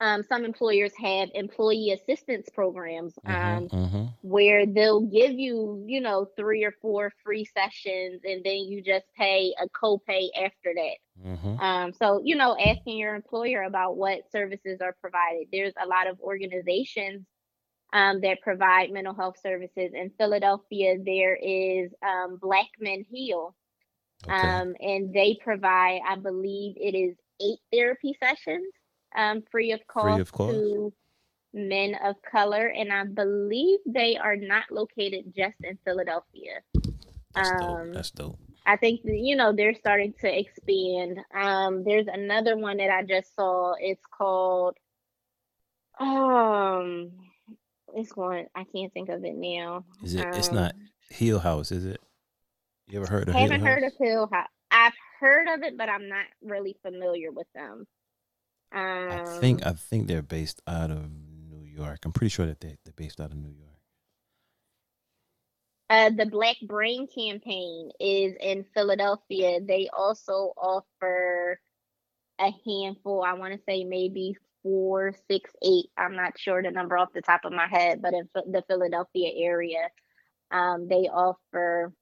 [0.00, 3.18] um, some employers have employee assistance programs.
[3.26, 8.56] Um, hmm where they'll give you, you know, three or four free sessions and then
[8.68, 10.96] you just pay a copay after that.
[11.22, 15.48] hmm Um, so, you know, asking your employer about what services are provided.
[15.52, 17.26] There's a lot of organizations
[17.92, 19.92] um, that provide mental health services.
[19.94, 23.54] In Philadelphia, there is um, Black Men Heal,
[24.26, 24.62] Okay.
[24.62, 28.72] um, and they provide, I believe it is eight therapy sessions
[29.16, 30.54] um, free of cost of cost.
[30.54, 30.92] to
[31.54, 32.66] men of color.
[32.66, 36.60] And I believe they are not located just in Philadelphia.
[37.34, 37.94] That's um, dope.
[37.94, 38.38] That's dope.
[38.66, 41.20] I think you know they're starting to expand.
[41.34, 43.74] Um, there's another one that I just saw.
[43.78, 44.76] It's called
[45.98, 47.10] um,
[47.94, 48.46] it's going.
[48.54, 49.84] I can't think of it now.
[50.02, 50.26] Is it?
[50.34, 50.74] It's Um, not
[51.10, 52.00] Hill House, is it?
[52.88, 53.92] You ever heard of Hill Haven't heard House?
[53.92, 54.48] of Hill House.
[54.70, 57.86] I've heard of it, but I'm not really familiar with them.
[58.72, 61.10] Um, I think I think they're based out of
[61.50, 62.00] New York.
[62.04, 63.68] I'm pretty sure that they they're based out of New York.
[65.90, 69.60] Uh, the Black Brain Campaign is in Philadelphia.
[69.62, 71.58] They also offer
[72.38, 73.22] a handful.
[73.22, 75.86] I want to say maybe four, six, eight.
[75.96, 79.30] I'm not sure the number off the top of my head, but in the Philadelphia
[79.34, 79.88] area,
[80.50, 81.92] um, they offer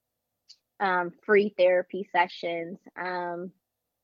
[0.81, 2.77] um, free therapy sessions.
[2.99, 3.51] Um,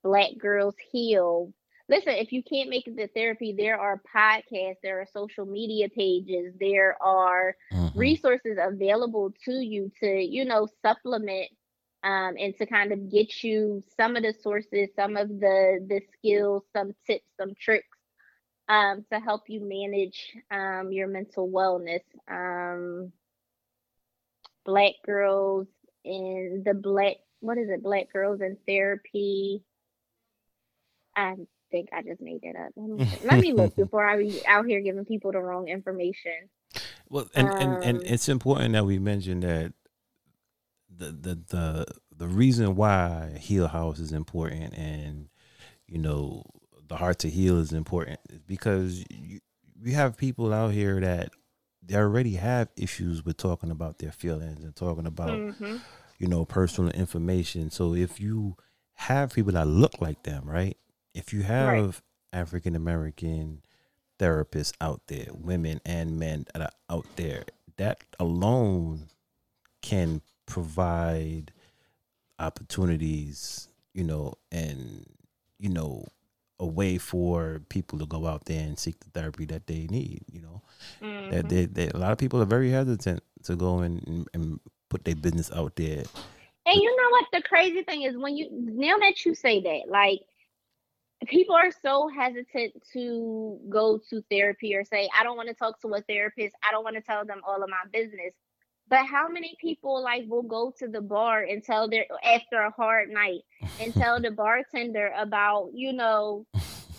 [0.04, 1.54] Black Girls Heal.
[1.94, 5.90] Listen, if you can't make it to therapy, there are podcasts, there are social media
[5.90, 8.16] pages, there are Mhm.
[8.16, 11.50] resources available to you to, you know, supplement
[12.04, 16.02] um, and to kind of get you some of the sources, some of the the
[16.14, 17.98] skills, some tips, some tricks
[18.70, 22.04] um, to help you manage um, your mental wellness.
[22.30, 23.12] Um,
[24.66, 25.68] black girls
[26.04, 27.84] in the black what is it?
[27.84, 29.64] Black girls in therapy.
[31.16, 31.36] I
[31.74, 32.72] think I just made that up.
[32.78, 36.50] Let me, let me look before I be out here giving people the wrong information.
[37.10, 39.74] Well, and, and and Um, it's important that we mention that
[40.96, 41.86] the the the
[42.16, 45.30] the reason why Heal House is important and
[45.88, 46.44] you know
[46.88, 49.40] the Heart to Heal is important is because you,
[49.82, 51.32] we have people out here that
[51.82, 55.82] they already have issues with talking about their feelings and talking about Mhm.
[56.20, 57.70] you know personal information.
[57.72, 58.56] So if you
[58.94, 60.78] have people that look like them, right?
[61.14, 63.62] If you have African American
[64.20, 67.44] therapists out there, women and men that are out there,
[67.78, 69.08] that alone
[69.82, 71.52] can provide
[72.40, 75.06] opportunities, you know, and
[75.60, 76.06] you know,
[76.60, 80.24] a way for people to go out there and seek the therapy that they need.
[80.32, 80.62] You know,
[81.30, 81.50] that Mhm.
[81.50, 84.60] they, they, a lot of people are very hesitant to go and, and
[84.90, 86.04] put their business out there.
[86.66, 89.90] And you know what the crazy thing is when you now that you say that,
[89.90, 90.22] like
[91.28, 95.82] people are so hesitant to go to therapy or say, I don't want to talk
[95.82, 96.56] to a therapist.
[96.64, 98.34] I don't want to tell them all of my business.
[98.88, 102.72] But how many people like will go to the bar and tell their after a
[102.72, 103.42] hard night
[103.80, 106.46] and tell the bartender about, you know,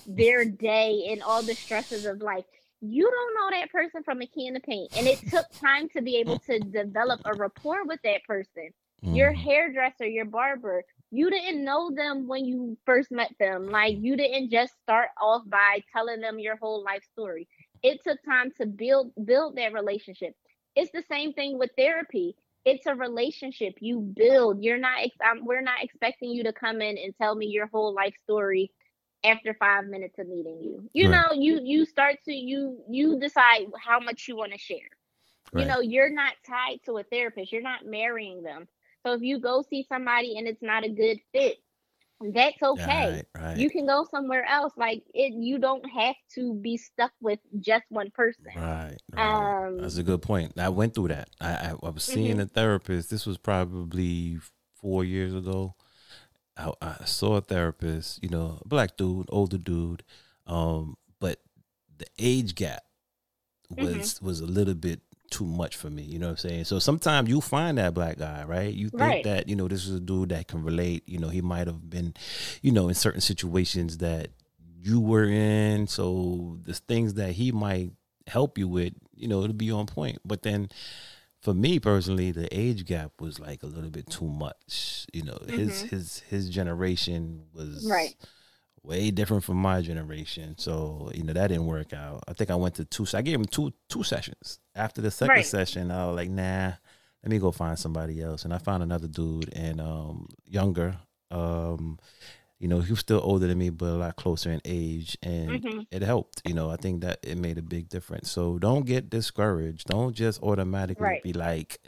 [0.07, 2.45] their day and all the stresses of life.
[2.81, 4.93] You don't know that person from a can of paint.
[4.97, 8.71] And it took time to be able to develop a rapport with that person
[9.03, 9.45] your Mhm.
[9.45, 13.69] hairdresser, your barber, you didn't know them when you first met them.
[13.71, 17.49] Like you didn't just start off by telling them your whole life story.
[17.83, 20.35] It took time to build build that relationship.
[20.77, 22.37] It's the same thing with therapy.
[22.65, 24.63] It's a relationship you build.
[24.63, 24.99] You're not
[25.29, 28.71] um, we're not expecting you to come in and tell me your whole life story
[29.25, 30.89] after 5 minutes of meeting you.
[30.93, 31.11] You Right.
[31.11, 34.89] know, you you start to you you decide how much you want to share
[35.55, 38.67] you know you're not tied to a therapist you're not marrying them
[39.05, 41.57] so if you go see somebody and it's not a good fit
[42.33, 43.59] that's okay Right, right.
[43.59, 47.85] you can go somewhere else like it you don't have to be stuck with just
[47.91, 49.57] one person Right, right.
[49.67, 50.59] Um, That's a good point.
[50.59, 51.29] I went through that.
[51.41, 52.43] I I, I was seeing Mhm.
[52.43, 53.11] a therapist.
[53.11, 54.39] This was probably
[54.77, 55.75] four years ago.
[56.57, 58.23] I, I saw a therapist.
[58.23, 60.05] You know, a black dude, older dude.
[60.47, 61.41] Um, but
[61.99, 62.83] the age gap
[63.71, 64.27] was Mm-hmm.
[64.27, 65.01] was a little bit
[65.35, 66.03] too much for me.
[66.03, 66.65] You know what I'm saying?
[66.65, 68.73] So sometimes you find that black guy, right?
[68.73, 69.25] You think Right.
[69.25, 71.03] that you know this is a dude that can relate.
[71.07, 72.15] You know, he might have been,
[72.63, 74.29] you know, in certain situations that
[74.87, 75.87] you were in.
[75.87, 77.91] So the things that he might
[78.27, 80.19] help you with, you know, it'll be on point.
[80.25, 80.69] But then
[81.41, 85.07] for me personally, the age gap was like a little bit too much.
[85.13, 87.93] You know, his his his generation was Mm-hmm.
[87.93, 88.15] Right.
[88.85, 90.55] Way different from my generation.
[90.59, 92.23] So, you know, that didn't work out.
[92.29, 94.61] I think I went to two I gave him two two sessions.
[94.75, 95.47] After the second Right.
[95.47, 96.73] session, I was like, nah,
[97.23, 98.45] let me go find somebody else.
[98.45, 100.97] And I found another dude and um younger.
[101.31, 101.99] Um
[102.61, 105.61] you know, he was still older than me, but a lot closer in age, and
[105.63, 105.87] Mhm.
[105.91, 106.41] it helped.
[106.47, 108.31] You know, I think that it made a big difference.
[108.31, 109.89] So don't get discouraged.
[109.89, 111.23] Don't just automatically Right.
[111.23, 111.81] be like,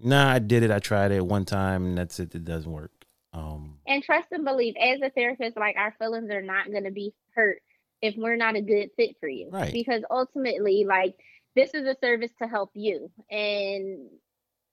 [0.00, 0.70] "Nah, I did it.
[0.72, 2.34] I tried it one time, and that's it.
[2.34, 3.03] It doesn't work."
[3.34, 6.90] Um, and trust and believe as a therapist like our feelings are not going to
[6.90, 7.60] be hurt
[8.00, 9.48] if we're not a good fit for you.
[9.50, 9.72] Right.
[9.72, 11.16] because ultimately like
[11.56, 14.08] this is a service to help you and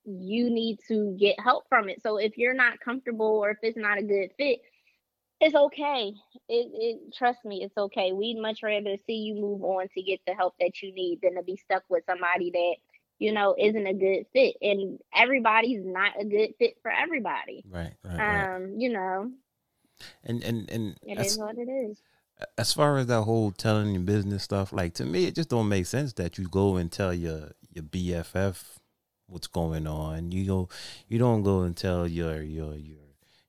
[0.05, 2.01] you need to get help from it.
[2.01, 4.59] So if you're not comfortable or if it's not a good fit
[5.41, 6.13] it's okay.
[6.47, 8.13] It, it trust me it's okay.
[8.13, 11.35] We'd much rather see you move on to get the help that you need than
[11.35, 12.75] to be stuck with somebody that
[13.21, 17.93] you know isn't a good fit and everybody's not a good fit for everybody right,
[18.03, 18.55] right, right.
[18.55, 19.31] um you know
[20.23, 22.01] And and and it as, is what it is
[22.57, 25.69] as far as that whole telling your business stuff, like to me, it just don't
[25.69, 28.77] make sense that you go and tell your your BFF
[29.27, 30.31] what's going on.
[30.31, 30.69] You go,
[31.07, 32.97] you don't go and tell your your your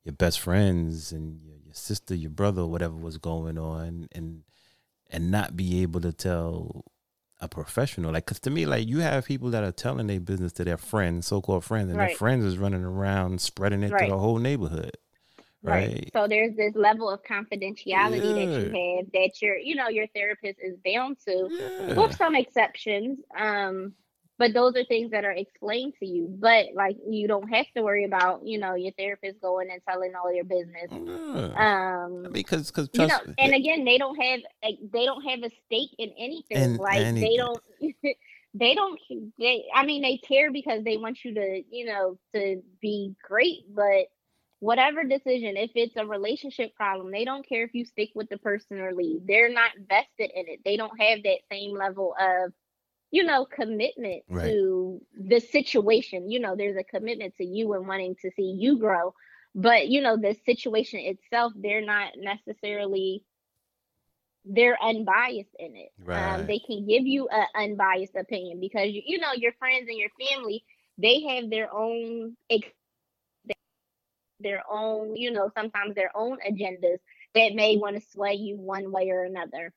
[0.05, 4.43] your best friends and your, your sister, your brother, whatever was going on, and
[5.11, 6.85] and not be able to tell
[7.43, 8.12] a professional.
[8.12, 10.78] Like, cause to me, like you have people that are telling their business to their
[10.78, 14.97] friends, so-called friends, and their friends is running around spreading it to the whole neighborhood.
[15.64, 16.10] Right.
[16.12, 20.59] So there's this level of confidentiality that you have that your, you know, your therapist
[20.60, 22.01] is bound to, Yeah.
[22.01, 23.20] with some exceptions.
[23.39, 23.93] Um,
[24.43, 26.27] but those are things that are explained to you.
[26.28, 30.14] But like you don't have to worry about, you know, your therapist going and telling
[30.16, 30.89] all your business.
[30.90, 32.06] Yeah.
[32.06, 35.44] Um, because because you know, me, and again, they don't have like, they don't have
[35.44, 36.56] a stake in anything.
[36.56, 37.62] In like they don't,
[38.55, 39.01] they don't.
[39.39, 43.73] They, I mean, they care because they want you to, you know, to be great.
[43.73, 44.09] But
[44.59, 48.39] whatever decision, if it's a relationship problem, they don't care if you stick with the
[48.39, 49.20] person or leave.
[49.24, 50.60] They're not vested in it.
[50.64, 52.52] They don't have that same level of,
[53.13, 54.59] you know, commitment Right.
[54.59, 56.31] to the situation.
[56.31, 59.15] You know, there's a commitment to you and wanting to see you grow
[59.57, 63.25] but you know the situation itself they're not necessarily
[64.45, 66.17] they're unbiased in it Right.
[66.17, 69.99] um, they can give you an unbiased opinion because you, you know your friends and
[69.99, 70.65] your family
[70.99, 72.69] they have their own ex-
[74.41, 76.99] their own you know sometimes their own agendas
[77.35, 79.73] that may want to sway you one way or another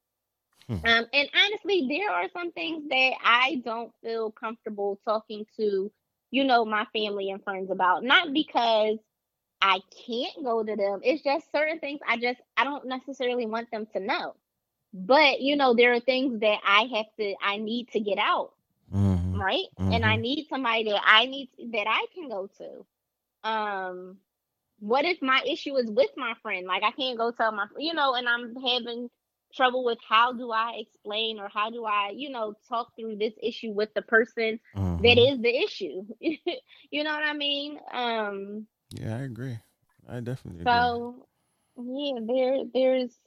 [0.68, 0.80] Hmm.
[0.86, 5.92] um, and honestly there are some things that i don't feel comfortable talking to
[6.32, 8.98] you know my family and friends about not because
[9.62, 11.00] I can't go to them.
[11.04, 14.36] It's just certain things I just I don't necessarily want them to know.
[14.94, 18.52] But you know, there are things that I have to I need to get out,
[18.92, 19.34] Mhm.
[19.34, 19.66] right?
[19.92, 20.18] And I Mhm.
[20.18, 23.50] need somebody that I need that I can go to.
[23.50, 24.18] Um
[24.80, 26.68] what if my issue is with my friend?
[26.68, 29.10] Like I can't go tell my you know, and I'm having
[29.56, 33.34] trouble with how do I explain or how do I, you know, talk through this
[33.42, 34.60] issue with the person
[35.00, 35.32] that Mhm.
[35.32, 36.04] is the issue.
[36.20, 37.80] you know what I mean?
[37.94, 39.60] Um Yeah, I agree.
[40.08, 40.92] I definitely agree.
[40.94, 41.28] so
[41.78, 43.18] yeah, there there's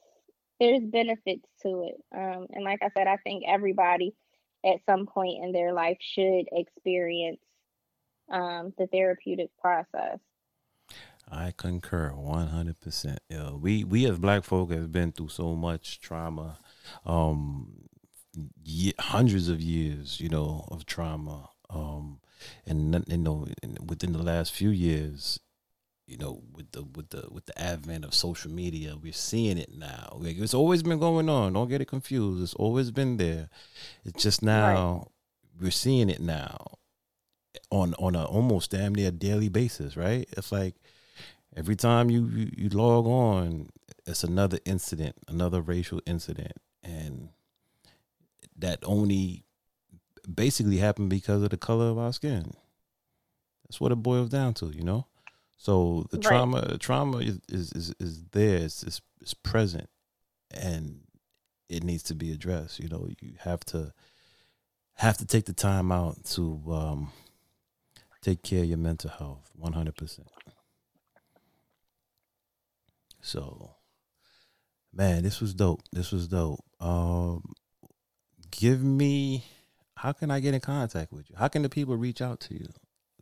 [0.60, 1.96] there's benefits to it.
[2.16, 4.14] Um, and like I said, I think everybody
[4.64, 7.40] at some point in their life should experience
[8.30, 10.18] um, the therapeutic process.
[11.30, 13.20] I concur one hundred percent.
[13.28, 16.58] Yeah, we we as black folk have been through so much trauma,
[17.04, 17.88] um,
[18.62, 22.20] ye- hundreds of years, you know, of trauma, um,
[22.66, 23.46] and you know,
[23.84, 25.38] within the last few years,
[26.06, 29.74] you know, with the with the with the advent of social media, we're seeing it
[29.76, 30.16] now.
[30.18, 31.52] Like, it's always been going on.
[31.52, 32.42] Don't get it confused.
[32.42, 33.50] It's always been there.
[34.04, 35.08] It's just now
[35.60, 36.78] we're seeing it now
[37.70, 40.28] on on a almost damn near daily basis, right?
[40.36, 40.76] It's like
[41.58, 43.68] every time you, you you log on,
[44.06, 46.52] it's another incident, another racial incident,
[46.82, 47.30] and
[48.56, 49.44] that only
[50.32, 52.52] basically happened because of the color of our skin.
[53.64, 55.06] That's what it boils down to, you know.
[55.56, 56.24] So the Right.
[56.26, 58.58] trauma, trauma is is is, is there.
[58.58, 59.88] It's, it's it's present,
[60.52, 61.00] and
[61.68, 62.78] it needs to be addressed.
[62.78, 63.92] You know, you have to
[64.94, 67.12] have to take the time out to um,
[68.22, 70.28] take care of your mental health, one hundred percent.
[73.28, 73.72] So,
[74.90, 75.82] man, this was dope.
[75.92, 76.64] This was dope.
[76.80, 77.42] Um,
[78.50, 79.44] give me.
[79.96, 81.36] How can I get in contact with you?
[81.36, 82.68] How can the people reach out to you?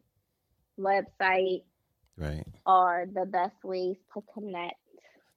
[0.78, 1.62] website
[2.16, 2.46] Right.
[2.66, 4.76] Are the best ways to connect.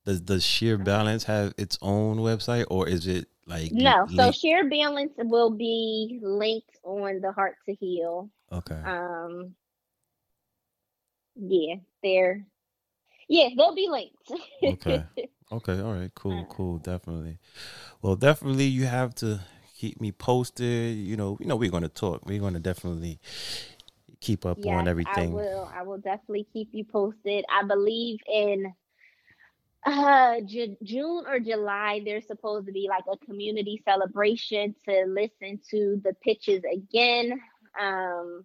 [0.05, 4.69] Does does Sheer Balance have its own website or is it like No, so share
[4.69, 8.29] balance will be linked on the Heart to Heal.
[8.51, 8.81] okay.
[8.85, 9.55] Um,
[11.35, 12.45] yeah, they're
[13.27, 14.15] yeah, they'll be linked.
[14.63, 15.03] Okay.
[15.49, 17.37] Okay, all right, cool, cool, definitely.
[18.01, 19.39] Well, definitely you have to
[19.77, 20.97] keep me posted.
[20.97, 22.25] You know, you know we're gonna talk.
[22.25, 23.19] We're gonna definitely
[24.19, 25.31] keep up Yes, on everything.
[25.31, 25.69] I will.
[25.73, 27.45] I will definitely keep you posted.
[27.49, 28.73] I believe in
[29.85, 35.59] uh Ju- June or July there's supposed to be like a community celebration to listen
[35.69, 37.39] to the pitches again
[37.79, 38.43] um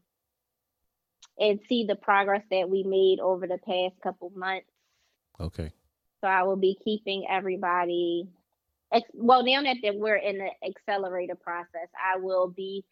[1.38, 4.68] and see the progress that we made over the past couple months.
[5.40, 5.72] Okay.
[6.20, 8.28] So I will be keeping everybody
[8.92, 12.84] ex- well now that that we're in the accelerator process, I will be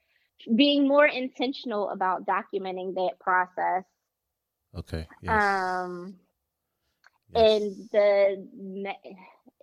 [0.55, 3.85] being more intentional about documenting that process.
[4.77, 5.07] Okay.
[5.23, 5.43] Yes.
[5.43, 6.15] Um,
[7.35, 7.43] yes.
[7.43, 8.95] and the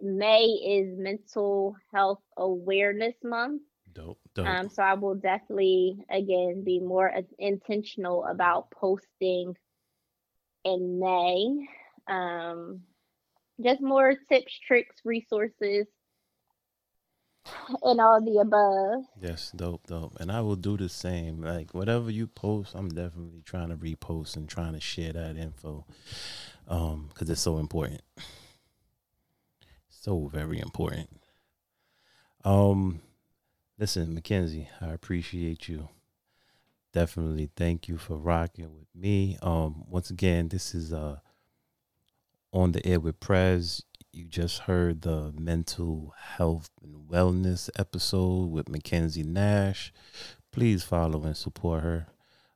[0.01, 3.61] May is Mental Health Awareness Month.
[3.93, 4.45] Dope, dope.
[4.45, 9.55] Um, so I will definitely again be more intentional about posting
[10.63, 11.67] in May.
[12.07, 12.81] Um,
[13.63, 15.87] just more tips, tricks, resources,
[17.83, 19.05] and all the above.
[19.21, 20.15] Yes, dope, dope.
[20.19, 21.41] And I will do the same.
[21.41, 25.85] Like whatever you post, I'm definitely trying to repost and trying to share that info.
[26.67, 28.01] Um, because it's so important.
[29.89, 31.09] So very important.
[32.43, 33.01] Um,
[33.77, 35.89] listen, McKenzie, I appreciate you.
[36.93, 39.37] Definitely thank you for rocking with me.
[39.41, 41.17] Um, once again, this is uh
[42.53, 43.83] on the air with Prez.
[44.17, 49.93] You just heard the mental health and wellness episode with McKenzie Nash.
[50.51, 52.07] Please follow and support her.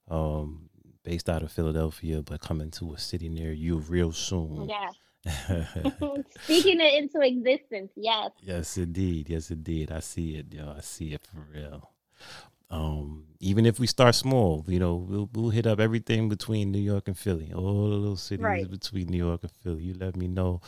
[0.08, 0.72] Um,
[1.04, 4.70] based out of Philadelphia, but coming to a city near you real soon.
[4.70, 4.90] Yeah.
[6.42, 8.32] Speaking it into existence, yes.
[8.42, 9.30] Yes, indeed.
[9.30, 9.92] Yes, indeed.
[9.92, 10.74] I see it, yo.
[10.76, 11.92] I see it for real.
[12.72, 16.80] Um, even if we start small, you know, we'll we'll hit up everything between New
[16.80, 18.72] York and Philly, all the little cities right.
[18.72, 19.84] between New York and Philly.
[19.84, 20.62] You let me know.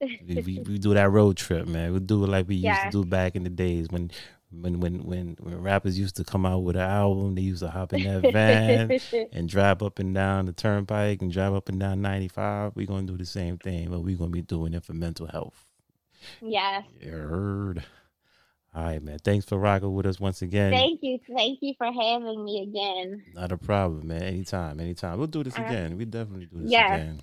[0.00, 1.90] We, we, we, do that road trip, man.
[1.92, 2.84] We'll do it like we yeah.
[2.84, 4.10] used to do back in the days when
[4.50, 7.70] when when when when rappers used to come out with an album, they used to
[7.70, 11.78] hop in that van and drive up and down the turnpike and drive up and
[11.78, 12.72] down 95.
[12.74, 15.64] We're gonna do the same thing, but we're gonna be doing it for mental health.
[16.40, 16.82] Yeah.
[17.00, 17.84] You heard.
[18.72, 19.18] All right, man.
[19.18, 20.72] Thanks for rocking with us once again.
[20.72, 21.18] Thank you.
[21.34, 23.24] Thank you for having me again.
[23.34, 24.22] Not a problem, man.
[24.22, 25.18] Anytime, anytime.
[25.18, 25.96] We'll do this uh, again.
[25.96, 26.94] We definitely do this yeah.
[26.94, 27.20] again.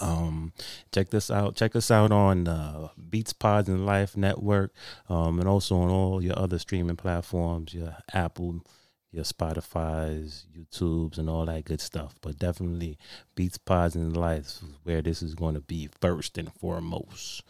[0.00, 0.52] Um,
[0.92, 1.56] check this out.
[1.56, 4.72] Check us out on uh, Beats Pods and Life Network,
[5.08, 8.64] um, and also on all your other streaming platforms, your Apple,
[9.10, 12.14] your Spotify's, YouTube's, and all that good stuff.
[12.20, 12.98] But definitely,
[13.34, 17.42] Beats Pods and Life is where this is going to be first and foremost.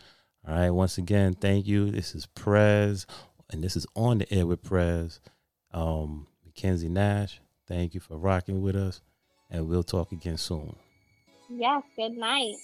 [0.47, 0.71] All right.
[0.71, 1.91] Once again, thank you.
[1.91, 3.07] This is Prez,
[3.51, 5.21] and this is on the air with Prez.
[5.73, 7.41] Um, McKenzie Nash.
[7.67, 9.03] Thank you for rocking with us,
[9.51, 10.77] and we'll talk again soon.
[11.49, 12.57] Yes, good night.